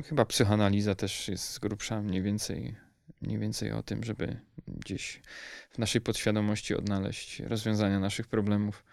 Chyba 0.05 0.25
psychoanaliza 0.25 0.95
też 0.95 1.29
jest 1.29 1.51
z 1.51 1.59
grubsza 1.59 2.03
mniej 2.03 2.23
więcej, 2.23 2.77
mniej 3.21 3.39
więcej 3.39 3.73
o 3.73 3.83
tym, 3.83 4.05
żeby 4.05 4.41
gdzieś 4.69 5.23
w 5.71 5.79
naszej 5.79 6.01
podświadomości 6.01 6.75
odnaleźć 6.75 7.41
rozwiązania 7.41 8.01
naszych 8.01 8.27
problemów. 8.27 8.85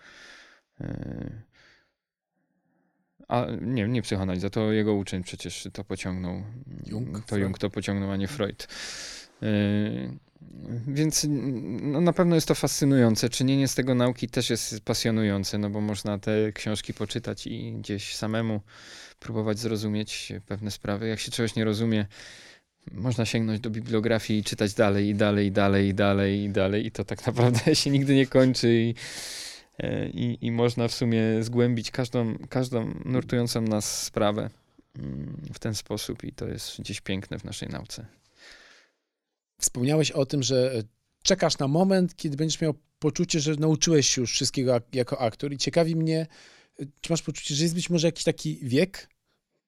A 3.32 3.48
nie, 3.62 3.88
nie 3.88 4.02
psychoanaliza, 4.02 4.50
to 4.50 4.72
jego 4.72 4.94
uczeń 4.94 5.24
przecież 5.24 5.68
to 5.74 5.84
pociągnął. 5.84 6.44
Jung, 6.86 7.26
to 7.26 7.38
Jung 7.38 7.60
to 7.60 7.70
pociągnął, 7.70 8.12
a 8.12 8.18
nie 8.18 8.28
Freud. 8.28 8.68
Yy, 9.42 9.50
więc 10.88 11.28
no, 11.82 12.02
na 12.02 12.14
pewno 12.14 12.36
jest 12.36 12.48
to 12.48 12.56
fascynujące. 12.56 13.30
Czynienie 13.30 13.68
z 13.68 13.76
tego 13.76 13.96
nauki 13.96 14.30
też 14.30 14.50
jest 14.50 14.82
pasjonujące, 14.82 15.58
no 15.58 15.70
bo 15.70 15.82
można 15.82 16.20
te 16.20 16.52
książki 16.52 16.94
poczytać 16.94 17.48
i 17.48 17.74
gdzieś 17.74 18.16
samemu 18.16 18.62
próbować 19.20 19.60
zrozumieć 19.60 20.34
pewne 20.46 20.72
sprawy. 20.72 21.08
Jak 21.08 21.20
się 21.20 21.32
czegoś 21.32 21.56
nie 21.56 21.66
rozumie, 21.66 22.06
można 22.92 23.26
sięgnąć 23.26 23.60
do 23.60 23.70
bibliografii 23.70 24.40
i 24.40 24.44
czytać 24.44 24.74
dalej, 24.74 25.10
i 25.10 25.16
dalej, 25.16 25.48
i 25.48 25.52
dalej, 25.52 25.88
i 25.88 25.94
dalej, 25.94 26.44
i 26.44 26.50
dalej. 26.50 26.86
I 26.86 26.92
to 26.92 27.06
tak 27.06 27.26
naprawdę 27.28 27.76
się 27.76 27.90
nigdy 27.90 28.16
nie 28.16 28.28
kończy. 28.28 28.74
I, 28.74 28.96
E, 28.96 29.51
i, 30.14 30.38
i 30.42 30.52
można 30.52 30.88
w 30.88 30.94
sumie 30.94 31.22
zgłębić 31.42 31.92
każdą, 31.92 32.38
każdą 32.50 32.94
nurtującą 33.06 33.62
nas 33.62 34.04
sprawę 34.04 34.50
mm, 35.00 35.42
w 35.54 35.60
ten 35.60 35.76
sposób 35.76 36.24
i 36.24 36.34
to 36.34 36.48
jest 36.48 36.80
gdzieś 36.80 37.02
piękne 37.02 37.40
w 37.40 37.44
naszej 37.44 37.70
nauce. 37.70 38.06
Wspomniałeś 39.60 40.12
o 40.12 40.26
tym, 40.26 40.44
że 40.44 40.74
e, 40.76 40.84
czekasz 41.24 41.58
na 41.58 41.68
moment, 41.68 42.16
kiedy 42.16 42.38
będziesz 42.38 42.62
miał 42.62 42.74
poczucie, 43.00 43.40
że 43.40 43.56
nauczyłeś 43.56 44.10
się 44.10 44.22
już 44.22 44.32
wszystkiego 44.34 44.82
jako 44.94 45.22
aktor 45.22 45.54
i 45.54 45.58
ciekawi 45.58 45.96
mnie, 45.96 46.28
e, 46.80 46.86
czy 47.02 47.12
masz 47.12 47.22
poczucie, 47.22 47.56
że 47.56 47.64
jest 47.64 47.76
być 47.76 47.90
może 47.90 48.08
jakiś 48.08 48.24
taki 48.24 48.60
wiek, 48.62 49.10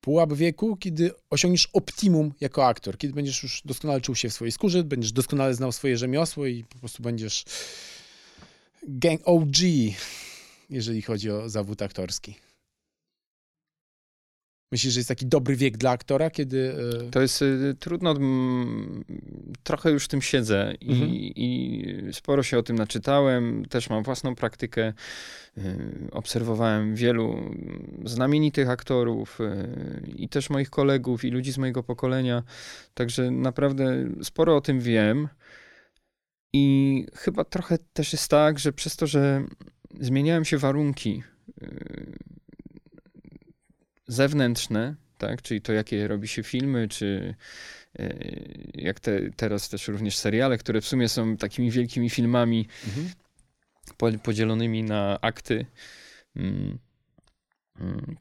pułap 0.01 0.34
wieku, 0.34 0.78
kiedy 0.78 1.11
osiągniesz 1.30 1.70
optimum 1.74 2.34
jako 2.41 2.68
aktor, 2.68 2.97
kiedy 2.97 3.14
będziesz 3.14 3.43
już 3.43 3.61
doskonale 3.66 4.01
czuł 4.01 4.16
się 4.16 4.30
w 4.30 4.34
swojej 4.34 4.51
skórze, 4.51 4.84
będziesz 4.84 5.11
doskonale 5.11 5.53
znał 5.53 5.72
swoje 5.72 5.97
rzemiosło 5.97 6.45
i 6.45 6.64
po 6.64 6.80
prostu 6.80 7.03
będziesz 7.03 7.45
gang 8.88 9.21
OG, 9.25 9.57
jeżeli 10.69 11.01
chodzi 11.01 11.31
o 11.31 11.49
zawód 11.49 11.81
aktorski. 11.81 12.36
Myślisz, 14.73 14.93
że 14.93 14.99
jest 14.99 15.09
taki 15.09 15.25
dobry 15.25 15.55
wiek 15.55 15.77
dla 15.77 15.91
aktora, 15.91 16.29
kiedy. 16.29 16.75
E, 17.07 17.09
to 17.11 17.21
jest 17.21 17.41
y, 17.41 17.75
trudno. 17.79 18.15
trochę 19.63 19.91
już 19.91 20.05
w 20.05 20.07
tym 20.07 20.21
siedzę 20.21 20.73
i, 20.81 20.91
mhm. 20.91 21.11
i, 21.13 22.09
sporo 22.11 22.43
się 22.43 22.57
o 22.57 22.63
tym 22.63 22.75
naczytałem. 22.75 23.65
Też 23.65 23.89
mam 23.89 24.03
własną 24.03 24.36
praktykę. 24.36 24.93
Y, 25.57 25.61
obserwowałem 26.11 26.95
wielu 26.95 27.51
znamienitych 28.05 28.69
aktorów 28.69 29.39
y, 29.41 30.11
i 30.15 30.29
też 30.29 30.49
moich 30.49 30.69
kolegów 30.69 31.25
i 31.25 31.29
ludzi 31.29 31.51
z 31.51 31.57
mojego 31.57 31.84
pokolenia. 31.84 32.43
Także 32.93 33.31
naprawdę 33.31 34.09
sporo 34.23 34.55
o 34.55 34.61
tym 34.61 34.79
wiem. 34.79 35.27
I 36.54 37.06
chyba 37.16 37.43
trochę 37.43 37.78
też 37.93 38.14
jest 38.14 38.28
tak, 38.28 38.60
że 38.60 38.74
przez 38.74 38.95
to, 38.95 39.08
że 39.08 39.45
zmieniają 39.99 40.43
się 40.43 40.58
warunki 40.58 41.24
yy, 41.62 42.16
zewnętrzne, 44.08 44.95
tak, 45.18 45.41
czyli 45.41 45.62
to, 45.62 45.74
jakie 45.74 46.08
robi 46.08 46.28
się 46.28 46.43
filmy, 46.43 46.88
czy 46.88 47.36
yy, 47.99 48.72
jak 48.74 48.99
te, 48.99 49.32
teraz 49.32 49.70
też 49.70 49.88
również 49.88 50.18
seriale, 50.18 50.58
które 50.58 50.82
w 50.82 50.88
sumie 50.88 51.10
są 51.10 51.38
takimi 51.38 51.72
wielkimi 51.72 52.10
filmami 52.10 52.68
mhm. 52.88 54.20
podzielonymi 54.20 54.84
na 54.84 55.22
akty. 55.22 55.66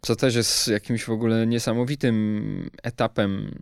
Co 0.00 0.16
też 0.16 0.34
jest 0.34 0.68
jakimś 0.68 1.04
w 1.04 1.10
ogóle 1.10 1.46
niesamowitym 1.46 2.70
etapem 2.82 3.54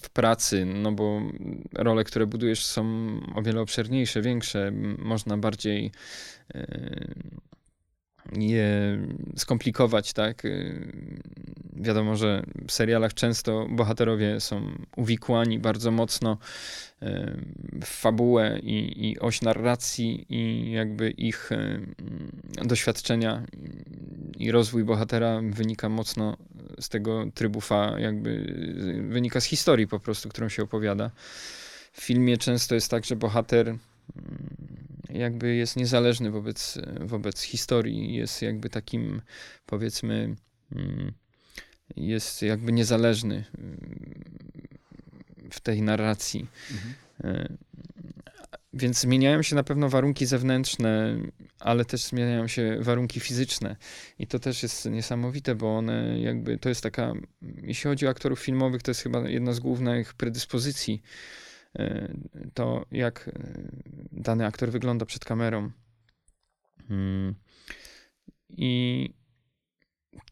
w 0.00 0.10
pracy, 0.10 0.64
no 0.64 0.92
bo 0.92 1.22
role, 1.74 2.04
które 2.04 2.26
budujesz 2.26 2.64
są 2.64 2.84
o 3.34 3.42
wiele 3.42 3.60
obszerniejsze, 3.60 4.22
większe, 4.22 4.72
można 4.98 5.38
bardziej 5.38 5.92
e, 6.54 7.14
skomplikować, 9.36 10.12
tak? 10.12 10.44
Y, 10.44 10.92
wiadomo, 11.76 12.16
że 12.16 12.42
w 12.68 12.72
serialach 12.72 13.14
często 13.14 13.66
bohaterowie 13.70 14.40
są 14.40 14.70
uwikłani 14.96 15.58
bardzo 15.58 15.90
mocno 15.90 16.38
y, 17.02 17.06
w 17.84 17.86
fabułę 17.86 18.58
i, 18.62 19.10
i 19.10 19.18
oś 19.18 19.42
narracji 19.42 20.26
i 20.28 20.72
jakby 20.72 21.10
ich 21.10 21.52
y, 21.52 21.86
doświadczenia 22.64 23.42
i 24.38 24.50
rozwój 24.50 24.84
bohatera 24.84 25.40
wynika 25.50 25.88
mocno 25.88 26.36
z 26.80 26.88
tego 26.88 27.24
trybu 27.34 27.60
fa, 27.60 27.94
jakby 27.98 28.54
wynika 29.08 29.40
z 29.40 29.44
historii 29.44 29.86
po 29.86 30.00
prostu, 30.00 30.28
którą 30.28 30.48
się 30.48 30.62
opowiada. 30.62 31.10
W 31.92 32.00
filmie 32.00 32.38
często 32.38 32.74
jest 32.74 32.90
tak, 32.90 33.04
że 33.04 33.16
bohater 33.16 33.76
jakby 35.10 35.54
jest 35.54 35.76
niezależny 35.76 36.30
wobec, 36.30 36.78
wobec 37.00 37.42
historii, 37.42 38.14
jest 38.14 38.42
jakby 38.42 38.70
takim, 38.70 39.22
powiedzmy, 39.66 40.36
mm, 40.72 41.12
jest 41.96 42.42
jakby 42.42 42.72
niezależny 42.72 43.44
mm, 43.58 44.24
w 45.50 45.60
tej 45.60 45.82
narracji. 45.82 46.46
Mhm. 46.70 46.94
E, 47.24 47.56
więc 48.74 49.00
zmieniają 49.00 49.42
się 49.42 49.56
na 49.56 49.64
pewno 49.64 49.88
warunki 49.88 50.26
zewnętrzne, 50.26 51.16
ale 51.60 51.84
też 51.84 52.04
zmieniają 52.04 52.48
się 52.48 52.76
warunki 52.80 53.20
fizyczne. 53.20 53.76
I 54.18 54.26
to 54.26 54.38
też 54.38 54.62
jest 54.62 54.84
niesamowite, 54.90 55.54
bo 55.54 55.76
one 55.76 56.20
jakby, 56.20 56.58
to 56.58 56.68
jest 56.68 56.82
taka, 56.82 57.12
jeśli 57.62 57.90
chodzi 57.90 58.06
o 58.06 58.10
aktorów 58.10 58.40
filmowych, 58.40 58.82
to 58.82 58.90
jest 58.90 59.02
chyba 59.02 59.28
jedna 59.28 59.52
z 59.52 59.60
głównych 59.60 60.14
predyspozycji 60.14 61.02
to, 62.54 62.86
jak 62.90 63.28
e, 63.28 63.32
dany 64.12 64.46
aktor 64.46 64.70
wygląda 64.70 65.06
przed 65.06 65.24
kamerą. 65.24 65.70
Hmm. 66.88 67.34
I 68.48 69.10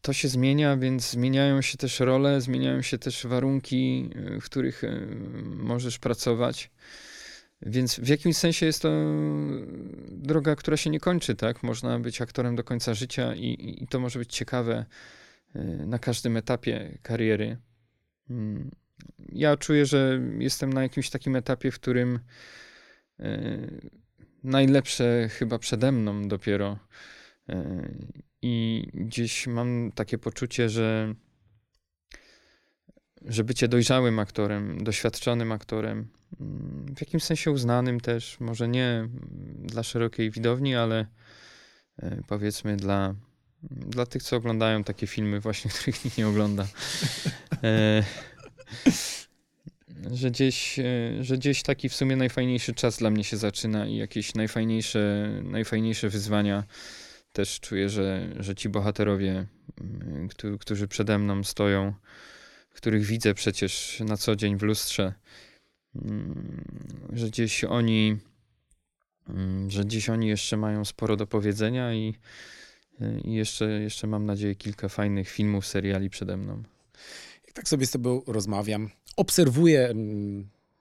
to 0.01 0.13
się 0.13 0.27
zmienia, 0.27 0.77
więc 0.77 1.11
zmieniają 1.11 1.61
się 1.61 1.77
też 1.77 1.99
role, 1.99 2.41
zmieniają 2.41 2.81
się 2.81 2.97
też 2.97 3.27
warunki, 3.27 4.09
e, 4.15 4.39
w 4.39 4.45
których 4.45 4.81
możesz 5.43 5.99
pracować. 5.99 6.71
Więc 7.61 7.99
w 7.99 8.07
jakimś 8.07 8.37
sensie 8.37 8.65
jest 8.65 8.81
to 8.81 8.89
droga, 10.07 10.55
która 10.55 10.77
się 10.77 10.89
nie 10.89 10.99
kończy, 10.99 11.35
tak? 11.35 11.63
Można 11.63 11.99
być 11.99 12.21
aktorem 12.21 12.55
do 12.55 12.63
końca 12.63 12.93
życia 12.93 13.35
i, 13.35 13.77
i 13.83 13.87
to 13.87 13.99
może 13.99 14.19
być 14.19 14.35
ciekawe 14.35 14.85
na 15.85 15.99
każdym 15.99 16.37
etapie 16.37 16.97
kariery. 17.01 17.57
Ja 19.33 19.57
czuję, 19.57 19.85
że 19.85 20.21
jestem 20.39 20.73
na 20.73 20.83
jakimś 20.83 21.09
takim 21.09 21.35
etapie, 21.35 21.71
w 21.71 21.75
którym 21.75 22.19
e, 23.19 23.57
najlepsze 24.43 25.29
chyba 25.29 25.59
przede 25.59 25.91
mną 25.91 26.27
dopiero. 26.27 26.79
E, 27.49 27.89
I 28.41 28.87
gdzieś 28.93 29.47
mam 29.47 29.91
takie 29.95 30.17
poczucie, 30.17 30.69
że, 30.69 31.15
że 33.25 33.43
bycie 33.43 33.67
dojrzałym 33.67 34.19
aktorem, 34.19 34.83
doświadczonym 34.83 35.51
aktorem, 35.51 36.07
w 36.95 37.01
jakimś 37.01 37.23
sensie 37.23 37.51
uznanym 37.51 37.99
też, 37.99 38.39
może 38.39 38.67
nie 38.67 39.07
dla 39.57 39.83
szerokiej 39.83 40.31
widowni, 40.31 40.75
ale 40.75 41.05
e, 41.97 42.21
powiedzmy 42.27 42.77
dla, 42.77 43.15
dla 43.61 44.05
tych, 44.05 44.23
co 44.23 44.35
oglądają 44.35 44.83
takie 44.83 45.07
filmy 45.07 45.39
właśnie, 45.39 45.71
których 45.75 46.05
nikt 46.05 46.17
nie 46.17 46.27
ogląda. 46.27 46.67
Że 50.13 50.31
gdzieś, 50.31 50.79
e, 50.79 50.83
że 51.21 51.37
gdzieś 51.37 51.63
taki 51.63 51.89
w 51.89 51.95
sumie 51.95 52.15
najfajniejszy 52.15 52.73
czas 52.73 52.97
dla 52.97 53.09
mnie 53.09 53.23
się 53.23 53.37
zaczyna 53.37 53.87
i 53.87 53.95
jakieś 53.95 54.35
najfajniejsze, 54.35 55.29
najfajniejsze 55.43 56.09
wyzwania 56.09 56.63
też 57.33 57.59
czuję, 57.59 57.89
że, 57.89 58.27
że 58.39 58.55
ci 58.55 58.69
bohaterowie, 58.69 59.45
którzy 60.59 60.87
przede 60.87 61.17
mną 61.17 61.43
stoją, 61.43 61.93
których 62.73 63.05
widzę 63.05 63.33
przecież 63.33 64.01
na 64.05 64.17
co 64.17 64.35
dzień 64.35 64.57
w 64.57 64.63
lustrze, 64.63 65.13
mm, 65.95 66.63
że 67.13 67.27
gdzieś 67.27 67.63
oni, 67.63 68.17
mm, 69.29 69.71
że 69.71 69.85
gdzieś 69.85 70.09
oni 70.09 70.27
jeszcze 70.27 70.57
mają 70.57 70.85
sporo 70.85 71.15
do 71.15 71.27
powiedzenia 71.27 71.93
i, 71.93 72.15
i 73.23 73.33
jeszcze, 73.33 73.65
jeszcze 73.65 74.07
mam 74.07 74.25
nadzieję 74.25 74.55
kilka 74.55 74.89
fajnych 74.89 75.29
filmów, 75.29 75.67
seriali 75.67 76.09
przede 76.09 76.37
mną. 76.37 76.63
Jak 77.51 77.55
tak 77.55 77.67
sobie 77.67 77.85
z 77.85 77.91
tobą 77.91 78.21
rozmawiam, 78.27 78.89
obserwuję 79.15 79.93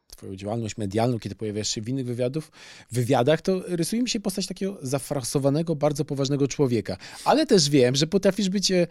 twoją 0.06 0.36
działalność 0.36 0.76
medialną, 0.76 1.18
kiedy 1.18 1.34
pojawiasz 1.34 1.68
się 1.68 1.80
w 1.80 1.88
innych 1.88 2.06
wywiadów, 2.06 2.52
wywiadach, 2.90 3.42
to 3.42 3.62
rysuje 3.66 4.02
mi 4.02 4.08
się 4.08 4.20
postać 4.20 4.46
takiego 4.46 4.78
zafrasowanego, 4.82 5.76
bardzo 5.76 6.04
poważnego 6.04 6.48
człowieka. 6.48 6.96
Ale 7.24 7.46
też 7.46 7.70
wiem, 7.70 7.94
że 7.94 8.06
potrafisz 8.06 8.48
być, 8.48 8.70
e, 8.70 8.86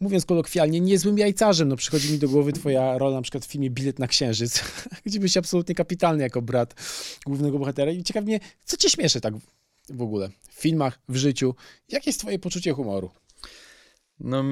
mówiąc 0.00 0.24
kolokwialnie, 0.24 0.80
niezłym 0.80 1.18
jajcarzem. 1.18 1.68
No 1.68 1.76
przychodzi 1.76 2.12
mi 2.12 2.18
do 2.18 2.28
głowy 2.28 2.52
twoja 2.52 2.98
rola 2.98 3.16
na 3.16 3.22
przykład 3.22 3.44
w 3.44 3.48
filmie 3.48 3.70
Bilet 3.70 3.98
na 3.98 4.06
Księżyc, 4.06 4.64
gdzie 5.06 5.20
byś 5.20 5.36
absolutnie 5.36 5.74
kapitalny 5.74 6.22
jako 6.22 6.42
brat 6.42 6.74
głównego 7.26 7.58
bohatera. 7.58 7.92
I 7.92 8.02
ciekawi 8.02 8.26
mnie, 8.26 8.40
co 8.64 8.76
cię 8.76 8.90
śmieszy 8.90 9.20
tak 9.20 9.34
w 9.88 10.02
ogóle 10.02 10.30
w 10.50 10.60
filmach, 10.60 10.98
w 11.08 11.16
życiu? 11.16 11.54
Jakie 11.88 12.10
jest 12.10 12.20
twoje 12.20 12.38
poczucie 12.38 12.72
humoru? 12.72 13.10
No, 14.20 14.44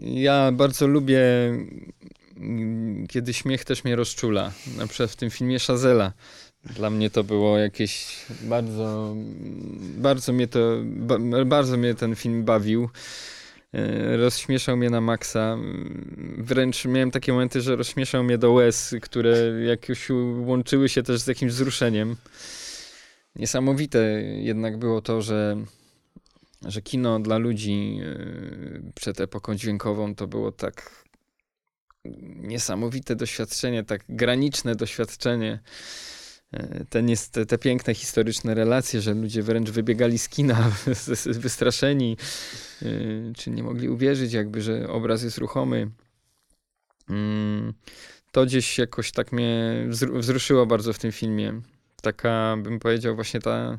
ja 0.00 0.52
bardzo 0.52 0.86
lubię 0.86 1.20
kiedy 3.08 3.34
śmiech 3.34 3.64
też 3.64 3.84
mnie 3.84 3.96
rozczula. 3.96 4.52
Na 4.76 4.86
przykład 4.86 5.10
w 5.10 5.16
tym 5.16 5.30
filmie 5.30 5.58
Szazela. 5.58 6.12
Dla 6.64 6.90
mnie 6.90 7.10
to 7.10 7.24
było 7.24 7.58
jakieś 7.58 8.16
bardzo, 8.42 9.16
bardzo 9.98 10.32
mnie 10.32 10.46
to, 10.46 10.58
bardzo 11.46 11.76
mnie 11.76 11.94
ten 11.94 12.14
film 12.16 12.44
bawił. 12.44 12.88
E, 13.74 14.16
rozśmieszał 14.16 14.76
mnie 14.76 14.90
na 14.90 15.00
maksa. 15.00 15.58
Wręcz 16.38 16.84
miałem 16.84 17.10
takie 17.10 17.32
momenty, 17.32 17.60
że 17.60 17.76
rozśmieszał 17.76 18.24
mnie 18.24 18.38
do 18.38 18.52
łez, 18.52 18.94
które 19.02 19.64
jakoś 19.64 20.08
łączyły 20.38 20.88
się 20.88 21.02
też 21.02 21.20
z 21.20 21.26
jakimś 21.26 21.52
wzruszeniem. 21.52 22.16
Niesamowite 23.36 24.22
jednak 24.22 24.78
było 24.78 25.02
to, 25.02 25.22
że, 25.22 25.56
że 26.66 26.82
kino 26.82 27.20
dla 27.20 27.38
ludzi 27.38 28.00
e, 28.02 28.92
przed 28.94 29.20
epoką 29.20 29.54
dźwiękową 29.54 30.14
to 30.14 30.26
było 30.26 30.52
tak 30.52 31.04
niesamowite 32.36 33.16
doświadczenie, 33.16 33.84
tak 33.84 34.04
graniczne 34.08 34.74
doświadczenie. 34.76 35.60
E, 36.52 36.84
te, 36.84 37.02
te, 37.32 37.46
te 37.46 37.58
piękne 37.58 37.94
historyczne 37.94 38.54
relacje, 38.54 39.00
że 39.00 39.14
ludzie 39.14 39.42
wręcz 39.42 39.70
wybiegali 39.70 40.18
z 40.18 40.28
kina 40.28 40.72
wystraszeni, 41.26 42.16
e, 42.82 42.86
czy 43.36 43.50
nie 43.50 43.62
mogli 43.62 43.88
uwierzyć, 43.88 44.32
jakby, 44.32 44.62
że 44.62 44.88
obraz 44.88 45.22
jest 45.22 45.38
ruchomy. 45.38 45.90
Mm, 47.10 47.74
to 48.32 48.46
gdzieś 48.46 48.78
jakoś 48.78 49.12
tak 49.12 49.32
mnie 49.32 49.86
wzruszyło 50.14 50.66
bardzo 50.66 50.92
w 50.92 50.98
tym 50.98 51.12
filmie. 51.12 51.60
Taka, 52.02 52.56
bym 52.62 52.78
powiedział, 52.78 53.14
właśnie 53.14 53.40
ta 53.40 53.78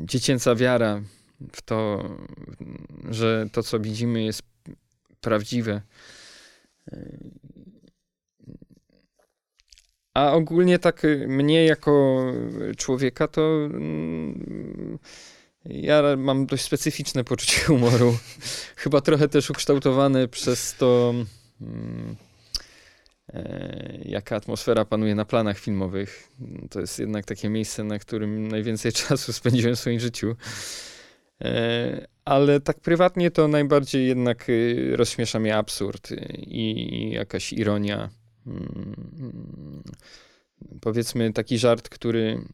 dziecięca 0.00 0.54
wiara 0.54 1.02
w 1.52 1.62
to, 1.62 2.08
że 3.10 3.48
to, 3.52 3.62
co 3.62 3.80
widzimy, 3.80 4.22
jest 4.24 4.42
prawdziwe. 5.20 5.82
A 10.14 10.32
ogólnie 10.32 10.78
tak 10.78 11.04
y, 11.04 11.26
mnie 11.28 11.64
jako 11.64 12.24
człowieka 12.76 13.28
to 13.28 13.64
mm, 13.64 14.98
ja 15.64 16.02
mam 16.16 16.46
dość 16.46 16.64
specyficzne 16.64 17.24
poczucie 17.24 17.60
humoru. 17.66 18.18
Chyba 18.76 19.00
trochę 19.00 19.28
też 19.28 19.50
ukształtowane 19.50 20.28
przez 20.28 20.74
to, 20.74 21.14
mm, 21.60 22.16
e, 23.32 23.98
jaka 24.04 24.36
atmosfera 24.36 24.84
panuje 24.84 25.14
na 25.14 25.24
planach 25.24 25.58
filmowych. 25.58 26.28
To 26.70 26.80
jest 26.80 26.98
jednak 26.98 27.24
takie 27.24 27.48
miejsce, 27.48 27.84
na 27.84 27.98
którym 27.98 28.48
najwięcej 28.48 28.92
czasu 29.08 29.32
spędziłem 29.32 29.76
w 29.76 29.78
swoim 29.78 30.00
życiu. 30.00 30.36
E, 31.44 32.06
ale 32.24 32.60
tak 32.60 32.80
prywatnie 32.80 33.30
to 33.30 33.48
najbardziej 33.48 34.08
jednak 34.08 34.48
y, 34.48 34.92
rozśmiesza 34.96 35.38
mnie 35.38 35.56
absurd 35.56 36.08
i 36.38 37.10
jakaś 37.12 37.52
ironia. 37.52 38.10
Mm, 38.46 39.82
powiedzmy 40.80 41.32
taki 41.32 41.58
żart, 41.58 41.88
który 41.88 42.44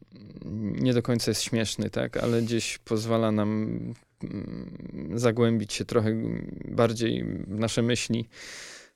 nie 0.55 0.93
do 0.93 1.01
końca 1.01 1.31
jest 1.31 1.41
śmieszny, 1.41 1.89
tak, 1.89 2.17
ale 2.17 2.41
gdzieś 2.41 2.77
pozwala 2.77 3.31
nam 3.31 3.79
mm, 4.23 5.11
zagłębić 5.13 5.73
się 5.73 5.85
trochę 5.85 6.15
bardziej 6.65 7.23
w 7.23 7.59
nasze 7.59 7.81
myśli 7.81 8.29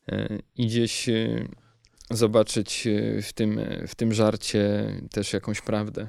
e, 0.07 0.37
i 0.57 0.67
gdzieś 0.67 1.09
y, 1.09 1.47
zobaczyć 2.11 2.87
y, 2.87 3.21
w 3.21 3.33
tym, 3.33 3.61
w 3.87 3.95
tym 3.95 4.13
żarcie 4.13 4.93
też 5.11 5.33
jakąś 5.33 5.61
prawdę. 5.61 6.07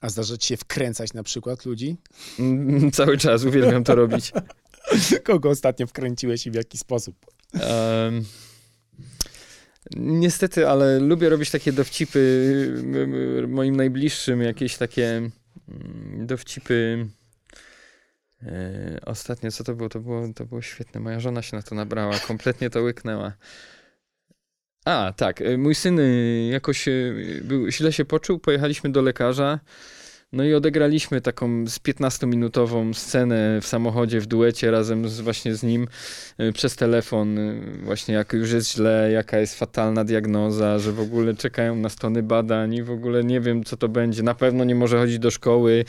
A 0.00 0.08
zdarza 0.08 0.36
ci 0.36 0.48
się 0.48 0.56
wkręcać 0.56 1.12
na 1.12 1.22
przykład 1.22 1.64
ludzi? 1.64 1.96
Mm, 2.38 2.90
cały 2.98 3.18
czas 3.18 3.44
uwielbiam 3.44 3.84
to 3.84 3.94
robić. 3.94 4.32
Kogo 5.24 5.50
ostatnio 5.50 5.86
wkręciłeś 5.86 6.46
i 6.46 6.50
w 6.50 6.54
jaki 6.54 6.78
sposób? 6.78 7.16
Um, 7.54 8.24
niestety, 9.96 10.68
ale 10.68 11.00
lubię 11.00 11.28
robić 11.28 11.50
takie 11.50 11.72
dowcipy 11.72 12.18
moim 13.48 13.76
najbliższym, 13.76 14.42
jakieś 14.42 14.76
takie 14.76 15.30
mm, 15.68 16.26
dowcipy. 16.26 17.06
E, 18.42 19.00
ostatnio, 19.06 19.50
co 19.50 19.64
to 19.64 19.74
było? 19.74 19.88
To, 19.88 20.00
było? 20.00 20.28
to 20.34 20.46
było 20.46 20.62
świetne. 20.62 21.00
Moja 21.00 21.20
żona 21.20 21.42
się 21.42 21.56
na 21.56 21.62
to 21.62 21.74
nabrała, 21.74 22.18
kompletnie 22.18 22.70
to 22.70 22.82
łyknęła. 22.82 23.32
A, 24.84 25.12
tak. 25.16 25.40
E, 25.42 25.58
mój 25.58 25.74
syn 25.74 26.00
e, 26.00 26.02
jakoś 26.48 26.88
e, 26.88 26.92
był, 27.42 27.70
źle 27.70 27.92
się 27.92 28.04
poczuł, 28.04 28.38
pojechaliśmy 28.38 28.90
do 28.90 29.02
lekarza. 29.02 29.60
No 30.32 30.44
i 30.44 30.54
odegraliśmy 30.54 31.20
taką 31.20 31.66
z 31.66 31.78
15-minutową 31.78 32.94
scenę 32.94 33.60
w 33.60 33.66
samochodzie, 33.66 34.20
w 34.20 34.26
duecie 34.26 34.70
razem 34.70 35.08
z, 35.08 35.20
właśnie 35.20 35.54
z 35.54 35.62
nim 35.62 35.88
y, 36.40 36.52
przez 36.52 36.76
telefon. 36.76 37.38
Y, 37.38 37.62
właśnie 37.82 38.14
jak 38.14 38.32
już 38.32 38.52
jest 38.52 38.72
źle, 38.72 39.10
jaka 39.12 39.38
jest 39.38 39.58
fatalna 39.58 40.04
diagnoza, 40.04 40.78
że 40.78 40.92
w 40.92 41.00
ogóle 41.00 41.34
czekają 41.34 41.76
na 41.76 41.88
stony 41.88 42.22
badań 42.22 42.74
i 42.74 42.82
w 42.82 42.90
ogóle 42.90 43.24
nie 43.24 43.40
wiem 43.40 43.64
co 43.64 43.76
to 43.76 43.88
będzie. 43.88 44.22
Na 44.22 44.34
pewno 44.34 44.64
nie 44.64 44.74
może 44.74 44.98
chodzić 44.98 45.18
do 45.18 45.30
szkoły 45.30 45.84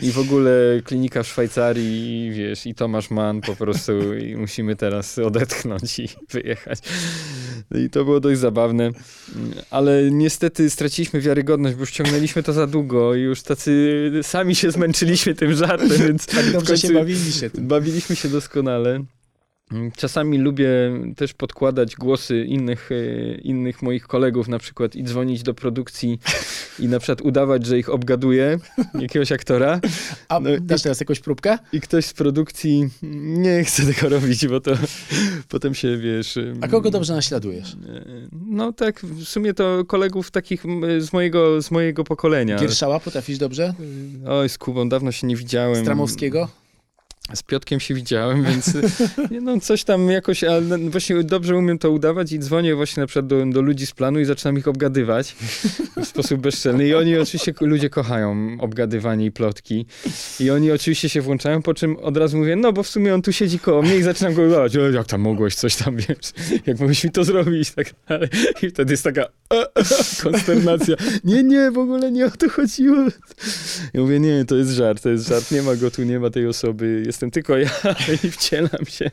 i 0.00 0.12
w 0.12 0.18
ogóle 0.18 0.52
klinika 0.84 1.22
w 1.22 1.26
Szwajcarii 1.26 2.26
i 2.26 2.30
wiesz, 2.30 2.66
i 2.66 2.74
Tomasz 2.74 3.10
Mann 3.10 3.40
po 3.40 3.56
prostu 3.56 4.14
i 4.14 4.36
musimy 4.36 4.76
teraz 4.76 5.18
odetchnąć 5.18 5.98
i 5.98 6.08
wyjechać. 6.32 6.78
I 7.74 7.90
to 7.90 8.04
było 8.04 8.20
dość 8.20 8.40
zabawne. 8.40 8.90
Ale 9.70 10.10
niestety 10.10 10.70
straciliśmy 10.70 11.20
wiarygodność, 11.20 11.74
bo 11.74 11.80
już 11.80 11.90
ciągnęliśmy 11.90 12.42
to 12.42 12.52
za 12.52 12.66
długo 12.66 13.14
i 13.14 13.20
już 13.20 13.42
tacy 13.42 13.83
sami 14.22 14.54
się 14.54 14.70
zmęczyliśmy 14.70 15.34
tym 15.34 15.54
żartem, 15.54 15.98
więc... 16.06 16.26
tak 16.26 16.52
dobrze 16.52 16.78
się 16.78 16.92
bawiliście 16.92 17.50
tym. 17.50 17.68
Bawiliśmy 17.68 18.16
się 18.16 18.28
doskonale. 18.28 19.04
Czasami 19.96 20.38
lubię 20.38 20.68
też 21.16 21.34
podkładać 21.34 21.96
głosy 21.96 22.44
innych, 22.44 22.90
e, 22.92 23.34
innych 23.34 23.82
moich 23.82 24.06
kolegów 24.06 24.48
na 24.48 24.58
przykład 24.58 24.96
i 24.96 25.04
dzwonić 25.04 25.42
do 25.42 25.54
produkcji 25.54 26.18
i 26.78 26.88
na 26.88 26.98
przykład 26.98 27.20
udawać, 27.20 27.66
że 27.66 27.78
ich 27.78 27.88
obgaduję, 27.88 28.58
jakiegoś 29.00 29.32
aktora. 29.32 29.80
A 30.28 30.40
no, 30.40 30.50
dasz 30.60 30.82
teraz 30.82 31.00
jakąś 31.00 31.20
próbkę? 31.20 31.58
I 31.72 31.80
ktoś 31.80 32.04
z 32.04 32.12
produkcji 32.12 32.88
nie 33.22 33.64
chce 33.64 33.92
tego 33.92 34.08
robić, 34.08 34.48
bo 34.48 34.60
to 34.60 34.72
potem 35.48 35.74
się, 35.74 35.98
wiesz... 35.98 36.38
A 36.60 36.68
kogo 36.68 36.90
dobrze 36.90 37.14
naśladujesz? 37.14 37.72
E, 37.72 38.04
no 38.46 38.72
tak, 38.72 39.00
w 39.00 39.24
sumie 39.24 39.54
to 39.54 39.84
kolegów 39.84 40.30
takich 40.30 40.64
z 40.98 41.12
mojego, 41.12 41.62
z 41.62 41.70
mojego 41.70 42.04
pokolenia. 42.04 42.58
Gierszała 42.58 43.00
potrafisz 43.00 43.38
dobrze? 43.38 43.74
Oj, 44.28 44.48
z 44.48 44.58
Kubą 44.58 44.88
dawno 44.88 45.12
się 45.12 45.26
nie 45.26 45.36
widziałem. 45.36 45.82
Stramowskiego? 45.82 46.48
Z 47.32 47.42
Piotkiem 47.42 47.80
się 47.80 47.94
widziałem, 47.94 48.44
więc 48.44 48.72
no 49.42 49.60
coś 49.60 49.84
tam 49.84 50.10
jakoś, 50.10 50.44
ale 50.44 50.60
no, 50.60 50.90
właśnie 50.90 51.22
dobrze 51.22 51.56
umiem 51.56 51.78
to 51.78 51.90
udawać 51.90 52.32
i 52.32 52.38
dzwonię 52.38 52.74
właśnie 52.74 53.00
na 53.00 53.06
przykład 53.06 53.26
do, 53.26 53.46
do 53.46 53.62
ludzi 53.62 53.86
z 53.86 53.92
planu 53.92 54.20
i 54.20 54.24
zaczynam 54.24 54.58
ich 54.58 54.68
obgadywać 54.68 55.36
w 56.02 56.04
sposób 56.04 56.40
bezczelny. 56.40 56.86
I 56.86 56.94
oni 56.94 57.18
oczywiście, 57.18 57.54
ludzie 57.60 57.90
kochają 57.90 58.56
obgadywanie 58.60 59.26
i 59.26 59.32
plotki. 59.32 59.86
I 60.40 60.50
oni 60.50 60.72
oczywiście 60.72 61.08
się 61.08 61.20
włączają, 61.20 61.62
po 61.62 61.74
czym 61.74 61.96
od 61.96 62.16
razu 62.16 62.38
mówię, 62.38 62.56
no 62.56 62.72
bo 62.72 62.82
w 62.82 62.88
sumie 62.88 63.14
on 63.14 63.22
tu 63.22 63.32
siedzi 63.32 63.58
koło 63.58 63.82
mnie 63.82 63.96
i 63.96 64.02
zaczynam 64.02 64.34
go 64.34 64.48
gadać, 64.48 64.74
jak 64.92 65.06
tam 65.06 65.20
mogłeś, 65.20 65.54
coś 65.54 65.76
tam, 65.76 65.96
wiesz, 65.96 66.32
jak 66.66 66.80
mogłeś 66.80 67.04
mi 67.04 67.10
to 67.10 67.24
zrobić, 67.24 67.70
tak 67.70 67.86
dalej. 68.08 68.28
I 68.62 68.70
wtedy 68.70 68.92
jest 68.92 69.04
taka 69.04 69.26
konsternacja. 70.22 70.96
Nie, 71.24 71.42
nie, 71.42 71.70
w 71.70 71.78
ogóle 71.78 72.12
nie 72.12 72.26
o 72.26 72.30
to 72.30 72.48
chodziło. 72.48 72.96
Ja 73.94 74.00
mówię, 74.00 74.20
nie, 74.20 74.44
to 74.44 74.56
jest 74.56 74.70
żart, 74.70 75.02
to 75.02 75.08
jest 75.08 75.28
żart, 75.28 75.50
nie 75.50 75.62
ma 75.62 75.76
go 75.76 75.90
tu, 75.90 76.02
nie 76.02 76.20
ma 76.20 76.30
tej 76.30 76.46
osoby, 76.46 77.02
jestem 77.14 77.30
tylko 77.30 77.58
ja 77.58 77.70
i 78.24 78.30
wcielam 78.30 78.86
się. 78.86 79.10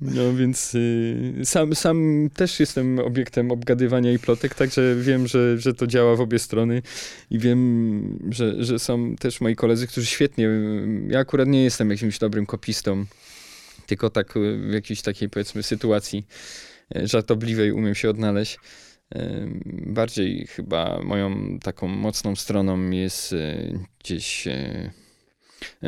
No 0.00 0.34
więc 0.34 0.74
y, 0.74 1.32
sam, 1.44 1.74
sam 1.74 2.28
też 2.34 2.60
jestem 2.60 2.98
obiektem 2.98 3.50
obgadywania 3.50 4.12
i 4.12 4.18
plotek, 4.18 4.54
także 4.54 4.96
wiem, 4.96 5.26
że, 5.26 5.58
że 5.58 5.74
to 5.74 5.86
działa 5.86 6.16
w 6.16 6.20
obie 6.20 6.38
strony 6.38 6.82
i 7.30 7.38
wiem, 7.38 8.18
że, 8.30 8.64
że 8.64 8.78
są 8.78 9.16
też 9.16 9.40
moi 9.40 9.56
koledzy, 9.56 9.86
którzy 9.86 10.06
świetnie, 10.06 10.48
ja 11.08 11.18
akurat 11.18 11.48
nie 11.48 11.64
jestem 11.64 11.90
jakimś 11.90 12.18
dobrym 12.18 12.46
kopistą, 12.46 13.04
tylko 13.86 14.10
tak 14.10 14.34
w 14.68 14.72
jakiejś 14.72 15.02
takiej 15.02 15.28
powiedzmy 15.28 15.62
sytuacji 15.62 16.26
e, 16.96 17.06
żartobliwej 17.06 17.72
umiem 17.72 17.94
się 17.94 18.10
odnaleźć. 18.10 18.58
E, 19.14 19.46
bardziej 19.86 20.46
chyba 20.46 21.00
moją 21.04 21.58
taką 21.58 21.88
mocną 21.88 22.36
stroną 22.36 22.90
jest 22.90 23.32
e, 23.32 23.56
gdzieś 24.04 24.48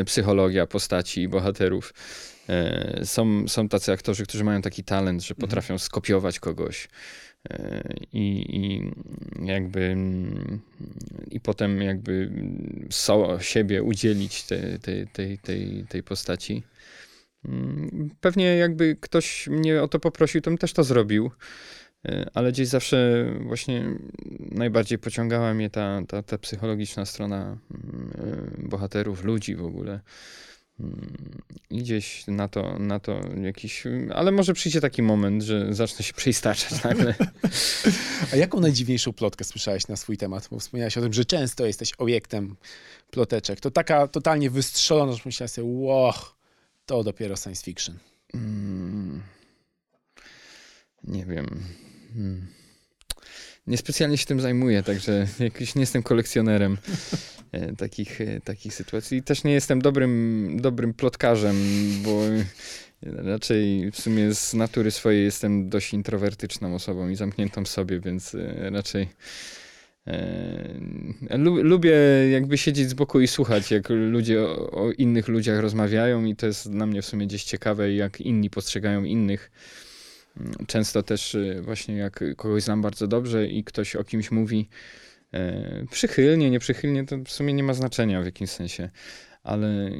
psychologia 0.06 0.66
postaci 0.66 1.22
i 1.22 1.28
bohaterów. 1.28 1.94
E, 2.48 3.00
są, 3.04 3.48
są 3.48 3.68
tacy 3.68 3.92
aktorzy, 3.92 4.24
którzy 4.24 4.44
mają 4.44 4.62
taki 4.62 4.84
talent, 4.84 5.22
że 5.22 5.34
mhm. 5.34 5.40
potrafią 5.48 5.78
skopiować 5.78 6.40
kogoś 6.40 6.88
e, 7.50 7.82
i, 8.12 8.56
i 8.56 8.92
jakby 9.46 9.96
i 11.30 11.40
potem 11.40 11.82
jakby 11.82 12.30
so, 12.90 13.40
siebie 13.40 13.82
udzielić 13.82 14.42
te, 14.42 14.78
te, 14.78 15.06
tej, 15.06 15.38
tej, 15.38 15.84
tej 15.88 16.02
postaci. 16.02 16.62
Mm, 17.44 18.10
pewnie 18.20 18.56
jakby 18.56 18.96
ktoś 19.00 19.46
mnie 19.46 19.82
o 19.82 19.88
to 19.88 20.00
poprosił, 20.00 20.40
to 20.40 20.50
bym 20.50 20.58
też 20.58 20.72
to 20.72 20.84
zrobił, 20.84 21.26
e, 21.26 21.30
ale 22.34 22.52
gdzieś 22.52 22.68
zawsze 22.68 23.26
właśnie 23.40 23.84
najbardziej 24.50 24.98
pociągała 24.98 25.54
mnie 25.54 25.70
ta, 25.70 26.02
ta, 26.08 26.22
ta 26.22 26.38
psychologiczna 26.38 27.06
strona 27.06 27.42
mm, 27.42 28.68
bohaterów, 28.68 29.24
ludzi 29.24 29.56
w 29.56 29.64
ogóle. 29.64 30.00
I 31.70 31.78
gdzieś 31.78 32.26
na 32.26 32.48
to, 32.48 32.78
na 32.78 33.00
to 33.00 33.20
jakiś. 33.42 33.84
Ale 34.14 34.32
może 34.32 34.52
przyjdzie 34.54 34.80
taki 34.80 35.02
moment, 35.02 35.42
że 35.42 35.74
zacznę 35.74 36.04
się 36.04 36.12
przeistaczać 36.12 36.84
nagle. 36.84 37.14
A 38.32 38.36
jaką 38.36 38.60
najdziwniejszą 38.60 39.12
plotkę 39.12 39.44
słyszałeś 39.44 39.88
na 39.88 39.96
swój 39.96 40.16
temat? 40.16 40.48
Bo 40.50 40.58
wspomniałeś 40.58 40.98
o 40.98 41.00
tym, 41.00 41.12
że 41.12 41.24
często 41.24 41.66
jesteś 41.66 41.92
obiektem 41.98 42.56
ploteczek. 43.10 43.60
To 43.60 43.70
taka 43.70 44.08
totalnie 44.08 44.50
wystrzelona, 44.50 45.12
że 45.12 45.22
myślałem 45.26 45.48
sobie, 45.48 45.68
wow, 45.70 46.12
to 46.86 47.04
dopiero 47.04 47.36
science 47.36 47.64
fiction. 47.64 47.98
Hmm. 48.32 49.22
Nie 51.04 51.26
wiem. 51.26 51.64
Hmm. 52.14 52.46
Niespecjalnie 53.66 54.18
się 54.18 54.26
tym 54.26 54.40
zajmuję, 54.40 54.82
także 54.82 55.26
jakiś 55.38 55.74
nie 55.74 55.80
jestem 55.80 56.02
kolekcjonerem. 56.02 56.78
E, 57.52 57.76
takich, 57.76 58.20
e, 58.20 58.40
takich 58.40 58.74
sytuacji. 58.74 59.22
Też 59.22 59.44
nie 59.44 59.52
jestem 59.52 59.82
dobrym, 59.82 60.56
dobrym 60.60 60.94
plotkarzem, 60.94 61.56
bo 62.04 62.20
raczej 63.02 63.90
w 63.90 64.00
sumie 64.00 64.34
z 64.34 64.54
natury 64.54 64.90
swojej 64.90 65.24
jestem 65.24 65.68
dość 65.68 65.94
introwertyczną 65.94 66.74
osobą 66.74 67.08
i 67.08 67.16
zamkniętą 67.16 67.64
w 67.64 67.68
sobie, 67.68 68.00
więc 68.00 68.34
e, 68.34 68.70
raczej 68.70 69.08
lubię 71.62 71.94
jakby 72.30 72.58
siedzieć 72.58 72.88
z 72.88 72.94
boku 72.94 73.20
i 73.20 73.28
słuchać, 73.28 73.70
jak 73.70 73.88
ludzie 73.88 74.42
o, 74.42 74.70
o 74.70 74.92
innych 74.92 75.28
ludziach 75.28 75.60
rozmawiają 75.60 76.24
i 76.24 76.36
to 76.36 76.46
jest 76.46 76.70
dla 76.70 76.86
mnie 76.86 77.02
w 77.02 77.06
sumie 77.06 77.26
gdzieś 77.26 77.44
ciekawe, 77.44 77.92
jak 77.92 78.20
inni 78.20 78.50
postrzegają 78.50 79.04
innych. 79.04 79.50
Często 80.66 81.02
też 81.02 81.36
właśnie 81.62 81.96
jak 81.96 82.24
kogoś 82.36 82.62
znam 82.62 82.82
bardzo 82.82 83.06
dobrze 83.06 83.46
i 83.46 83.64
ktoś 83.64 83.96
o 83.96 84.04
kimś 84.04 84.30
mówi, 84.30 84.68
E, 85.34 85.84
przychylnie, 85.90 86.50
nieprzychylnie, 86.50 87.06
to 87.06 87.16
w 87.18 87.30
sumie 87.30 87.54
nie 87.54 87.62
ma 87.62 87.74
znaczenia 87.74 88.22
w 88.22 88.24
jakimś 88.24 88.50
sensie, 88.50 88.90
ale 89.42 89.90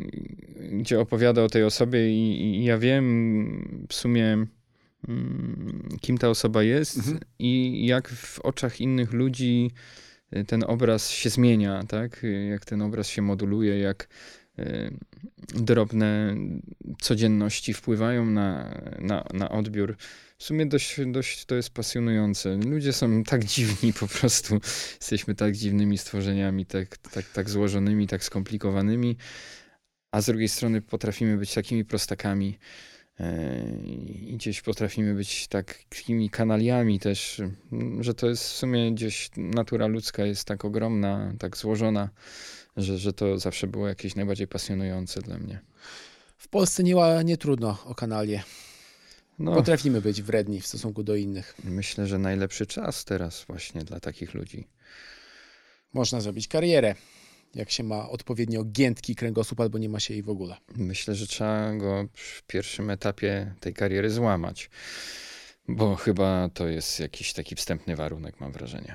gdzie 0.73 1.01
opowiada 1.01 1.43
o 1.43 1.49
tej 1.49 1.65
osobie 1.65 2.11
i, 2.11 2.57
i 2.57 2.65
ja 2.65 2.79
wiem 2.79 3.87
w 3.89 3.95
sumie, 3.95 4.47
mm, 5.09 5.89
kim 6.01 6.19
ta 6.19 6.29
osoba 6.29 6.63
jest 6.63 6.97
mhm. 6.97 7.21
i 7.39 7.87
jak 7.87 8.09
w 8.09 8.41
oczach 8.41 8.81
innych 8.81 9.13
ludzi 9.13 9.71
ten 10.47 10.65
obraz 10.67 11.11
się 11.11 11.31
zmienia, 11.31 11.83
tak? 11.89 12.23
Jak 12.51 12.65
ten 12.65 12.83
obraz 12.83 13.09
się 13.09 13.23
moduluje, 13.23 13.79
jak 13.79 14.09
drobne 15.55 16.37
codzienności 17.01 17.75
wpływają 17.75 18.27
na, 18.27 18.75
na, 18.99 19.25
na 19.33 19.49
odbiór 19.49 19.97
w 20.39 20.45
sumie 20.45 20.67
dość, 20.67 20.97
dość 21.07 21.45
to 21.45 21.55
jest 21.55 21.71
pasjonujące. 21.71 22.57
Ludzie 22.57 22.93
są 22.93 23.23
tak 23.23 23.45
dziwni 23.45 23.93
po 23.93 24.09
prostu. 24.09 24.61
Jesteśmy 25.01 25.35
tak 25.35 25.57
dziwnymi 25.57 25.99
stworzeniami, 25.99 26.67
tak, 26.67 26.99
tak, 26.99 27.25
tak 27.31 27.51
złożonymi, 27.51 28.07
tak 28.07 28.25
skomplikowanymi, 28.25 29.17
a 30.13 30.21
z 30.21 30.27
drugiej 30.27 30.49
strony 30.49 30.83
potrafimy 30.83 31.37
być 31.37 31.55
takimi 31.55 31.85
prostakami 31.85 32.59
e, 33.21 33.65
i 33.87 34.35
gdzieś 34.37 34.63
potrafimy 34.63 35.15
być 35.15 35.49
takimi 35.49 36.31
kanaliami 36.31 37.01
też, 37.01 37.43
że 38.01 38.15
to 38.15 38.29
jest 38.29 38.45
w 38.45 38.53
sumie 38.53 38.93
gdzieś 38.93 39.31
natura 39.37 39.87
ludzka 39.87 40.25
jest 40.25 40.45
tak 40.45 40.65
ogromna, 40.65 41.33
tak 41.39 41.57
złożona, 41.57 42.11
że, 42.77 42.99
że 42.99 43.13
to 43.13 43.39
zawsze 43.39 43.67
było 43.67 43.89
jakieś 43.89 44.15
najbardziej 44.15 44.49
pasjonujące 44.49 45.23
dla 45.23 45.39
mnie. 45.39 45.61
W 46.37 46.49
Polsce 46.49 46.83
nie, 46.83 46.95
nie 47.25 47.37
trudno 47.37 47.79
o 47.85 47.95
kanalię. 47.95 48.43
No, 49.39 49.55
Potrafimy 49.55 50.01
być 50.01 50.23
wredni 50.23 50.61
w 50.61 50.67
stosunku 50.67 51.03
do 51.03 51.17
innych. 51.17 51.55
Myślę, 51.65 52.07
że 52.07 52.19
najlepszy 52.19 52.67
czas 52.67 53.05
teraz 53.05 53.45
właśnie 53.45 53.85
dla 53.85 54.01
takich 54.01 54.35
ludzi. 54.35 54.69
Można 55.93 56.21
zrobić 56.21 56.49
karierę, 56.49 56.95
jak 57.55 57.71
się 57.71 57.83
ma 57.83 58.09
odpowiednio 58.09 58.65
giętki 58.65 59.15
kręgosłup 59.15 59.61
albo 59.61 59.79
nie 59.79 59.89
ma 59.89 60.01
się 60.01 60.15
jej 60.15 60.23
w 60.23 60.29
ogóle. 60.29 60.57
Myślę, 60.77 61.15
że 61.15 61.27
trzeba 61.27 61.75
go 61.75 62.09
w 62.13 62.43
pierwszym 62.43 62.91
etapie 62.91 63.55
tej 63.61 63.75
kariery 63.75 64.11
złamać, 64.11 64.71
bo 65.69 65.97
chyba 65.97 66.49
to 66.55 66.69
jest 66.69 67.01
jakiś 67.01 67.33
taki 67.33 67.57
wstępny 67.57 67.97
warunek, 67.97 68.41
mam 68.41 68.53
wrażenie. 68.53 68.95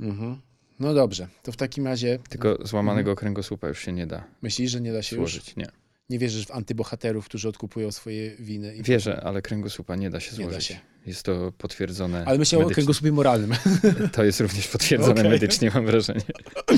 Mhm. 0.00 0.40
No 0.80 0.94
dobrze, 0.94 1.28
to 1.42 1.52
w 1.52 1.56
takim 1.56 1.86
razie... 1.86 2.18
Tylko 2.28 2.58
złamanego 2.66 3.10
mhm. 3.10 3.16
kręgosłupa 3.16 3.68
już 3.68 3.78
się 3.78 3.92
nie 3.92 4.06
da. 4.06 4.24
Myślisz, 4.42 4.70
że 4.70 4.80
nie 4.80 4.92
da 4.92 5.02
się 5.02 5.16
złożyć? 5.16 5.46
Już? 5.46 5.56
Nie 5.56 5.66
nie 6.10 6.18
wierzysz 6.18 6.46
w 6.46 6.50
antybohaterów, 6.50 7.24
którzy 7.24 7.48
odkupują 7.48 7.92
swoje 7.92 8.36
winy. 8.36 8.76
I 8.76 8.82
Wierzę, 8.82 9.20
ale 9.24 9.42
kręgosłupa 9.42 9.96
nie 9.96 10.10
da 10.10 10.20
się 10.20 10.36
złożyć. 10.36 10.54
Da 10.54 10.60
się. 10.60 10.78
Jest 11.06 11.22
to 11.22 11.52
potwierdzone. 11.58 12.24
Ale 12.26 12.38
myślę 12.38 12.58
medycznie. 12.58 12.72
o 12.72 12.74
kręgosłupie 12.74 13.12
moralnym. 13.12 13.52
To 14.12 14.24
jest 14.24 14.40
również 14.40 14.68
potwierdzone 14.68 15.20
okay. 15.20 15.28
medycznie, 15.28 15.70
mam 15.74 15.86
wrażenie. 15.86 16.20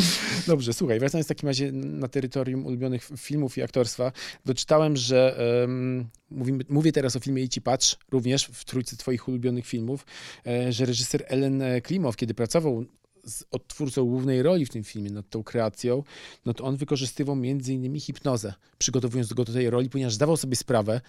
Dobrze, 0.47 0.73
słuchaj, 0.73 0.99
wracając 1.01 1.27
w 1.27 1.29
takim 1.29 1.49
razie 1.49 1.73
na 1.73 2.09
terytorium 2.09 2.67
ulubionych 2.67 3.09
filmów 3.17 3.59
i 3.59 3.63
aktorstwa, 3.63 4.13
doczytałem, 4.47 4.97
że 4.97 5.39
um, 5.61 6.09
mówimy, 6.31 6.65
mówię 6.69 6.93
teraz 6.93 7.17
o 7.17 7.21
filmie 7.21 7.43
Idź 7.43 7.61
patrz, 7.61 7.97
również 8.11 8.45
w 8.53 8.65
trójce 8.65 8.97
twoich 8.97 9.29
ulubionych 9.29 9.67
filmów, 9.67 10.07
e, 10.47 10.73
że 10.73 10.87
reżyser 10.87 11.25
Ellen 11.29 11.63
Klimow, 11.83 12.17
kiedy 12.17 12.35
pracował 12.35 12.85
z 13.29 13.45
odtwórcą 13.51 14.05
głównej 14.05 14.43
roli 14.43 14.67
w 14.67 14.71
tym 14.71 14.85
filmie, 14.85 15.11
nad 15.11 15.31
tą 15.31 15.43
kreacją, 15.43 16.03
no 16.47 16.55
to 16.55 16.65
on 16.65 16.77
wykorzystywał 16.77 17.37
między 17.37 17.75
innymi 17.75 18.01
hipnozę, 18.01 18.55
przygotowując 18.79 19.33
go 19.33 19.45
do 19.45 19.53
tej 19.53 19.71
roli, 19.71 19.91
ponieważ 19.91 20.15
zdawał 20.15 20.37
sobie 20.37 20.57
sprawę, 20.57 21.01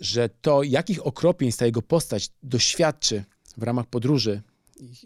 że 0.00 0.28
to, 0.28 0.62
jakich 0.62 1.06
okropień 1.06 1.52
ta 1.52 1.66
jego 1.66 1.82
postać 1.82 2.30
doświadczy 2.42 3.24
w 3.56 3.62
ramach 3.62 3.86
podróży 3.86 4.42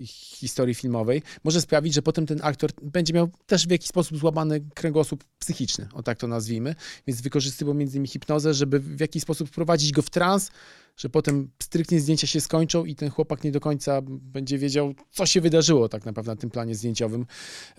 historii 0.07 0.75
filmowej, 0.75 1.23
może 1.45 1.61
sprawić, 1.61 1.95
że 1.95 2.03
potem 2.03 2.27
ten 2.27 2.39
aktor 2.43 2.71
będzie 2.83 3.13
miał 3.13 3.31
też 3.47 3.67
w 3.67 3.71
jakiś 3.71 3.89
sposób 3.89 4.19
złamany 4.19 4.61
kręgosłup 4.75 5.25
psychiczny, 5.39 5.89
o 5.93 6.03
tak 6.03 6.19
to 6.19 6.29
nazwijmy. 6.29 6.75
Więc 7.07 7.21
wykorzystywał 7.21 7.75
między 7.75 7.97
innymi 7.97 8.09
hipnozę, 8.09 8.55
żeby 8.55 8.81
w 8.81 9.01
jakiś 9.01 9.23
sposób 9.23 9.49
wprowadzić 9.49 9.93
go 9.93 10.03
w 10.03 10.11
trans, 10.11 10.51
że 10.97 11.09
potem 11.09 11.51
stricte 11.63 12.01
zdjęcia 12.01 12.27
się 12.27 12.41
skończą 12.41 12.85
i 12.85 12.95
ten 12.95 13.11
chłopak 13.11 13.45
nie 13.45 13.53
do 13.53 13.61
końca 13.61 14.01
będzie 14.07 14.59
wiedział, 14.59 14.95
co 15.11 15.27
się 15.27 15.41
wydarzyło 15.41 15.89
tak 15.89 16.05
naprawdę 16.05 16.33
na 16.33 16.37
tym 16.37 16.51
planie 16.51 16.75
zdjęciowym. 16.75 17.27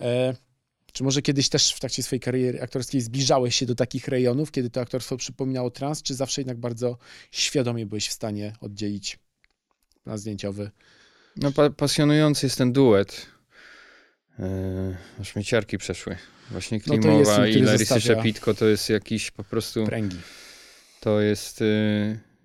E, 0.00 0.34
czy 0.92 1.04
może 1.04 1.22
kiedyś 1.22 1.48
też 1.48 1.74
w 1.74 1.80
trakcie 1.80 2.02
swojej 2.02 2.20
kariery 2.20 2.62
aktorskiej 2.62 3.00
zbliżałeś 3.00 3.56
się 3.56 3.66
do 3.66 3.74
takich 3.74 4.08
rejonów, 4.08 4.50
kiedy 4.50 4.70
to 4.70 4.80
aktorstwo 4.80 5.16
przypominało 5.16 5.70
trans, 5.70 6.02
czy 6.02 6.14
zawsze 6.14 6.40
jednak 6.40 6.58
bardzo 6.58 6.98
świadomie 7.30 7.86
byłeś 7.86 8.08
w 8.08 8.12
stanie 8.12 8.52
oddzielić 8.60 9.18
plan 10.04 10.18
zdjęciowy? 10.18 10.70
No 11.36 11.52
pa 11.52 11.70
pasjonujący 11.70 12.46
jest 12.46 12.58
ten 12.58 12.72
duet 12.72 13.34
Yy, 14.38 15.24
śmieciarki 15.24 15.78
przeszły. 15.78 16.16
Właśnie 16.50 16.80
Klimowa 16.80 17.38
no 17.38 17.46
i 17.46 17.66
zostawia... 17.66 18.00
Szepitko 18.00 18.54
to 18.54 18.66
jest 18.66 18.90
jakiś 18.90 19.30
po 19.30 19.44
prostu... 19.44 19.84
Pręgi. 19.84 20.16
To 21.00 21.20
jest 21.20 21.60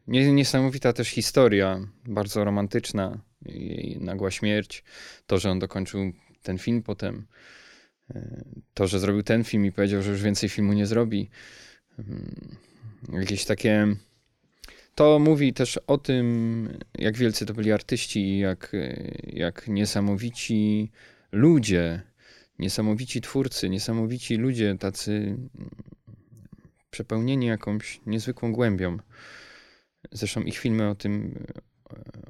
yy, 0.07 0.33
niesamowita 0.33 0.93
też 0.93 1.07
historia, 1.07 1.79
bardzo 2.05 2.43
romantyczna. 2.43 3.21
Jej 3.45 3.97
nagła 4.01 4.31
śmierć, 4.31 4.83
to, 5.27 5.39
że 5.39 5.51
on 5.51 5.59
dokończył 5.59 6.11
ten 6.43 6.57
film 6.57 6.83
potem, 6.83 7.25
yy, 8.09 8.21
to, 8.73 8.87
że 8.87 8.99
zrobił 8.99 9.23
ten 9.23 9.43
film 9.43 9.65
i 9.65 9.71
powiedział, 9.71 10.01
że 10.01 10.11
już 10.11 10.21
więcej 10.21 10.49
filmu 10.49 10.73
nie 10.73 10.85
zrobi. 10.85 11.29
Yy, 11.97 13.19
jakieś 13.19 13.45
takie 13.45 13.87
to 14.99 15.19
mówi 15.19 15.53
też 15.53 15.77
o 15.87 15.97
tym, 15.97 16.67
jak 16.97 17.17
wielcy 17.17 17.45
to 17.45 17.53
byli 17.53 17.71
artyści 17.71 18.19
i 18.19 18.39
jak, 18.39 18.75
jak 19.23 19.67
niesamowici 19.67 20.91
ludzie, 21.31 22.01
niesamowici 22.59 23.21
twórcy, 23.21 23.69
niesamowici 23.69 24.35
ludzie, 24.35 24.75
tacy 24.79 25.37
przepełnieni 26.91 27.45
jakąś 27.45 28.01
niezwykłą 28.05 28.53
głębią. 28.53 28.97
Zresztą 30.11 30.41
ich 30.41 30.57
filmy 30.57 30.89
o 30.89 30.95
tym, 30.95 31.45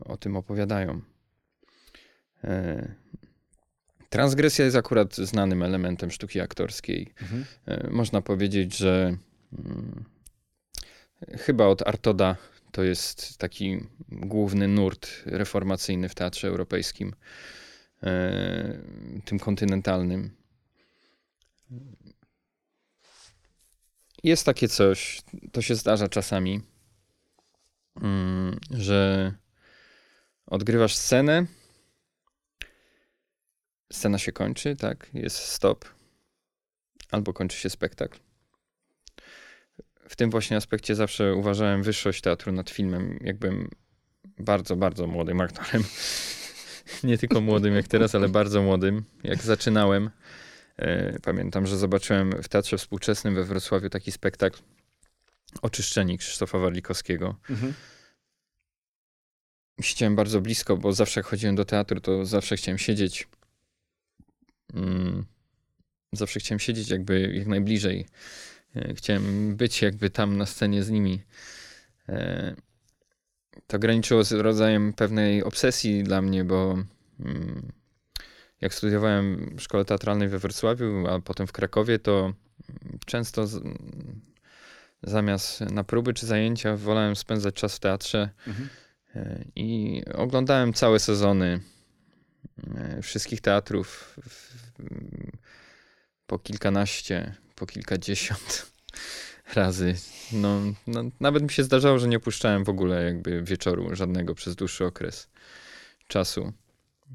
o 0.05 0.17
tym 0.17 0.35
opowiadają. 0.35 1.01
E, 2.43 2.95
transgresja 4.09 4.65
jest 4.65 4.77
akurat 4.77 5.15
znanym 5.15 5.63
elementem 5.63 6.11
sztuki 6.11 6.39
aktorskiej. 6.39 7.13
Mhm. 7.21 7.45
E, 7.65 7.89
można 7.91 8.21
powiedzieć, 8.21 8.77
że 8.77 9.17
hmm, 9.55 10.03
chyba 11.37 11.65
od 11.65 11.87
Artoda 11.87 12.35
to 12.71 12.83
jest 12.83 13.37
taki 13.37 13.79
główny 14.09 14.67
nurt 14.67 15.09
reformacyjny 15.25 16.09
w 16.09 16.15
teatrze 16.15 16.47
europejskim, 16.47 17.15
e, 18.03 18.81
tym 19.25 19.39
kontynentalnym. 19.39 20.35
Jest 24.23 24.45
takie 24.45 24.67
coś, 24.67 25.21
to 25.51 25.61
się 25.61 25.75
zdarza 25.75 26.07
czasami, 26.07 26.61
mm, 28.01 28.59
że 28.71 29.33
odgrywasz 30.45 30.95
scenę, 30.95 31.45
scena 33.93 34.17
się 34.17 34.31
kończy, 34.31 34.75
tak, 34.75 35.09
jest 35.13 35.37
stop, 35.37 35.85
albo 37.11 37.33
kończy 37.33 37.57
się 37.57 37.69
spektakl 37.69 38.19
w 40.09 40.15
tym 40.15 40.29
właśnie 40.29 40.57
aspekcie 40.57 40.95
zawsze 40.95 41.35
uważałem 41.35 41.83
wyższość 41.83 42.21
teatru 42.21 42.51
nad 42.51 42.69
filmem. 42.69 43.19
Jakbym 43.21 43.69
bardzo, 44.39 44.75
bardzo 44.75 45.07
młodym 45.07 45.41
aktorem. 45.41 45.83
Nie 47.03 47.17
tylko 47.17 47.41
młodym 47.41 47.75
jak 47.75 47.87
teraz, 47.87 48.15
ale 48.15 48.29
bardzo 48.29 48.61
młodym. 48.61 49.03
Jak 49.23 49.43
zaczynałem, 49.43 50.09
e, 50.77 51.19
pamiętam, 51.19 51.67
że 51.67 51.77
zobaczyłem 51.77 52.31
w 52.43 52.47
Teatrze 52.47 52.77
Współczesnym 52.77 53.35
we 53.35 53.43
Wrocławiu 53.43 53.89
taki 53.89 54.11
spektakl 54.11 54.59
Oczyszczeni 55.61 56.17
Krzysztofa 56.17 56.57
Warlikowskiego. 56.57 57.35
Mhm. 57.49 57.73
Siedziałem 59.81 60.15
bardzo 60.15 60.41
blisko, 60.41 60.77
bo 60.77 60.93
zawsze 60.93 61.19
jak 61.19 61.27
chodziłem 61.27 61.55
do 61.55 61.65
teatru, 61.65 62.01
to 62.01 62.25
zawsze 62.25 62.57
chciałem 62.57 62.77
siedzieć. 62.77 63.27
Mm, 64.73 65.25
zawsze 66.13 66.39
chciałem 66.39 66.59
siedzieć 66.59 66.89
jakby 66.89 67.33
jak 67.33 67.47
najbliżej 67.47 68.05
chciałem 68.95 69.55
być 69.55 69.81
jakby 69.81 70.09
tam 70.09 70.37
na 70.37 70.45
scenie 70.45 70.83
z 70.83 70.89
nimi. 70.89 71.21
E, 72.09 72.55
to 73.67 73.79
graniczyło 73.79 74.23
z 74.23 74.31
rodzajem 74.31 74.93
pewnej 74.93 75.43
obsesji 75.43 76.03
dla 76.03 76.21
mnie, 76.21 76.43
bo 76.43 76.77
mm, 77.19 77.71
jak 78.61 78.73
studiowałem 78.73 79.55
w 79.57 79.61
szkole 79.61 79.85
teatralnej 79.85 80.29
we 80.29 80.39
Wrocławiu, 80.39 81.07
a 81.07 81.19
potem 81.19 81.47
w 81.47 81.51
Krakowie, 81.51 81.99
to 81.99 82.33
często 83.05 83.47
z, 83.47 83.63
zamiast 85.03 85.61
na 85.61 85.83
próby 85.83 86.13
czy 86.13 86.25
zajęcia 86.25 86.77
wolałem 86.77 87.15
spędzać 87.15 87.55
czas 87.55 87.75
w 87.75 87.79
teatrze 87.79 88.29
mhm. 88.47 88.69
E, 89.15 89.45
i 89.55 90.01
oglądałem 90.13 90.73
całe 90.73 90.99
sezony 90.99 91.59
wszystkich 93.01 93.41
teatrów 93.41 94.15
po 96.27 96.39
kilkanaście, 96.39 97.35
po 97.59 97.65
kilkadziesiąt 97.65 98.71
razy. 99.55 99.95
No, 100.31 100.59
no, 100.87 101.03
nawet 101.19 101.43
mi 101.43 101.49
się 101.49 101.63
zdarzało, 101.63 101.99
że 101.99 102.07
nie 102.07 102.17
opuszczałem 102.17 102.63
w 102.63 102.69
ogóle 102.69 103.03
jakby 103.03 103.43
wieczoru 103.43 103.95
żadnego 103.95 104.35
przez 104.35 104.55
dłuższy 104.55 104.85
okres 104.85 105.27
czasu. 106.07 106.53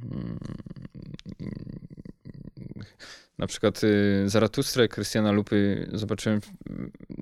Mm. 0.02 0.38
Na 3.38 3.46
przykład 3.46 3.84
y, 3.84 4.24
Zaratustrę 4.26 4.88
Krystiana 4.88 5.32
Lupy 5.32 5.88
zobaczyłem 5.92 6.40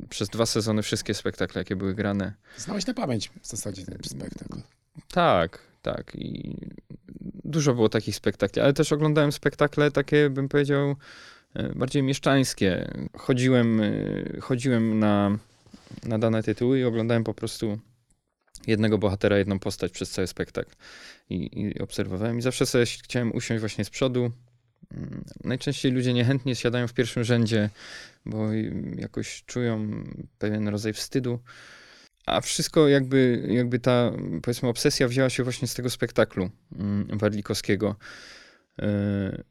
przez 0.08 0.28
dwa 0.28 0.46
sezony 0.46 0.82
wszystkie 0.82 1.14
spektakle, 1.14 1.60
jakie 1.60 1.76
były 1.76 1.94
grane. 1.94 2.34
Znałeś 2.56 2.86
na 2.86 2.94
pamięć 2.94 3.30
w 3.42 3.46
zasadzie 3.46 3.84
ten 3.86 3.98
spektakl. 4.04 4.60
Tak, 5.08 5.58
tak. 5.82 6.14
I 6.14 6.56
dużo 7.44 7.74
było 7.74 7.88
takich 7.88 8.16
spektakli, 8.16 8.62
ale 8.62 8.72
też 8.72 8.92
oglądałem 8.92 9.32
spektakle 9.32 9.90
takie, 9.90 10.30
bym 10.30 10.48
powiedział, 10.48 10.96
bardziej 11.74 12.02
mieszczańskie. 12.02 12.90
Chodziłem, 13.16 13.80
e, 13.80 14.40
chodziłem 14.40 14.98
na, 14.98 15.38
na 16.04 16.18
dane 16.18 16.42
tytuły 16.42 16.78
i 16.78 16.84
oglądałem 16.84 17.24
po 17.24 17.34
prostu 17.34 17.78
jednego 18.66 18.98
bohatera, 18.98 19.38
jedną 19.38 19.58
postać 19.58 19.92
przez 19.92 20.10
cały 20.10 20.26
spektakl. 20.26 20.72
I, 21.30 21.60
I, 21.60 21.80
obserwowałem 21.80 22.38
i 22.38 22.42
zawsze 22.42 22.66
sobie 22.66 22.86
chciałem 22.86 23.34
usiąść 23.34 23.60
właśnie 23.60 23.84
z 23.84 23.90
przodu. 23.90 24.30
Mm, 24.94 25.24
najczęściej 25.44 25.92
ludzie 25.92 26.12
niechętnie 26.12 26.56
siadają 26.56 26.88
w 26.88 26.94
pierwszym 26.94 27.24
rzędzie, 27.24 27.70
bo 28.26 28.52
jakoś 28.96 29.42
czują 29.46 30.04
pewien 30.38 30.68
rodzaj 30.68 30.92
wstydu. 30.92 31.38
A 32.26 32.40
wszystko 32.40 32.88
jakby, 32.88 33.46
jakby 33.48 33.78
ta, 33.78 34.12
powiedzmy, 34.42 34.68
obsesja 34.68 35.08
wzięła 35.08 35.30
się 35.30 35.42
właśnie 35.42 35.68
z 35.68 35.74
tego 35.74 35.90
spektaklu 35.90 36.50
mm, 36.78 37.18
Warlikowskiego. 37.18 37.96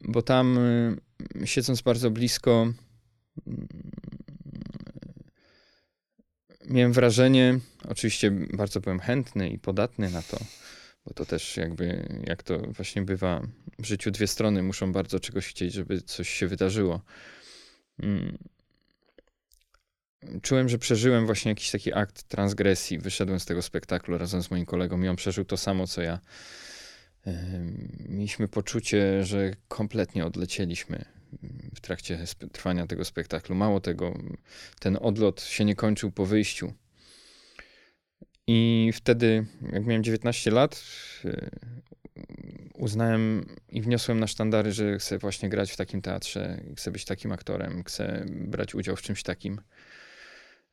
Bo 0.02 0.22
tam 0.22 0.58
e, 0.58 1.48
siedząc 1.48 1.82
bardzo 1.82 2.12
blisko, 2.12 2.74
mm, 3.48 3.68
miałem 6.66 6.94
wrażenie, 6.94 7.60
oczywiście 7.88 8.32
bardzo 8.32 8.80
byłem 8.80 9.00
chętny 9.00 9.50
i 9.50 9.60
podatny 9.60 10.10
na 10.10 10.22
to, 10.22 10.38
bo 11.06 11.14
to 11.14 11.26
też 11.26 11.58
jakby, 11.58 12.08
jak 12.28 12.44
to 12.44 12.58
właśnie 12.58 13.02
bywa 13.02 13.42
w 13.80 13.86
życiu, 13.86 14.12
dwie 14.12 14.28
strony 14.28 14.64
muszą 14.64 14.92
bardzo 14.92 15.20
czegoś 15.20 15.48
chcieć, 15.48 15.74
żeby 15.74 16.02
coś 16.02 16.30
się 16.30 16.48
wydarzyło. 16.48 17.02
Mm. 18.00 18.38
Czułem, 20.42 20.70
że 20.70 20.78
przeżyłem 20.78 21.26
właśnie 21.26 21.50
jakiś 21.50 21.72
taki 21.72 21.94
akt 21.94 22.24
transgresji. 22.24 23.00
Wyszedłem 23.00 23.40
z 23.40 23.46
tego 23.46 23.62
spektaklu 23.62 24.18
razem 24.18 24.44
z 24.44 24.52
moim 24.52 24.66
kolegą 24.66 25.02
i 25.02 25.08
on 25.08 25.16
przeżył 25.16 25.46
to 25.46 25.58
samo, 25.58 25.88
co 25.88 26.02
ja 26.02 26.20
mieliśmy 28.10 28.48
poczucie, 28.48 29.24
że 29.24 29.56
kompletnie 29.68 30.26
odlecieliśmy 30.26 31.06
w 31.76 31.80
trakcie 31.82 32.26
trwania 32.52 32.88
tego 32.88 33.06
spektaklu. 33.06 33.56
Mało 33.56 33.80
tego, 33.80 34.20
ten 34.80 34.98
odlot 35.02 35.42
się 35.42 35.66
nie 35.66 35.76
kończył 35.76 36.12
po 36.12 36.26
wyjściu. 36.26 36.74
I 38.48 38.92
wtedy, 38.94 39.46
jak 39.72 39.86
miałem 39.86 40.04
19 40.04 40.52
lat, 40.52 40.84
y, 41.26 41.50
uznałem 42.74 43.46
i 43.70 43.82
wniosłem 43.82 44.20
na 44.20 44.28
sztandary, 44.28 44.72
że 44.72 44.98
chcę 44.98 45.18
właśnie 45.18 45.50
grać 45.50 45.72
w 45.72 45.78
takim 45.78 46.02
teatrze, 46.02 46.62
chcę 46.78 46.92
być 46.92 47.06
takim 47.06 47.32
aktorem, 47.32 47.84
chcę 47.84 48.26
brać 48.28 48.76
udział 48.76 48.96
w 48.96 49.02
czymś 49.02 49.24
takim. 49.24 49.62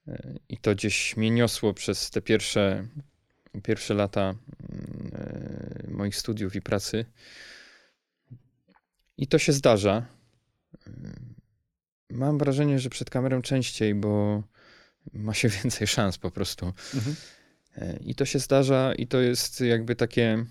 Y, 0.09 0.39
I 0.49 0.57
to 0.57 0.75
gdzieś 0.75 1.17
mnie 1.17 1.31
niosło 1.31 1.75
przez 1.75 2.11
te 2.11 2.23
pierwsze 2.23 2.89
pierwsze 3.61 3.95
lata 3.95 4.23
mm, 4.23 5.11
e, 5.15 5.91
moich 5.91 6.17
studiów 6.17 6.57
i 6.57 6.63
pracy. 6.63 7.05
I 9.17 9.27
to 9.27 9.39
się 9.39 9.53
zdarza. 9.53 10.07
E, 10.87 10.91
mam 12.11 12.39
wrażenie, 12.39 12.79
że 12.79 12.91
przed 12.91 13.11
kamerą 13.11 13.43
częściej, 13.43 13.95
bo 13.95 14.43
ma 15.13 15.35
się 15.35 15.49
więcej 15.63 15.87
szans 15.87 16.19
po 16.19 16.31
prostu. 16.31 16.73
Mhm. 16.95 17.17
E, 17.77 17.97
I 17.97 18.15
to 18.15 18.25
się 18.25 18.39
zdarza, 18.39 18.95
i 18.95 19.07
to 19.07 19.21
jest 19.21 19.61
jakby 19.61 19.97
takie. 19.97 20.45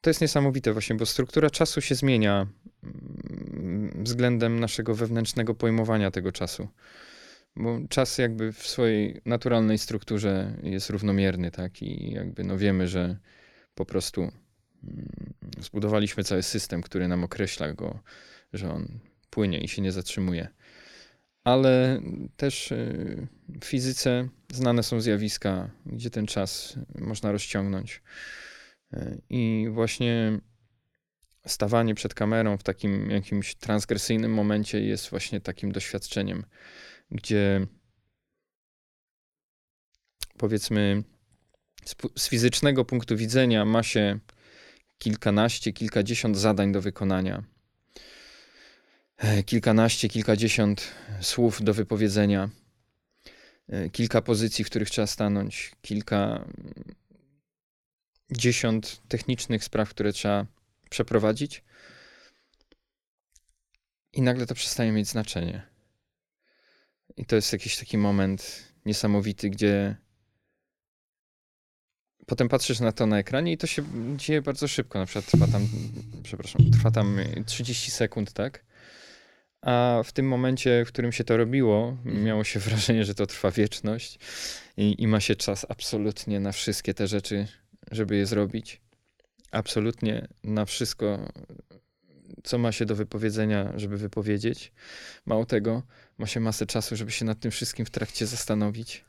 To 0.00 0.10
jest 0.10 0.20
niesamowite, 0.20 0.72
właśnie, 0.72 0.96
bo 0.96 1.06
struktura 1.06 1.50
czasu 1.50 1.80
się 1.80 1.94
zmienia 1.94 2.46
mm, 2.82 4.04
względem 4.04 4.60
naszego 4.60 4.94
wewnętrznego 4.94 5.54
pojmowania 5.54 6.10
tego 6.10 6.32
czasu 6.32 6.68
bo 7.56 7.80
czas 7.88 8.18
jakby 8.18 8.52
w 8.52 8.66
swojej 8.66 9.20
naturalnej 9.24 9.78
strukturze 9.78 10.56
jest 10.62 10.90
równomierny, 10.90 11.50
tak? 11.50 11.82
I 11.82 12.12
jakby 12.12 12.44
no 12.44 12.58
wiemy, 12.58 12.88
że 12.88 13.16
po 13.74 13.84
prostu 13.84 14.20
mm, 14.20 14.32
zbudowaliśmy 15.58 16.24
cały 16.24 16.42
system, 16.42 16.82
który 16.82 17.08
nam 17.08 17.24
określa 17.24 17.72
go, 17.72 17.98
że 18.52 18.72
on 18.72 18.98
płynie 19.30 19.58
i 19.58 19.68
się 19.68 19.82
nie 19.82 19.92
zatrzymuje. 19.92 20.48
Ale 21.44 22.00
też 22.36 22.72
y, 22.72 23.26
w 23.60 23.64
fizyce 23.64 24.28
znane 24.52 24.82
są 24.82 25.00
zjawiska, 25.00 25.70
gdzie 25.86 26.10
ten 26.10 26.26
czas 26.26 26.78
można 26.98 27.32
rozciągnąć. 27.32 28.02
Y, 28.94 29.22
I 29.30 29.66
właśnie 29.70 30.38
stawanie 31.46 31.94
przed 31.94 32.14
kamerą 32.14 32.56
w 32.56 32.62
takim 32.62 33.10
jakimś 33.10 33.54
transgresyjnym 33.54 34.34
momencie 34.34 34.80
jest 34.80 35.10
właśnie 35.10 35.40
takim 35.40 35.72
doświadczeniem, 35.72 36.44
gdzie 37.12 37.66
powiedzmy 40.38 41.02
z, 41.84 41.94
z 42.16 42.28
fizycznego 42.28 42.84
punktu 42.84 43.16
widzenia 43.16 43.64
ma 43.64 43.82
się 43.82 44.18
kilkanaście, 44.98 45.72
kilkadziesiąt 45.72 46.36
zadań 46.36 46.72
do 46.72 46.80
wykonania, 46.80 47.42
e, 49.16 49.42
kilkanaście, 49.42 50.08
kilkadziesiąt 50.08 50.94
słów 51.20 51.62
do 51.62 51.74
wypowiedzenia, 51.74 52.50
e, 53.68 53.90
kilka 53.90 54.22
pozycji, 54.22 54.64
w 54.64 54.70
których 54.70 54.90
trzeba 54.90 55.06
stanąć, 55.06 55.72
kilka 55.82 56.44
dziesiąt 58.30 59.02
technicznych 59.08 59.64
spraw, 59.64 59.90
które 59.90 60.12
trzeba 60.12 60.46
przeprowadzić. 60.90 61.64
I 64.12 64.22
nagle 64.22 64.46
to 64.46 64.54
przestaje 64.54 64.92
mieć 64.92 65.08
znaczenie. 65.08 65.71
I 67.16 67.24
to 67.26 67.36
jest 67.36 67.52
jakiś 67.52 67.76
taki 67.78 67.98
moment 67.98 68.72
niesamowity, 68.86 69.50
gdzie 69.50 69.96
potem 72.26 72.48
patrzysz 72.48 72.80
na 72.80 72.92
to 72.92 73.06
na 73.06 73.18
ekranie 73.18 73.52
i 73.52 73.58
to 73.58 73.66
się 73.66 73.82
dzieje 74.16 74.42
bardzo 74.42 74.68
szybko. 74.68 74.98
Na 74.98 75.06
przykład 75.06 75.26
trwa 75.26 75.46
tam, 75.46 75.68
przepraszam, 76.22 76.70
trwa 76.70 76.90
tam 76.90 77.18
30 77.46 77.90
sekund, 77.90 78.32
tak? 78.32 78.64
A 79.62 80.02
w 80.04 80.12
tym 80.12 80.28
momencie, 80.28 80.84
w 80.84 80.88
którym 80.88 81.12
się 81.12 81.24
to 81.24 81.36
robiło, 81.36 81.88
mhm. 81.88 82.24
miało 82.24 82.44
się 82.44 82.60
wrażenie, 82.66 83.04
że 83.04 83.14
to 83.14 83.26
trwa 83.26 83.50
wieczność 83.50 84.18
i, 84.76 85.02
i 85.02 85.06
ma 85.06 85.20
się 85.20 85.36
czas 85.36 85.66
absolutnie 85.68 86.40
na 86.40 86.52
wszystkie 86.52 86.94
te 86.94 87.06
rzeczy, 87.06 87.46
żeby 87.90 88.16
je 88.16 88.26
zrobić. 88.26 88.80
Absolutnie 89.50 90.28
na 90.44 90.64
wszystko, 90.64 91.32
co 92.44 92.58
ma 92.58 92.72
się 92.72 92.86
do 92.86 92.96
wypowiedzenia, 92.96 93.72
żeby 93.76 93.96
wypowiedzieć. 93.96 94.72
Mało 95.26 95.46
tego, 95.46 95.82
ma 96.22 96.26
się 96.26 96.40
masę 96.40 96.66
czasu, 96.66 96.96
żeby 96.96 97.10
się 97.10 97.24
nad 97.24 97.40
tym 97.40 97.50
wszystkim 97.50 97.86
w 97.86 97.90
trakcie 97.90 98.26
zastanowić. 98.26 99.04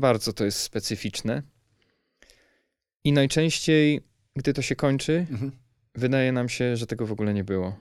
Bardzo 0.00 0.32
to 0.32 0.44
jest 0.44 0.60
specyficzne. 0.60 1.42
I 3.04 3.12
najczęściej, 3.12 4.00
gdy 4.36 4.52
to 4.52 4.62
się 4.62 4.76
kończy, 4.76 5.26
mhm. 5.30 5.52
wydaje 5.94 6.32
nam 6.32 6.48
się, 6.48 6.76
że 6.76 6.86
tego 6.86 7.06
w 7.06 7.12
ogóle 7.12 7.34
nie 7.34 7.44
było. 7.44 7.76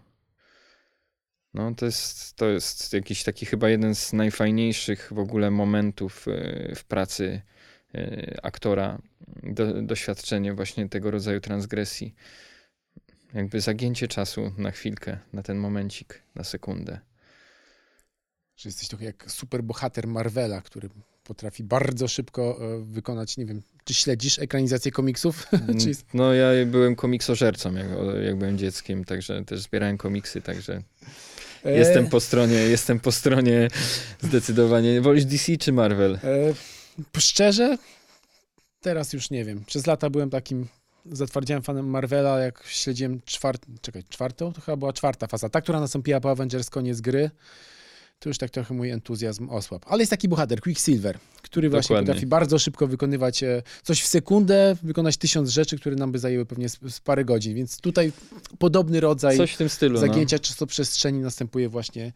No, 1.54 1.76
to 1.76 1.86
jest, 1.86 2.36
to 2.36 2.46
jest 2.50 2.94
jakiś 2.94 3.24
taki 3.24 3.46
chyba 3.46 3.70
jeden 3.70 3.96
z 3.96 4.14
najfajniejszych 4.14 5.10
w 5.14 5.20
ogóle 5.20 5.52
momentów 5.52 6.28
e, 6.28 6.76
w 6.76 6.84
pracy 6.84 7.42
e, 7.96 8.40
aktora. 8.44 9.02
Do, 9.44 9.82
doświadczenie 9.82 10.54
właśnie 10.54 10.90
tego 10.90 11.12
rodzaju 11.12 11.42
transgresji. 11.42 12.16
Jakby 13.34 13.62
zagięcie 13.62 14.08
czasu 14.08 14.52
na 14.58 14.72
chwilkę, 14.72 15.18
na 15.34 15.44
ten 15.44 15.58
momencik, 15.58 16.24
na 16.36 16.44
sekundę. 16.44 17.00
Że 18.58 18.70
jesteś 18.70 18.88
trochę 18.88 19.06
jak 19.06 19.32
super 19.32 19.64
bohater 19.64 20.08
Marvela, 20.08 20.62
który 20.62 20.90
potrafi 21.24 21.64
bardzo 21.64 22.08
szybko 22.08 22.60
e, 22.62 22.86
wykonać, 22.86 23.38
nie 23.38 23.46
wiem, 23.46 23.62
czy 23.84 23.94
śledzisz 23.94 24.40
ekranizację 24.40 24.92
komiksów? 24.92 25.48
No 26.14 26.34
ja 26.34 26.66
byłem 26.66 26.96
komiksożercą, 26.96 27.74
jak, 27.74 27.88
jak 28.24 28.36
byłem 28.36 28.58
dzieckiem, 28.58 29.06
także 29.06 29.46
też 29.46 29.62
zbierałem 29.62 29.98
komiksy, 29.98 30.42
także 30.42 30.82
e... 31.66 31.78
jestem 31.78 32.10
po 32.10 32.20
stronie, 32.20 32.56
jestem 32.56 33.00
po 33.00 33.12
stronie 33.12 33.68
zdecydowanie. 34.22 35.02
Wolisz 35.02 35.26
DC 35.26 35.58
czy 35.58 35.72
Marvel? 35.72 36.16
E... 36.16 37.20
Szczerze? 37.20 37.78
Teraz 38.82 39.14
już 39.14 39.30
nie 39.30 39.46
wiem. 39.46 39.66
Przez 39.66 39.88
lata 39.88 40.10
byłem 40.10 40.30
takim 40.30 40.68
zatwardziałem 41.06 41.64
fanem 41.64 41.90
Marvela, 41.90 42.40
jak 42.40 42.64
śledziłem 42.68 43.22
czwart... 43.26 43.66
czekaj, 43.82 44.04
czwartą? 44.10 44.54
To 44.54 44.62
chyba 44.62 44.78
była 44.78 44.94
czwarta 44.94 45.28
faza. 45.28 45.50
Ta, 45.50 45.62
która 45.62 45.80
nastąpiła 45.80 46.20
po 46.20 46.32
Avengers 46.32 46.70
koniec 46.70 47.02
gry 47.02 47.30
to 48.20 48.30
już 48.30 48.38
tak 48.38 48.50
trochę 48.50 48.74
mój 48.74 48.90
entuzjazm 48.90 49.50
osłabł. 49.50 49.86
Ale 49.90 50.02
jest 50.02 50.10
taki 50.10 50.28
bohater, 50.28 50.62
Quicksilver, 50.62 51.20
który 51.42 51.70
właśnie 51.70 51.94
Dokładnie. 51.94 52.08
potrafi 52.08 52.28
bardzo 52.28 52.60
szybko 52.60 52.88
wykonywać 52.88 53.44
e, 53.44 53.64
coś 53.84 54.02
w 54.02 54.08
sekundę, 54.08 54.76
wykonać 54.84 55.18
tysiąc 55.18 55.50
rzeczy, 55.50 55.78
które 55.80 55.96
nam 55.96 56.12
by 56.12 56.20
zajęły 56.20 56.46
pewnie 56.46 56.70
z, 56.70 57.00
parę 57.04 57.26
godzin. 57.26 57.56
Więc 57.56 57.82
tutaj 57.82 58.12
podobny 58.60 59.00
rodzaj 59.00 59.38
coś 59.38 59.52
w 59.52 59.58
tym 59.58 59.70
stylu, 59.70 60.00
zagięcia 60.00 60.36
no. 60.36 60.44
czasoprzestrzeni 60.44 61.20
następuje 61.20 61.70
właśnie 61.70 62.14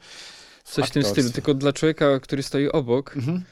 w 0.63 0.73
Coś 0.73 0.87
w 0.87 0.91
tym 0.91 1.03
stylu, 1.03 1.29
tylko 1.29 1.53
dla 1.53 1.73
człowieka, 1.73 2.19
który 2.19 2.43
stoi 2.43 2.67
obok, 2.67 3.17
mhm. 3.17 3.43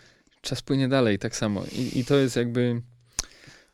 czas 0.41 0.61
płynie 0.61 0.87
dalej 0.87 1.19
tak 1.19 1.35
samo. 1.35 1.63
I, 1.71 1.99
i 1.99 2.05
to 2.05 2.15
jest 2.15 2.35
jakby, 2.35 2.81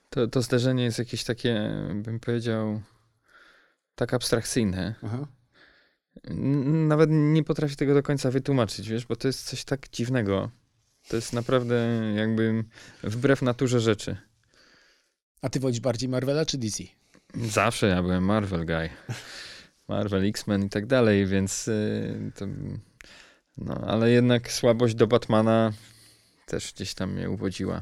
to, 0.09 0.27
to 0.27 0.41
zdarzenie 0.41 0.83
jest 0.83 0.99
jakieś 0.99 1.23
takie, 1.23 1.71
bym 1.95 2.19
powiedział, 2.19 2.81
tak 3.95 4.13
abstrakcyjne. 4.13 4.95
Aha 5.03 5.27
nawet 6.87 7.09
nie 7.11 7.43
potrafię 7.43 7.75
tego 7.75 7.93
do 7.93 8.03
końca 8.03 8.31
wytłumaczyć, 8.31 8.89
wiesz, 8.89 9.05
bo 9.05 9.15
to 9.15 9.27
jest 9.27 9.43
coś 9.43 9.63
tak 9.63 9.89
dziwnego. 9.89 10.49
To 11.07 11.15
jest 11.15 11.33
naprawdę 11.33 11.75
jakby 12.15 12.63
wbrew 13.03 13.41
naturze 13.41 13.79
rzeczy. 13.79 14.17
A 15.41 15.49
ty 15.49 15.59
wolisz 15.59 15.79
bardziej 15.79 16.09
Marvela 16.09 16.45
czy 16.45 16.57
DC? 16.57 16.83
Zawsze 17.35 17.87
ja 17.87 18.01
byłem 18.01 18.23
Marvel 18.23 18.65
guy. 18.65 18.89
Marvel, 19.87 20.25
X-Men 20.25 20.65
i 20.65 20.69
tak 20.69 20.85
dalej, 20.85 21.25
więc 21.25 21.67
yy, 21.67 22.31
to, 22.35 22.45
no, 23.57 23.75
ale 23.87 24.11
jednak 24.11 24.51
słabość 24.51 24.95
do 24.95 25.07
Batmana 25.07 25.73
też 26.45 26.73
gdzieś 26.73 26.93
tam 26.93 27.13
mnie 27.13 27.29
uwodziła 27.29 27.81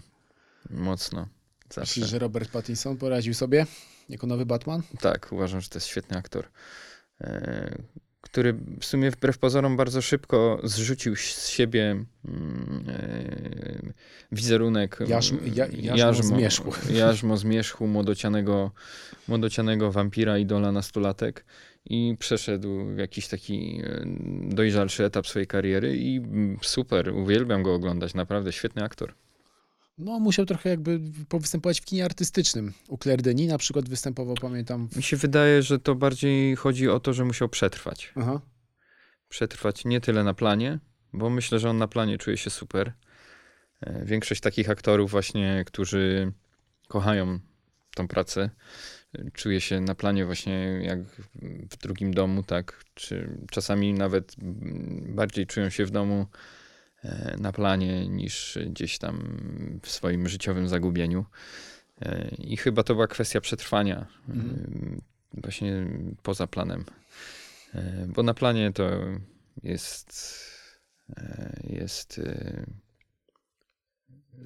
mocno. 0.70 1.28
Zawsze. 1.70 1.82
Myślisz, 1.82 2.10
że 2.10 2.20
Robert 2.20 2.52
Pattinson 2.52 2.98
poradził 2.98 3.34
sobie 3.34 3.66
jako 4.10 4.28
nowy 4.28 4.46
Batman? 4.46 4.82
Tak, 5.00 5.32
uważam, 5.32 5.62
że 5.62 5.70
to 5.70 5.78
jest 5.78 5.88
świetny 5.88 6.18
aktor. 6.18 6.46
Yy, 7.20 7.84
który 8.24 8.54
w 8.80 8.86
sumie 8.86 9.12
wbrew 9.12 9.38
pozorom 9.38 9.78
bardzo 9.78 10.02
szybko 10.02 10.62
zrzucił 10.64 11.16
z 11.16 11.48
siebie 11.48 12.06
yy, 12.26 12.34
wizerunek 14.32 14.98
jarzm, 15.08 15.38
ja, 15.46 15.66
jarzmo, 15.66 15.96
jarzmo 15.96 16.24
zmierzchu. 16.24 16.72
Jarzmo 17.00 17.38
zmierzchu 17.38 17.88
młodocianego, 17.88 18.72
młodocianego 19.28 19.92
wampira, 19.92 20.38
idola 20.38 20.72
nastolatek 20.72 21.46
i 21.86 22.16
przeszedł 22.20 22.86
w 22.86 22.98
jakiś 22.98 23.28
taki 23.28 23.82
e, 23.84 24.04
dojrzalszy 24.56 25.06
etap 25.06 25.28
swojej 25.28 25.48
kariery 25.48 25.98
i 25.98 26.22
super, 26.62 27.14
uwielbiam 27.14 27.64
go 27.64 27.74
oglądać, 27.74 28.14
naprawdę 28.14 28.52
świetny 28.52 28.84
aktor 28.84 29.14
no, 29.98 30.20
musiał 30.20 30.46
trochę 30.46 30.70
jakby 30.70 31.00
powystępować 31.30 31.82
w 31.82 31.86
kinie 31.86 32.06
artystycznym. 32.06 32.74
U 32.88 32.98
Claire 32.98 33.22
Denis 33.22 33.50
na 33.50 33.58
przykład 33.58 33.90
występował, 33.90 34.36
pamiętam. 34.42 34.88
W... 34.88 34.98
Mi 34.98 35.04
się 35.04 35.18
wydaje, 35.18 35.62
że 35.62 35.80
to 35.80 35.96
bardziej 35.96 36.56
chodzi 36.56 36.90
o 36.90 37.00
to, 37.00 37.14
że 37.14 37.26
musiał 37.26 37.50
przetrwać. 37.50 38.14
Aha. 38.16 38.42
Przetrwać 39.30 39.86
nie 39.86 40.02
tyle 40.02 40.24
na 40.24 40.34
planie, 40.34 40.80
bo 41.14 41.30
myślę, 41.30 41.60
że 41.60 41.70
on 41.70 41.78
na 41.78 41.88
planie 41.88 42.18
czuje 42.18 42.38
się 42.38 42.50
super. 42.50 42.94
E, 43.82 44.06
większość 44.06 44.42
takich 44.42 44.70
aktorów 44.70 45.12
właśnie, 45.12 45.64
którzy 45.68 46.32
kochają 46.88 47.40
tą 47.96 48.08
pracę, 48.08 48.50
czuje 49.34 49.62
się 49.62 49.82
na 49.82 49.96
planie 49.96 50.26
właśnie 50.26 50.82
jak 50.84 51.00
w 51.72 51.78
drugim 51.78 52.14
domu, 52.14 52.44
tak? 52.44 52.84
Czy 52.94 53.38
czasami 53.52 53.94
nawet 53.94 54.36
bardziej 55.08 55.48
czują 55.48 55.70
się 55.70 55.86
w 55.86 55.92
domu 55.92 56.28
na 57.40 57.52
planie 57.52 58.08
niż 58.08 58.60
gdzieś 58.68 58.98
tam 58.98 59.38
w 59.82 59.90
swoim 59.90 60.30
życiowym 60.30 60.68
zagubieniu. 60.68 61.26
E, 62.02 62.28
I 62.38 62.58
chyba 62.58 62.84
to 62.84 62.94
była 62.94 63.08
kwestia 63.08 63.42
przetrwania 63.42 64.06
mhm. 64.30 65.02
E, 65.38 65.42
właśnie 65.42 65.86
poza 66.24 66.48
planem. 66.48 66.86
Bo 68.08 68.24
na 68.24 68.34
planie 68.34 68.72
to 68.72 68.90
jest 69.64 70.34
jest 71.64 72.22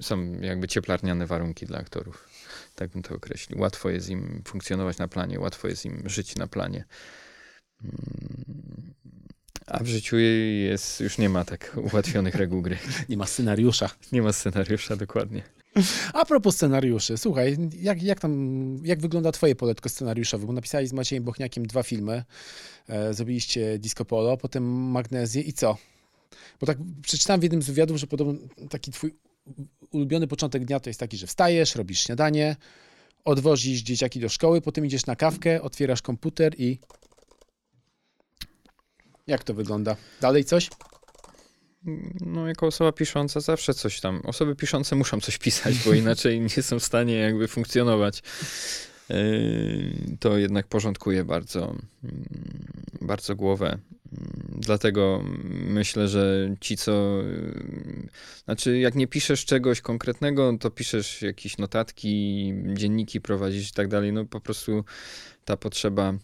są 0.01 0.32
jakby 0.41 0.68
cieplarniane 0.68 1.28
warunki 1.28 1.66
dla 1.66 1.80
aktorów. 1.80 2.30
Tak 2.76 2.89
bym 2.89 3.03
to 3.03 3.16
określił. 3.16 3.60
Łatwo 3.60 3.89
jest 3.89 4.10
im 4.10 4.41
funkcjonować 4.47 4.97
na 4.97 5.08
planie, 5.08 5.39
łatwo 5.39 5.68
jest 5.68 5.86
im 5.86 6.10
żyć 6.10 6.36
na 6.36 6.47
planie. 6.47 6.86
A 9.68 9.84
w 9.84 9.88
życiu 9.88 10.18
jest, 10.18 10.99
już 10.99 11.18
nie 11.18 11.30
ma 11.30 11.45
tak 11.45 11.78
ułatwionych 11.91 12.36
reguł 12.36 12.61
gry. 12.61 12.78
Nie 13.09 13.18
ma 13.18 13.26
scenariusza. 13.26 13.89
Nie 14.11 14.22
ma 14.22 14.34
scenariusza, 14.34 14.95
dokładnie. 14.95 15.43
A 16.13 16.26
propos 16.26 16.55
scenariuszy, 16.55 17.18
słuchaj, 17.18 17.57
jak, 17.82 18.03
jak 18.03 18.20
tam, 18.20 18.78
jak 18.84 18.99
wygląda 18.99 19.32
twoje 19.32 19.55
poletko 19.55 19.89
scenariuszowe? 19.89 20.47
Bo 20.47 20.53
napisałeś 20.53 20.89
z 20.89 20.93
Maciejem 20.93 21.24
Bochniakiem 21.24 21.65
dwa 21.65 21.84
filmy, 21.84 22.24
e, 22.88 23.13
zrobiliście 23.13 23.80
Disco 23.80 24.05
Polo, 24.05 24.38
potem 24.38 24.63
Magnezję 24.91 25.41
i 25.41 25.53
co? 25.53 25.78
Bo 26.59 26.68
tak 26.68 26.78
przeczytałem 27.01 27.39
w 27.39 27.43
jednym 27.43 27.61
z 27.61 27.65
wywiadów, 27.65 27.97
że 27.97 28.07
podobno 28.07 28.34
taki 28.70 28.91
twój 28.91 29.13
ulubiony 29.91 30.28
początek 30.28 30.65
dnia 30.65 30.80
to 30.80 30.89
jest 30.89 30.99
taki, 30.99 31.18
że 31.18 31.28
wstajesz, 31.28 31.76
robisz 31.76 32.03
śniadanie, 32.03 32.55
odwozisz 33.26 33.82
dzieciaki 33.82 34.20
do 34.20 34.30
szkoły, 34.30 34.61
potem 34.61 34.86
idziesz 34.86 35.05
na 35.05 35.15
kawkę, 35.15 35.61
otwierasz 35.61 36.01
komputer 36.01 36.53
i 36.57 36.80
jak 39.28 39.43
to 39.43 39.53
wygląda? 39.53 39.95
Dalej 40.21 40.43
coś? 40.43 40.69
No, 42.25 42.47
jako 42.47 42.67
osoba 42.67 42.91
pisząca 42.91 43.39
zawsze 43.39 43.73
coś 43.73 44.01
tam. 44.01 44.21
Osoby 44.23 44.55
piszące 44.55 44.95
muszą 44.95 45.21
coś 45.21 45.38
pisać, 45.38 45.75
bo 45.86 45.93
inaczej 46.03 46.41
nie 46.41 46.63
są 46.63 46.80
w 46.80 46.84
stanie 46.84 47.13
jakby 47.15 47.47
funkcjonować. 47.47 48.23
to 50.19 50.38
jednak 50.38 50.67
porządkuje 50.67 51.25
bardzo, 51.25 51.75
mm, 52.03 52.25
bardzo 53.01 53.36
głowę. 53.36 53.78
Dlatego 54.49 55.23
myślę, 55.49 56.07
że 56.07 56.55
ci, 56.59 56.78
co. 56.78 57.21
Znaczy, 58.45 58.80
jak 58.80 58.95
nie 58.95 59.07
piszesz 59.07 59.45
czegoś 59.45 59.82
konkretnego, 59.82 60.57
to 60.59 60.71
piszesz 60.71 61.21
jakieś 61.21 61.57
notatki, 61.57 62.53
dzienniki 62.73 63.21
prowadzisz 63.21 63.69
i 63.69 63.73
tak 63.73 63.88
dalej. 63.88 64.13
No 64.13 64.25
po 64.25 64.39
prostu 64.39 64.84
ta 65.45 65.57
potrzeba 65.57 66.09
mm, 66.09 66.19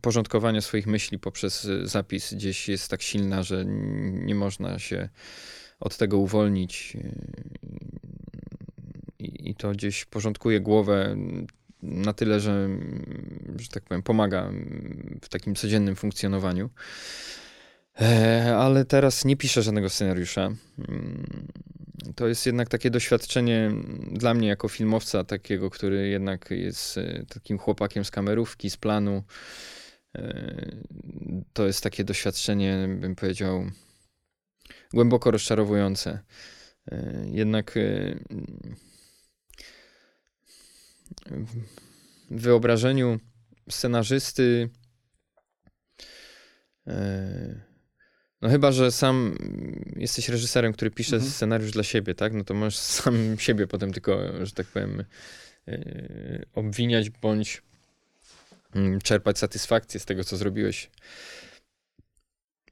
porządkowania 0.00 0.60
swoich 0.60 0.86
myśli 0.86 1.18
poprzez 1.18 1.68
zapis 1.82 2.34
gdzieś 2.34 2.68
jest 2.68 2.90
tak 2.90 3.02
silna, 3.02 3.42
że 3.42 3.64
nie 4.12 4.34
można 4.34 4.78
się 4.78 5.08
od 5.80 5.96
tego 5.96 6.18
uwolnić. 6.18 6.96
I, 9.18 9.54
to 9.54 9.70
gdzieś 9.72 10.04
porządkuje 10.04 10.60
głowę 10.60 11.16
na 11.82 12.12
tyle, 12.12 12.40
że, 12.40 12.68
że 13.58 13.68
tak 13.68 13.82
powiem, 13.84 14.02
pomaga 14.02 14.50
w 15.22 15.28
takim 15.28 15.54
codziennym 15.54 15.96
funkcjonowaniu. 15.96 16.70
E, 18.00 18.56
ale 18.56 18.84
teraz 18.84 19.24
nie 19.24 19.36
piszę 19.36 19.62
żadnego 19.62 19.88
scenariusza. 19.88 20.50
To 22.16 22.28
jest 22.28 22.46
jednak 22.46 22.68
takie 22.68 22.90
doświadczenie 22.90 23.70
dla 24.12 24.34
mnie 24.34 24.48
jako 24.48 24.68
filmowca, 24.68 25.24
takiego, 25.24 25.70
który 25.70 26.08
jednak 26.08 26.50
jest 26.50 26.98
e, 26.98 27.26
takim 27.28 27.58
chłopakiem 27.58 28.04
z 28.04 28.10
kamerówki, 28.10 28.70
z 28.70 28.76
planu. 28.76 29.22
E, 30.14 30.76
to 31.52 31.66
jest 31.66 31.82
takie 31.82 32.04
doświadczenie, 32.04 32.88
bym 33.00 33.16
powiedział, 33.16 33.70
głęboko 34.92 35.30
rozczarowujące. 35.30 36.18
Jednak 37.24 37.74
w 42.30 42.42
wyobrażeniu 42.42 43.18
scenarzysty. 43.70 44.70
E, 48.42 48.46
no 48.46 48.48
chyba, 48.48 48.72
że 48.72 48.92
sam 48.92 49.36
jesteś 49.96 50.28
reżyserem, 50.28 50.72
który 50.72 50.90
pisze 50.90 51.16
mhm. 51.16 51.32
scenariusz 51.32 51.70
dla 51.70 51.82
siebie, 51.82 52.14
tak? 52.14 52.34
No 52.34 52.44
to 52.44 52.54
możesz 52.54 52.76
sam 52.76 53.36
siebie 53.38 53.66
potem 53.66 53.92
tylko, 53.92 54.46
że 54.46 54.52
tak 54.52 54.66
powiem, 54.66 55.04
e, 55.68 56.44
obwiniać 56.54 57.10
bądź 57.10 57.62
mm, 58.74 59.00
czerpać 59.00 59.38
satysfakcję 59.38 60.00
z 60.00 60.04
tego, 60.04 60.24
co 60.24 60.36
zrobiłeś 60.36 60.90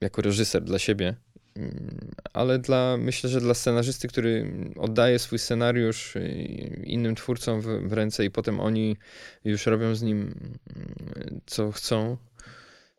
jako 0.01 0.21
reżyser 0.21 0.63
dla 0.63 0.79
siebie. 0.79 1.15
Mm, 1.55 2.11
ale 2.33 2.59
dla, 2.59 2.97
myślę, 2.97 3.29
że 3.29 3.41
dla 3.41 3.53
scenarzysty, 3.53 4.07
który 4.07 4.51
oddaje 4.75 5.19
swój 5.19 5.39
scenariusz 5.39 6.15
y, 6.15 6.81
innym 6.83 7.15
twórcom 7.15 7.61
w, 7.61 7.65
w, 7.65 7.93
ręce 7.93 8.25
i 8.25 8.31
potem 8.31 8.59
oni 8.59 8.97
już 9.45 9.65
robią 9.65 9.95
z 9.95 10.01
nim 10.01 10.19
mm, 10.21 11.41
co 11.45 11.71
chcą, 11.71 12.17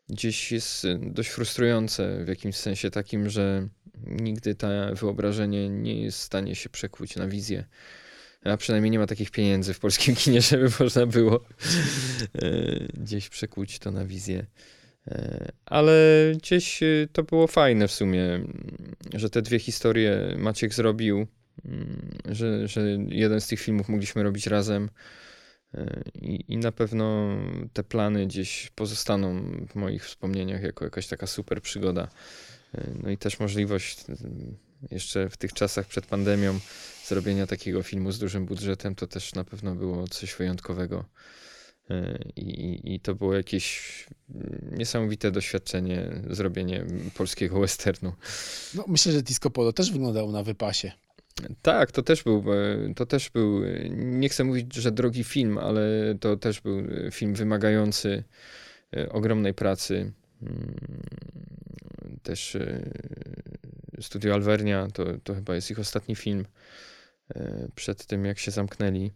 gdzieś 0.09 0.51
jest 0.51 0.87
dość 0.99 1.29
frustrujące 1.29 2.23
w 2.25 2.27
jakimś 2.27 2.55
sensie 2.55 2.91
takim, 2.91 3.29
że 3.29 3.67
nigdy 4.05 4.55
to 4.55 4.67
wyobrażenie 4.93 5.69
nie 5.69 6.01
jest 6.01 6.19
w 6.19 6.23
stanie 6.23 6.55
się 6.55 6.69
przekuć 6.69 7.15
na 7.15 7.27
wizję. 7.27 7.65
A 8.43 8.57
przynajmniej 8.57 8.91
nie 8.91 8.99
ma 8.99 9.07
takich 9.07 9.31
pieniędzy 9.31 9.73
w 9.73 9.79
polskim 9.79 10.15
kinie, 10.15 10.41
żeby 10.51 10.69
można 10.79 11.05
było 11.05 11.45
y, 12.43 12.87
gdzieś 12.93 13.29
przekuć 13.29 13.79
to 13.79 13.91
na 13.91 14.05
wizję. 14.05 14.45
E, 15.07 15.51
ale 15.65 15.93
gdzieś 16.37 16.83
e, 16.83 17.07
to 17.11 17.23
było 17.23 17.47
fajne 17.47 17.87
w 17.87 17.91
sumie, 17.91 18.39
że 19.13 19.29
te 19.29 19.41
dwie 19.41 19.59
historie 19.59 20.35
Maciek 20.37 20.73
zrobił, 20.73 21.27
mm, 21.65 22.11
że, 22.25 22.67
że 22.67 22.81
jeden 23.09 23.41
z 23.41 23.47
tych 23.47 23.59
filmów 23.59 23.89
mogliśmy 23.89 24.23
robić 24.23 24.47
razem. 24.47 24.89
E, 25.73 26.01
I, 26.21 26.53
I 26.53 26.57
na 26.57 26.71
pewno 26.71 27.37
te 27.73 27.83
plany 27.83 28.27
gdzieś 28.27 28.71
pozostaną 28.75 29.41
w 29.69 29.75
moich 29.75 30.05
wspomnieniach 30.05 30.63
jako 30.63 30.85
jakaś 30.85 31.07
taka 31.07 31.27
super 31.27 31.61
przygoda. 31.61 32.07
No 33.03 33.09
i 33.09 33.17
też 33.17 33.39
możliwość 33.39 34.05
jeszcze 34.91 35.29
w 35.29 35.37
tych 35.37 35.53
czasach 35.53 35.87
przed 35.87 36.05
pandemią 36.05 36.59
zrobienia 37.05 37.47
takiego 37.47 37.83
filmu 37.83 38.11
z 38.11 38.19
dużym 38.19 38.45
budżetem, 38.45 38.95
to 38.95 39.07
też 39.07 39.35
na 39.35 39.43
pewno 39.43 39.75
było 39.75 40.07
coś 40.07 40.33
wyjątkowego. 40.35 41.05
I, 42.35 42.81
I, 42.95 42.99
to 42.99 43.15
było 43.15 43.33
jakieś 43.33 44.05
niesamowite 44.71 45.31
doświadczenie, 45.31 46.21
zrobienie 46.29 46.85
polskiego 47.13 47.59
westernu. 47.59 48.13
No, 48.73 48.85
myślę, 48.87 49.11
że 49.11 49.21
Disco 49.21 49.49
Polo 49.49 49.73
też 49.73 49.91
wyglądało 49.91 50.31
na 50.31 50.43
wypasie. 50.43 50.91
Tak, 51.61 51.91
to 51.91 52.03
też 52.03 52.23
był, 52.23 52.43
to 52.95 53.05
też 53.05 53.29
był, 53.29 53.61
nie 53.95 54.29
chcę 54.29 54.43
mówić, 54.43 54.75
że 54.75 54.91
drogi 54.91 55.23
film, 55.23 55.57
ale 55.57 56.15
to 56.19 56.37
też 56.37 56.61
był 56.61 56.83
film 57.11 57.33
wymagający 57.33 58.23
e, 58.97 59.09
ogromnej 59.09 59.53
pracy. 59.53 60.11
Mm, 60.41 60.75
też 62.23 62.55
e, 62.55 62.81
Studio 64.01 64.33
Alvernia, 64.33 64.87
to, 64.93 65.05
to 65.23 65.35
chyba 65.35 65.55
jest 65.55 65.71
ich 65.71 65.79
ostatni 65.79 66.15
film 66.15 66.45
e, 67.35 67.67
przed 67.75 68.05
tym, 68.05 68.25
jak 68.25 68.39
się 68.39 68.51
zamknęli. 68.51 69.11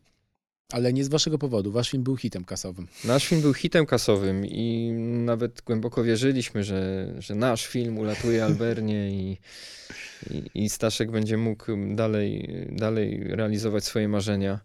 Ale 0.73 0.93
nie 0.93 1.03
z 1.03 1.07
waszego 1.07 1.37
powodu. 1.37 1.71
Wasz 1.71 1.89
film 1.89 2.03
był 2.03 2.17
hitem 2.17 2.43
kasowym. 2.45 2.87
Nasz 3.05 3.27
film 3.27 3.41
był 3.41 3.53
hitem 3.53 3.85
kasowym 3.85 4.45
i 4.45 4.91
nawet 5.25 5.61
głęboko 5.61 6.03
wierzyliśmy, 6.03 6.63
że, 6.63 7.13
że 7.19 7.35
nasz 7.35 7.67
film 7.67 7.97
ulatuje 7.97 8.45
Albernie 8.45 9.09
i, 9.11 9.37
i, 10.31 10.63
i 10.63 10.69
Staszek 10.69 11.11
będzie 11.11 11.37
mógł 11.37 11.65
dalej, 11.95 12.49
dalej 12.71 13.23
realizować 13.23 13.83
swoje 13.83 14.07
marzenia. 14.07 14.59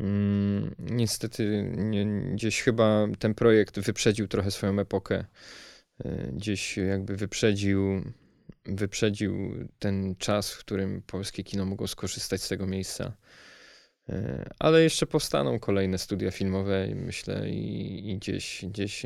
Mm, 0.00 0.74
niestety 0.78 1.72
nie, 1.76 2.06
gdzieś 2.34 2.62
chyba 2.62 3.06
ten 3.18 3.34
projekt 3.34 3.78
wyprzedził 3.78 4.28
trochę 4.28 4.50
swoją 4.50 4.80
epokę. 4.80 5.24
E, 6.04 6.32
gdzieś 6.32 6.76
jakby 6.76 7.16
wyprzedził, 7.16 8.02
wyprzedził 8.64 9.54
ten 9.78 10.16
czas, 10.16 10.52
w 10.52 10.58
którym 10.58 11.02
polskie 11.06 11.44
kino 11.44 11.64
mogło 11.64 11.88
skorzystać 11.88 12.42
z 12.42 12.48
tego 12.48 12.66
miejsca. 12.66 13.12
E, 14.08 14.50
ale 14.58 14.82
jeszcze 14.82 15.06
powstaną 15.06 15.58
kolejne 15.58 15.98
studia 15.98 16.30
filmowe, 16.30 16.88
myślę, 16.94 17.50
i, 17.50 18.10
i 18.10 18.16
gdzieś, 18.16 18.64
gdzieś 18.68 19.02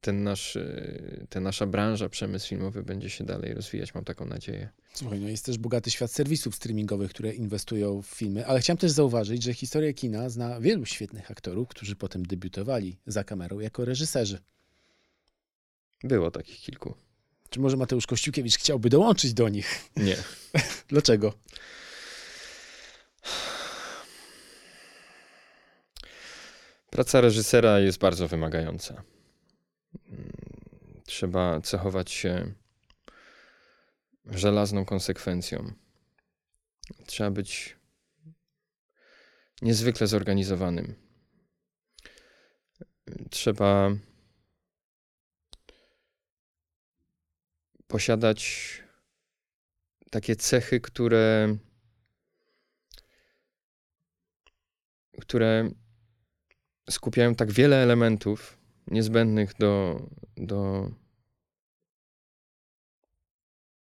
ten 0.00 0.22
nasz, 0.22 0.56
e, 0.56 1.26
ta 1.28 1.40
nasza 1.40 1.66
branża, 1.66 2.08
przemysł 2.08 2.48
filmowy 2.48 2.82
będzie 2.82 3.10
się 3.10 3.24
dalej 3.24 3.54
rozwijać, 3.54 3.94
mam 3.94 4.04
taką 4.04 4.26
nadzieję. 4.26 4.68
Słuchaj, 4.94 5.20
no 5.20 5.28
jest 5.28 5.46
też 5.46 5.58
bogaty 5.58 5.90
świat 5.90 6.10
serwisów 6.12 6.54
streamingowych, 6.54 7.10
które 7.10 7.34
inwestują 7.34 8.02
w 8.02 8.06
filmy, 8.06 8.46
ale 8.46 8.60
chciałem 8.60 8.78
też 8.78 8.90
zauważyć, 8.90 9.42
że 9.42 9.54
historia 9.54 9.92
kina 9.92 10.28
zna 10.28 10.60
wielu 10.60 10.86
świetnych 10.86 11.30
aktorów, 11.30 11.68
którzy 11.68 11.96
potem 11.96 12.26
debiutowali 12.26 12.96
za 13.06 13.24
kamerą 13.24 13.60
jako 13.60 13.84
reżyserzy. 13.84 14.38
Było 16.04 16.30
takich 16.30 16.60
kilku. 16.60 16.94
Czy 17.50 17.60
może 17.60 17.76
Mateusz 17.76 18.06
Kościukiewicz 18.06 18.56
chciałby 18.56 18.90
dołączyć 18.90 19.34
do 19.34 19.48
nich? 19.48 19.90
Nie. 19.96 20.16
Dlaczego? 20.88 21.32
Praca 26.94 27.20
reżysera 27.20 27.80
jest 27.80 27.98
bardzo 27.98 28.28
wymagająca. 28.28 29.02
Trzeba 31.06 31.60
cechować 31.60 32.10
się 32.10 32.54
żelazną 34.26 34.84
konsekwencją. 34.84 35.72
Trzeba 37.06 37.30
być 37.30 37.76
niezwykle 39.62 40.06
zorganizowanym. 40.06 40.94
Trzeba 43.30 43.90
posiadać 47.86 48.82
takie 50.10 50.36
cechy, 50.36 50.80
które, 50.80 51.56
które 55.20 55.70
skupiają 56.90 57.34
tak 57.34 57.52
wiele 57.52 57.76
elementów 57.76 58.58
niezbędnych 58.86 59.54
do, 59.58 60.02
do 60.36 60.90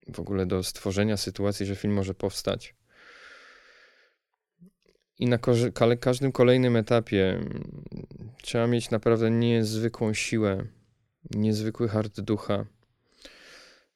w 0.08 0.20
ogóle 0.20 0.46
do 0.46 0.64
stworzenia 0.64 1.18
sytuacji, 1.18 1.66
że 1.66 1.76
film 1.76 1.94
może 1.94 2.14
powstać. 2.14 2.76
I 5.20 5.28
na 5.28 5.38
każdym 6.00 6.32
kolejnym 6.32 6.76
etapie 6.76 7.30
mm, 7.30 7.72
trzeba 8.42 8.68
mieć 8.68 8.90
naprawdę 8.90 9.32
niezwykłą 9.32 10.14
siłę, 10.14 10.66
niezwykły 11.32 11.90
hard 11.90 12.22
ducha, 12.22 12.66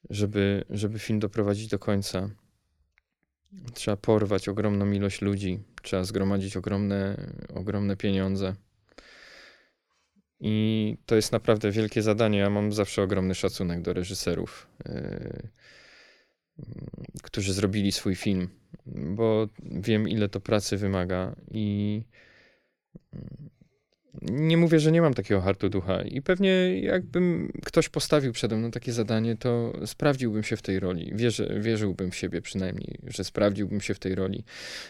żeby, 0.10 0.66
żeby 0.70 1.00
film 1.00 1.20
doprowadzić 1.20 1.68
do 1.68 1.80
końca. 1.80 2.30
Trzeba 3.74 3.98
porwać 3.98 4.50
ogromną 4.50 4.92
ilość 4.92 5.22
ludzi, 5.22 5.64
trzeba 5.82 6.04
zgromadzić 6.04 6.58
ogromne, 6.58 7.32
ogromne 7.56 7.98
pieniądze. 7.98 8.56
I 10.42 10.98
to 11.06 11.16
jest 11.16 11.32
naprawdę 11.32 11.72
wielkie 11.72 12.02
zadanie. 12.02 12.40
Ja 12.40 12.50
mam 12.50 12.74
zawsze 12.74 13.02
ogromny 13.04 13.36
szacunek 13.36 13.82
do 13.82 13.94
reżyserów, 13.94 14.68
yy, 14.86 15.50
którzy 17.24 17.54
zrobili 17.54 17.92
swój 17.92 18.16
film, 18.16 18.50
bo 18.86 19.48
wiem, 19.64 20.10
ile 20.10 20.30
to 20.30 20.40
pracy 20.40 20.78
wymaga. 20.78 21.36
I 21.52 22.04
nie 24.22 24.58
mówię, 24.58 24.80
że 24.80 24.92
nie 24.92 25.02
mam 25.02 25.14
takiego 25.14 25.42
hartu 25.42 25.70
ducha 25.70 26.02
i 26.02 26.22
pewnie 26.22 26.82
jakbym 26.82 27.52
ktoś 27.66 27.90
postawił 27.90 28.34
przede 28.34 28.56
mną 28.56 28.72
takie 28.72 28.94
zadanie, 28.94 29.38
to 29.38 29.74
sprawdziłbym 29.86 30.44
się 30.44 30.58
w 30.58 30.62
tej 30.62 30.80
roli. 30.80 31.12
Wierzę, 31.16 31.60
wierzyłbym 31.60 32.12
w 32.12 32.16
siebie 32.16 32.42
przynajmniej, 32.42 33.00
że 33.08 33.24
sprawdziłbym 33.24 33.82
się 33.82 33.94
w 33.94 34.00
tej 34.00 34.16
roli. 34.16 34.44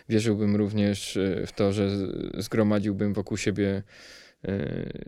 Wierzyłbym 0.09 0.55
również 0.55 1.17
e, 1.17 1.47
w 1.47 1.51
to, 1.51 1.73
że 1.73 1.89
zgromadziłbym 2.37 3.13
wokół 3.13 3.37
siebie 3.37 3.83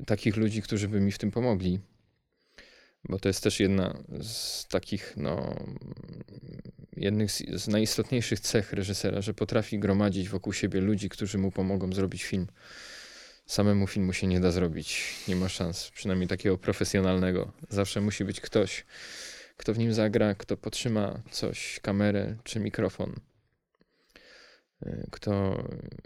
takich 0.05 0.37
ludzi, 0.37 0.61
którzy 0.61 0.87
by 0.87 1.01
mi 1.01 1.11
w 1.11 1.17
tym 1.17 1.31
pomogli. 1.31 1.79
Bo 3.09 3.19
to 3.19 3.29
jest 3.29 3.43
też 3.43 3.59
jedna 3.59 4.03
z 4.21 4.67
takich, 4.67 5.13
no, 5.17 5.55
jednych 6.97 7.31
z, 7.31 7.43
z 7.61 7.67
najistotniejszych 7.67 8.39
cech 8.39 8.73
reżysera, 8.73 9.21
że 9.21 9.33
potrafi 9.33 9.79
gromadzić 9.79 10.29
wokół 10.29 10.53
siebie 10.53 10.81
ludzi, 10.81 11.09
którzy 11.09 11.37
mu 11.37 11.51
pomogą 11.51 11.93
zrobić 11.93 12.23
film 12.23 12.47
samemu 13.45 13.87
filmu 13.87 14.13
się 14.13 14.27
nie 14.27 14.39
da 14.39 14.51
zrobić. 14.51 15.15
Nie 15.27 15.35
ma 15.35 15.49
szans, 15.49 15.91
przynajmniej 15.91 16.27
takiego 16.27 16.57
profesjonalnego. 16.57 17.51
Zawsze 17.69 18.01
musi 18.01 18.25
być 18.25 18.41
ktoś, 18.41 18.85
kto 19.57 19.73
w 19.73 19.77
nim 19.77 19.93
zagra, 19.93 20.35
kto 20.35 20.57
potrzyma 20.57 21.21
coś, 21.31 21.79
kamerę 21.79 22.35
czy 22.43 22.59
mikrofon, 22.59 23.15
e, 24.81 25.07
kto 25.11 25.63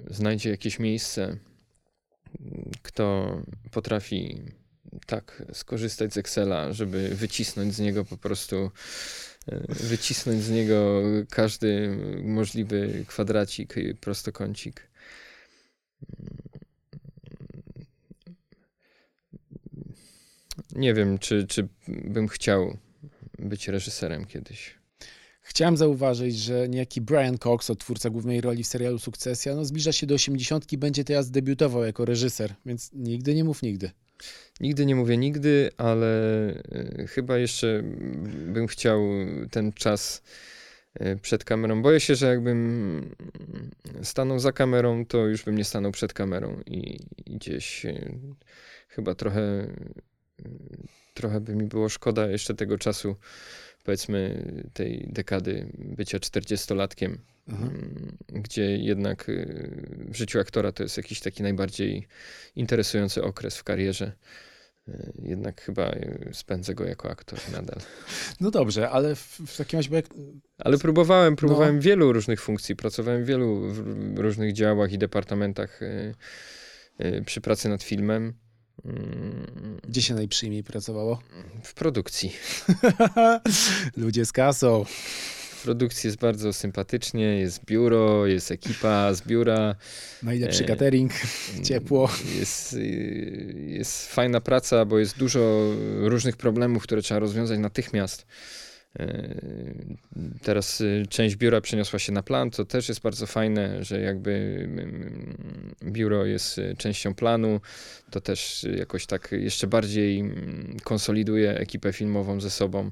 znajdzie 0.10 0.50
jakieś 0.50 0.80
miejsce, 0.80 1.38
kto 2.82 3.38
potrafi 3.72 4.42
tak 5.06 5.44
skorzystać 5.54 6.14
z 6.14 6.18
Excela, 6.18 6.74
żeby 6.74 7.10
wycisnąć 7.10 7.74
z 7.74 7.80
niego 7.80 8.06
po 8.06 8.18
prostu 8.18 8.72
e, 9.48 9.74
wycisnąć 9.74 10.44
z 10.44 10.50
niego 10.50 11.02
każdy 11.30 11.98
możliwy 12.24 13.06
kwadracik, 13.08 13.76
prostokącik. 14.02 14.88
nie 20.78 20.94
wiem, 20.94 21.18
czy, 21.18 21.48
czy 21.48 21.68
bym 21.88 22.28
chciał 22.28 22.78
być 23.40 23.68
reżyserem 23.68 24.26
kiedyś. 24.26 24.77
Chciałem 25.50 25.78
zauważyć, 25.78 26.38
że 26.40 26.70
niejaki 26.70 27.02
Brian 27.02 27.38
Cox, 27.38 27.72
twórca 27.80 28.10
głównej 28.10 28.42
roli 28.42 28.64
w 28.64 28.68
serialu 28.68 29.00
Sukcesja, 29.00 29.56
no 29.56 29.66
zbliża 29.66 29.92
się 29.92 30.08
do 30.08 30.16
osiemdziesiątki 30.16 30.76
i 30.76 30.80
będzie 30.80 31.04
teraz 31.04 31.32
debiutował 31.32 31.84
jako 31.84 32.06
reżyser, 32.06 32.56
więc 32.66 32.92
nigdy 32.94 33.36
nie 33.36 33.44
mów 33.44 33.62
nigdy. 33.62 33.92
Nigdy 34.60 34.86
nie 34.86 34.96
mówię 34.96 35.18
nigdy, 35.18 35.72
ale 35.78 36.08
e, 37.00 37.08
chyba 37.08 37.38
jeszcze 37.38 37.84
bym 38.48 38.68
chciał 38.68 39.02
ten 39.52 39.74
czas 39.74 40.22
e, 40.94 41.16
przed 41.16 41.44
kamerą. 41.44 41.82
Boję 41.82 42.00
się, 42.00 42.16
że 42.16 42.28
jakbym 42.28 43.16
stanął 44.04 44.40
za 44.40 44.52
kamerą, 44.52 45.06
to 45.06 45.28
już 45.28 45.44
bym 45.44 45.56
nie 45.56 45.66
stanął 45.66 45.92
przed 45.92 46.14
kamerą 46.14 46.62
i 46.66 47.00
gdzieś 47.26 47.86
e, 47.86 48.10
chyba 48.88 49.16
trochę 49.16 49.68
trochę 51.14 51.42
by 51.42 51.56
mi 51.56 51.68
było 51.68 51.90
szkoda 51.90 52.28
jeszcze 52.28 52.54
tego 52.54 52.78
czasu, 52.78 53.16
powiedzmy, 53.88 54.44
tej 54.74 55.08
dekady 55.12 55.68
bycia 55.74 56.18
40-latkiem, 56.18 57.18
mhm. 57.48 57.70
Mm, 57.70 58.18
gdzie 58.30 58.78
jednak 58.78 59.30
y, 59.30 60.08
w 60.10 60.16
życiu 60.16 60.40
aktora 60.40 60.72
to 60.72 60.84
jest 60.84 60.98
jakiś 60.98 61.20
taki 61.20 61.44
najbardziej 61.44 62.08
interesujący 62.56 63.24
okres 63.24 63.58
w 63.58 63.64
karierze. 63.64 64.12
Y, 64.90 65.14
jednak 65.24 65.62
chyba 65.62 65.92
y, 65.92 66.30
spędzę 66.34 66.76
go 66.76 66.86
jako 66.86 67.10
aktor 67.10 67.40
nadal. 67.52 67.80
No 68.42 68.52
dobrze, 68.52 68.90
ale 68.90 69.16
w, 69.16 69.40
w 69.48 69.58
takim 69.58 69.80
razie. 69.80 69.96
Jak... 69.96 70.06
Ale 70.58 70.78
próbowałem, 70.78 71.36
próbowałem 71.36 71.76
no. 71.76 71.82
wielu 71.82 72.14
różnych 72.14 72.42
funkcji, 72.42 72.76
pracowałem 72.76 73.24
w 73.24 73.28
wielu 73.28 73.62
w 73.70 74.20
różnych 74.20 74.54
działach 74.54 74.92
i 74.92 74.98
departamentach 74.98 75.80
przy 77.26 77.42
pracy 77.42 77.70
nad 77.70 77.84
filmem. 77.84 78.34
Gdzie 79.88 80.02
się 80.02 80.14
najprzyjemniej 80.14 80.64
pracowało? 80.64 81.22
W 81.64 81.74
produkcji. 81.74 82.34
Ludzie 83.98 84.26
z 84.26 84.32
kasą. 84.32 84.86
W 85.58 85.64
produkcji 85.64 86.08
jest 86.08 86.18
bardzo 86.18 86.54
sympatycznie, 86.54 87.40
jest 87.40 87.66
biuro, 87.66 88.26
jest 88.26 88.52
ekipa 88.52 89.14
z 89.14 89.22
biura. 89.22 89.76
Najlepszy 90.24 90.64
e, 90.64 90.68
catering, 90.68 91.12
ciepło. 91.64 92.10
Jest, 92.40 92.76
jest 93.56 94.08
fajna 94.08 94.42
praca, 94.42 94.86
bo 94.86 95.00
jest 95.00 95.18
dużo 95.18 95.40
różnych 96.00 96.38
problemów, 96.38 96.84
które 96.84 97.02
trzeba 97.02 97.20
rozwiązać 97.20 97.60
natychmiast. 97.60 98.26
E, 99.00 99.36
teraz 100.42 100.82
y, 100.82 101.06
część 101.10 101.36
biura 101.36 101.62
przeniosła 101.62 102.00
się 102.00 102.12
na 102.12 102.24
plan, 102.24 102.52
to 102.52 102.66
też 102.66 102.90
jest 102.90 103.02
bardzo 103.02 103.28
fajne, 103.28 103.84
że 103.84 104.02
jakby 104.02 104.68
biuro 105.84 106.26
jest 106.26 106.58
y, 106.58 106.76
częścią 106.78 107.14
planu, 107.14 107.62
to 108.12 108.22
też 108.22 108.66
jakoś 108.78 109.06
tak 109.06 109.32
jeszcze 109.32 109.68
bardziej 109.68 110.24
konsoliduje 110.84 111.58
ekipę 111.58 111.94
filmową 111.94 112.42
ze 112.42 112.50
sobą 112.50 112.92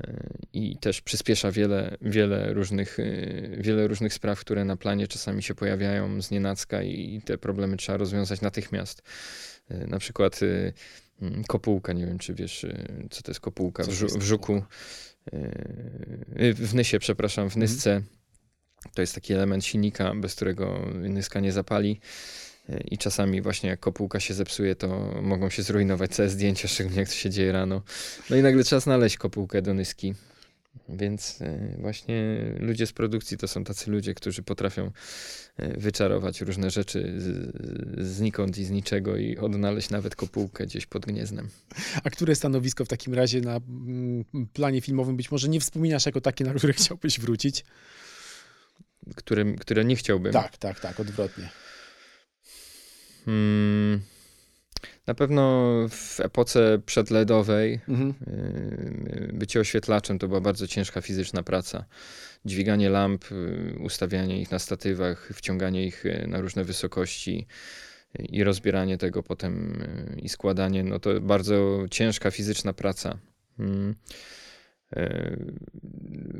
e, 0.00 0.12
i 0.52 0.76
też 0.76 1.00
przyspiesza 1.00 1.52
wiele, 1.52 1.96
wiele, 2.00 2.52
różnych, 2.52 2.98
y, 2.98 3.58
wiele 3.60 3.88
różnych 3.88 4.14
spraw, 4.14 4.40
które 4.40 4.64
na 4.64 4.76
planie 4.76 5.08
czasami 5.08 5.42
się 5.42 5.54
pojawiają 5.54 6.22
z 6.22 6.30
nienacka 6.30 6.82
i 6.82 7.22
te 7.24 7.38
problemy 7.38 7.76
trzeba 7.76 7.98
rozwiązać 7.98 8.40
natychmiast. 8.40 9.02
E, 9.68 9.86
na 9.86 9.98
przykład 9.98 10.40
kopułka, 11.48 11.92
nie 11.92 12.06
wiem 12.06 12.18
czy 12.18 12.34
wiesz, 12.34 12.66
co 13.10 13.22
to 13.22 13.30
jest 13.30 13.40
kopułka 13.40 13.82
w, 13.82 13.88
w 13.88 14.22
żuku. 14.22 14.62
Yy, 16.36 16.54
w 16.54 16.74
Nysie, 16.74 16.98
przepraszam, 16.98 17.44
w 17.44 17.56
mhm. 17.56 17.60
Nysce. 17.60 18.02
To 18.94 19.00
jest 19.00 19.14
taki 19.14 19.34
element 19.34 19.64
silnika, 19.64 20.14
bez 20.14 20.34
którego 20.34 20.90
Nyska 20.94 21.40
nie 21.40 21.52
zapali. 21.52 22.00
Yy, 22.68 22.80
I 22.90 22.98
czasami 22.98 23.42
właśnie 23.42 23.70
jak 23.70 23.80
kopułka 23.80 24.20
się 24.20 24.34
zepsuje, 24.34 24.74
to 24.74 24.88
mogą 25.22 25.50
się 25.50 25.62
zrujnować 25.62 26.10
całe 26.10 26.28
zdjęcia, 26.28 26.68
szczególnie 26.68 27.00
jak 27.00 27.08
to 27.08 27.14
się 27.14 27.30
dzieje 27.30 27.52
rano. 27.52 27.82
No 28.30 28.36
i 28.36 28.42
nagle 28.42 28.64
trzeba 28.64 28.80
znaleźć 28.80 29.16
kopułkę 29.16 29.62
do 29.62 29.74
Nyski. 29.74 30.14
Więc 30.88 31.42
e, 31.42 31.76
właśnie 31.78 32.38
ludzie 32.60 32.86
z 32.86 32.92
produkcji 32.92 33.36
to 33.36 33.48
są 33.48 33.64
tacy 33.64 33.90
ludzie, 33.90 34.14
którzy 34.14 34.42
potrafią 34.42 34.90
e, 35.56 35.80
wyczarować 35.80 36.40
różne 36.40 36.70
rzeczy 36.70 37.20
znikąd 37.98 38.58
i 38.58 38.64
z 38.64 38.70
niczego 38.70 39.16
i 39.16 39.38
odnaleźć 39.38 39.90
nawet 39.90 40.16
kopułkę 40.16 40.66
gdzieś 40.66 40.86
pod 40.86 41.06
gniezdem. 41.06 41.48
A 42.04 42.10
które 42.10 42.34
stanowisko 42.34 42.84
w 42.84 42.88
takim 42.88 43.14
razie 43.14 43.40
na 43.40 43.56
mm, 43.56 44.24
planie 44.52 44.80
filmowym 44.80 45.16
być 45.16 45.30
może 45.30 45.48
nie 45.48 45.60
wspominasz 45.60 46.06
jako 46.06 46.20
takie, 46.20 46.44
na 46.44 46.54
które 46.54 46.72
chciałbyś 46.82 47.20
wrócić? 47.20 47.64
Które, 49.16 49.54
które 49.54 49.84
nie 49.84 49.96
chciałbym? 49.96 50.32
Tak, 50.32 50.58
tak, 50.58 50.80
tak, 50.80 51.00
odwrotnie. 51.00 51.48
Hmm. 53.24 54.00
Na 55.08 55.14
pewno 55.14 55.74
w 55.90 56.20
epoce 56.20 56.78
przedledowej 56.86 57.80
mhm. 57.88 58.14
Y, 58.28 59.30
bycie 59.32 59.60
oświetlaczem 59.60 60.18
to 60.18 60.28
była 60.28 60.40
bardzo 60.40 60.66
ciężka 60.66 61.00
fizyczna 61.00 61.42
praca. 61.42 61.84
Dźwiganie 62.44 62.90
lamp, 62.90 63.24
y, 63.32 63.78
ustawianie 63.80 64.40
ich 64.40 64.50
na 64.50 64.58
statywach, 64.58 65.30
wciąganie 65.34 65.86
ich 65.86 66.06
y, 66.06 66.26
na 66.28 66.40
różne 66.40 66.64
wysokości 66.64 67.46
i 68.18 68.44
rozbieranie 68.44 68.98
tego 68.98 69.22
potem 69.22 69.82
i 70.16 70.28
składanie, 70.28 70.84
no 70.84 70.98
to 70.98 71.20
bardzo 71.20 71.84
ciężka 71.90 72.30
fizyczna 72.30 72.72
praca. 72.72 73.18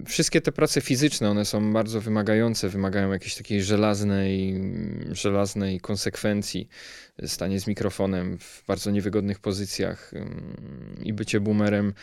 Wszystkie 0.07 0.41
te 0.41 0.53
prace 0.53 0.81
fizyczne, 0.81 1.31
one 1.31 1.45
są 1.45 1.73
bardzo 1.73 2.01
wymagające, 2.01 2.69
wymagają 2.69 3.13
jakiejś 3.13 3.35
takiej 3.35 3.63
żelaznej, 3.63 4.61
żelaznej 5.13 5.81
konsekwencji. 5.81 6.69
Stanie 7.27 7.61
z 7.61 7.67
mikrofonem 7.67 8.39
w 8.39 8.65
bardzo 8.67 8.91
niewygodnych 8.91 9.39
pozycjach 9.39 10.13
i 11.03 11.13
bycie 11.13 11.41
boomerem 11.41 11.95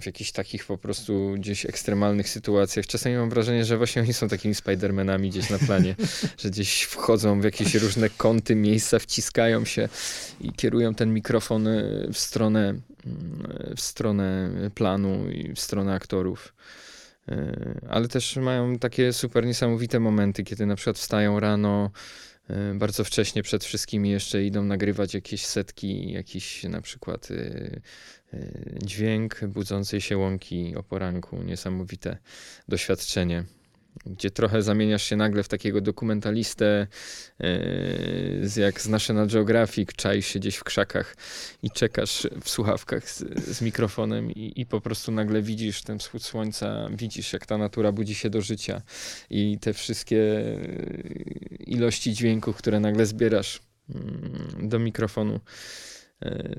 w 0.00 0.06
jakichś 0.06 0.32
takich 0.32 0.64
po 0.64 0.78
prostu 0.78 1.34
gdzieś 1.38 1.66
ekstremalnych 1.66 2.28
sytuacjach. 2.28 2.86
Czasami 2.86 3.16
mam 3.16 3.30
wrażenie, 3.30 3.64
że 3.64 3.78
właśnie 3.78 4.02
oni 4.02 4.12
są 4.12 4.28
takimi 4.28 4.54
Spidermanami 4.54 5.30
gdzieś 5.30 5.50
na 5.50 5.58
planie, 5.58 5.96
że 6.42 6.50
gdzieś 6.50 6.82
wchodzą 6.82 7.40
w 7.40 7.44
jakieś 7.44 7.74
różne 7.74 8.10
kąty, 8.10 8.54
miejsca, 8.54 8.98
wciskają 8.98 9.64
się 9.64 9.88
i 10.40 10.52
kierują 10.52 10.94
ten 10.94 11.14
mikrofon 11.14 11.66
y, 11.66 12.08
w 12.12 12.18
stronę, 12.18 12.68
mm, 12.68 12.82
w 13.76 13.80
stronę 13.80 14.50
planu 14.74 15.30
i 15.30 15.54
w 15.54 15.60
stronę 15.60 15.94
aktorów. 15.94 16.54
Y, 17.28 17.80
ale 17.88 18.08
też 18.08 18.36
mają 18.36 18.78
takie 18.78 19.12
super 19.12 19.46
niesamowite 19.46 20.00
momenty, 20.00 20.44
kiedy 20.44 20.66
na 20.66 20.76
przykład 20.76 20.98
wstają 20.98 21.40
rano, 21.40 21.90
y, 22.50 22.54
bardzo 22.74 23.04
wcześnie 23.04 23.42
przed 23.42 23.64
wszystkimi 23.64 24.10
jeszcze 24.10 24.44
idą 24.44 24.64
nagrywać 24.64 25.14
jakieś 25.14 25.46
setki, 25.46 26.12
jakiś 26.12 26.62
na 26.64 26.80
przykład 26.80 27.28
Y, 27.30 27.80
dźwięk 28.82 29.40
budzącej 29.46 30.00
się 30.00 30.16
łąki 30.16 30.76
o 30.76 30.82
poranku, 30.82 31.42
niesamowite 31.42 32.18
doświadczenie 32.68 33.44
gdzie 34.06 34.30
trochę 34.30 34.62
zamieniasz 34.62 35.02
się 35.02 35.16
nagle 35.16 35.42
w 35.42 35.48
takiego 35.48 35.80
dokumentalistę, 35.80 36.86
yy, 37.38 38.62
jak 38.62 38.80
z 38.80 38.88
National 38.88 39.28
Geographic, 39.28 39.88
czaisz 39.96 40.26
się 40.26 40.38
gdzieś 40.38 40.56
w 40.56 40.64
krzakach 40.64 41.16
i 41.62 41.70
czekasz 41.70 42.28
w 42.42 42.50
słuchawkach 42.50 43.10
z, 43.10 43.18
z 43.56 43.62
mikrofonem 43.62 44.30
i, 44.30 44.60
i, 44.60 44.66
po 44.66 44.80
prostu 44.80 45.12
nagle 45.12 45.42
widzisz 45.42 45.82
ten 45.82 45.98
wschód 45.98 46.22
słońca, 46.22 46.88
widzisz 46.90 47.32
jak 47.32 47.46
ta 47.46 47.58
natura 47.58 47.92
budzi 47.92 48.14
się 48.14 48.30
do 48.30 48.40
życia 48.40 48.82
i 49.30 49.58
te 49.60 49.72
wszystkie 49.72 50.16
y, 50.16 51.56
ilości 51.66 52.12
dźwięków, 52.12 52.56
które 52.56 52.80
nagle 52.80 53.06
zbierasz 53.06 53.62
mm, 53.90 54.68
do 54.68 54.78
mikrofonu. 54.78 55.40
E, 56.22 56.54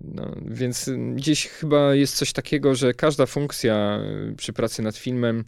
no, 0.00 0.34
więc 0.46 0.90
gdzieś 1.14 1.46
chyba 1.46 1.94
jest 1.94 2.16
coś 2.16 2.32
takiego, 2.32 2.74
że 2.74 2.94
każda 2.94 3.26
funkcja 3.26 4.00
przy 4.36 4.52
pracy 4.52 4.82
nad 4.82 4.96
filmem, 4.96 5.44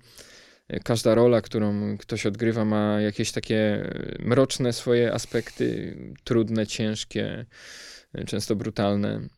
każda 0.84 1.14
rola, 1.14 1.40
którą 1.40 1.98
ktoś 1.98 2.26
odgrywa, 2.26 2.64
ma 2.64 3.00
jakieś 3.00 3.32
takie 3.32 3.90
mroczne 4.18 4.72
swoje 4.72 5.12
aspekty, 5.12 5.96
trudne, 6.24 6.66
ciężkie, 6.66 7.46
często 8.26 8.56
brutalne 8.56 9.28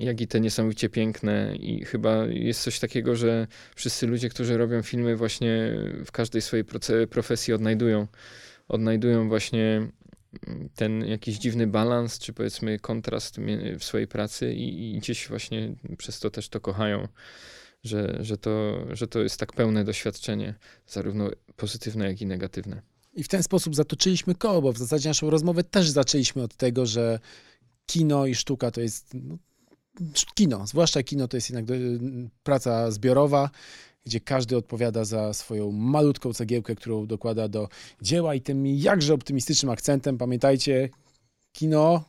jak 0.00 0.20
i 0.20 0.26
te 0.26 0.40
niesamowicie 0.40 0.88
piękne. 0.88 1.56
I 1.56 1.84
chyba 1.84 2.26
jest 2.26 2.62
coś 2.62 2.78
takiego, 2.78 3.16
że 3.16 3.46
wszyscy 3.74 4.06
ludzie, 4.06 4.28
którzy 4.28 4.58
robią 4.58 4.82
filmy, 4.82 5.16
właśnie 5.16 5.76
w 6.06 6.12
każdej 6.12 6.42
swojej 6.42 6.64
profesji 7.10 7.54
odnajdują, 7.54 8.06
odnajdują 8.68 9.28
właśnie 9.28 9.88
ten 10.74 11.04
jakiś 11.04 11.38
dziwny 11.38 11.66
balans, 11.66 12.18
czy 12.18 12.32
powiedzmy 12.32 12.78
kontrast 12.78 13.36
w 13.78 13.84
swojej 13.84 14.06
pracy 14.06 14.54
i, 14.54 14.94
i 14.94 14.98
gdzieś 14.98 15.28
właśnie 15.28 15.74
przez 15.98 16.20
to 16.20 16.30
też 16.30 16.48
to 16.48 16.60
kochają. 16.60 17.08
Że, 17.84 18.18
że, 18.20 18.36
to, 18.38 18.84
że 18.96 19.06
to 19.06 19.20
jest 19.20 19.40
tak 19.40 19.52
pełne 19.52 19.84
doświadczenie, 19.84 20.54
zarówno 20.86 21.30
pozytywne, 21.56 22.06
jak 22.06 22.20
i 22.20 22.26
negatywne. 22.26 22.82
I 23.14 23.24
w 23.24 23.28
ten 23.28 23.42
sposób 23.42 23.76
zatoczyliśmy 23.76 24.34
koło, 24.34 24.62
bo 24.62 24.72
w 24.72 24.78
zasadzie 24.78 25.08
naszą 25.08 25.30
rozmowę 25.30 25.64
też 25.64 25.88
zaczęliśmy 25.88 26.42
od 26.42 26.56
tego, 26.56 26.86
że 26.86 27.20
kino 27.86 28.26
i 28.26 28.34
sztuka 28.34 28.70
to 28.70 28.80
jest 28.80 29.14
no, 29.14 29.38
kino, 30.34 30.66
zwłaszcza 30.66 31.02
kino 31.02 31.28
to 31.28 31.36
jest 31.36 31.50
jednak 31.50 31.70
y, 31.70 31.98
praca 32.42 32.90
zbiorowa, 32.90 33.50
gdzie 34.06 34.20
każdy 34.20 34.56
odpowiada 34.56 35.04
za 35.04 35.32
swoją 35.32 35.72
malutką 35.72 36.32
cegiełkę, 36.32 36.74
którą 36.74 37.06
dokłada 37.06 37.48
do 37.48 37.68
dzieła 38.02 38.34
i 38.34 38.40
tym 38.40 38.66
jakże 38.66 39.14
optymistycznym 39.14 39.70
akcentem. 39.70 40.18
Pamiętajcie, 40.18 40.88
kino 41.52 42.04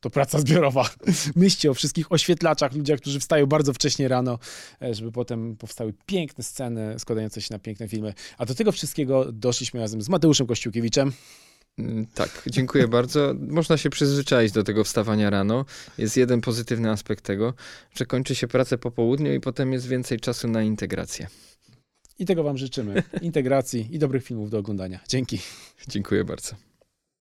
to 0.00 0.10
praca 0.10 0.40
zbiorowa. 0.40 0.90
Myślcie 1.36 1.70
o 1.70 1.74
wszystkich 1.74 2.12
oświetlaczach, 2.12 2.72
ludziach, 2.72 3.00
którzy 3.00 3.20
wstają 3.20 3.46
bardzo 3.46 3.72
wcześnie 3.72 4.08
rano, 4.08 4.38
e, 4.82 4.94
żeby 4.94 5.12
potem 5.12 5.56
powstały 5.56 5.94
piękne 6.06 6.44
sceny 6.44 6.98
składające 6.98 7.42
się 7.42 7.48
na 7.54 7.58
piękne 7.58 7.88
filmy. 7.88 8.14
A 8.38 8.46
do 8.46 8.54
tego 8.54 8.72
wszystkiego 8.72 9.32
doszliśmy 9.32 9.80
razem 9.80 10.02
z 10.02 10.08
Mateuszem 10.08 10.46
Kościółkiewiczem. 10.46 11.12
Mm, 11.78 12.06
tak, 12.14 12.42
dziękuję 12.46 12.88
bardzo. 12.88 13.34
Można 13.48 13.76
się 13.76 13.90
przyzwyczaić 13.90 14.52
do 14.52 14.62
tego 14.62 14.84
wstawania 14.84 15.30
rano. 15.30 15.64
Jest 15.98 16.16
jeden 16.16 16.40
pozytywny 16.40 16.90
aspekt 16.90 17.24
tego, 17.24 17.54
że 17.94 18.06
kończy 18.06 18.34
się 18.34 18.48
pracę 18.48 18.78
po 18.78 18.90
południu 18.90 19.34
i 19.34 19.40
potem 19.40 19.72
jest 19.72 19.86
więcej 19.86 20.20
czasu 20.20 20.48
na 20.48 20.62
integrację. 20.62 21.26
I 22.18 22.26
tego 22.26 22.42
Wam 22.42 22.58
życzymy. 22.58 23.02
Integracji 23.22 23.88
i 23.90 23.98
dobrych 23.98 24.24
filmów 24.24 24.50
do 24.50 24.58
oglądania. 24.58 25.00
Dzięki. 25.08 25.38
Dziękuję 25.88 26.24
bardzo. 26.24 26.65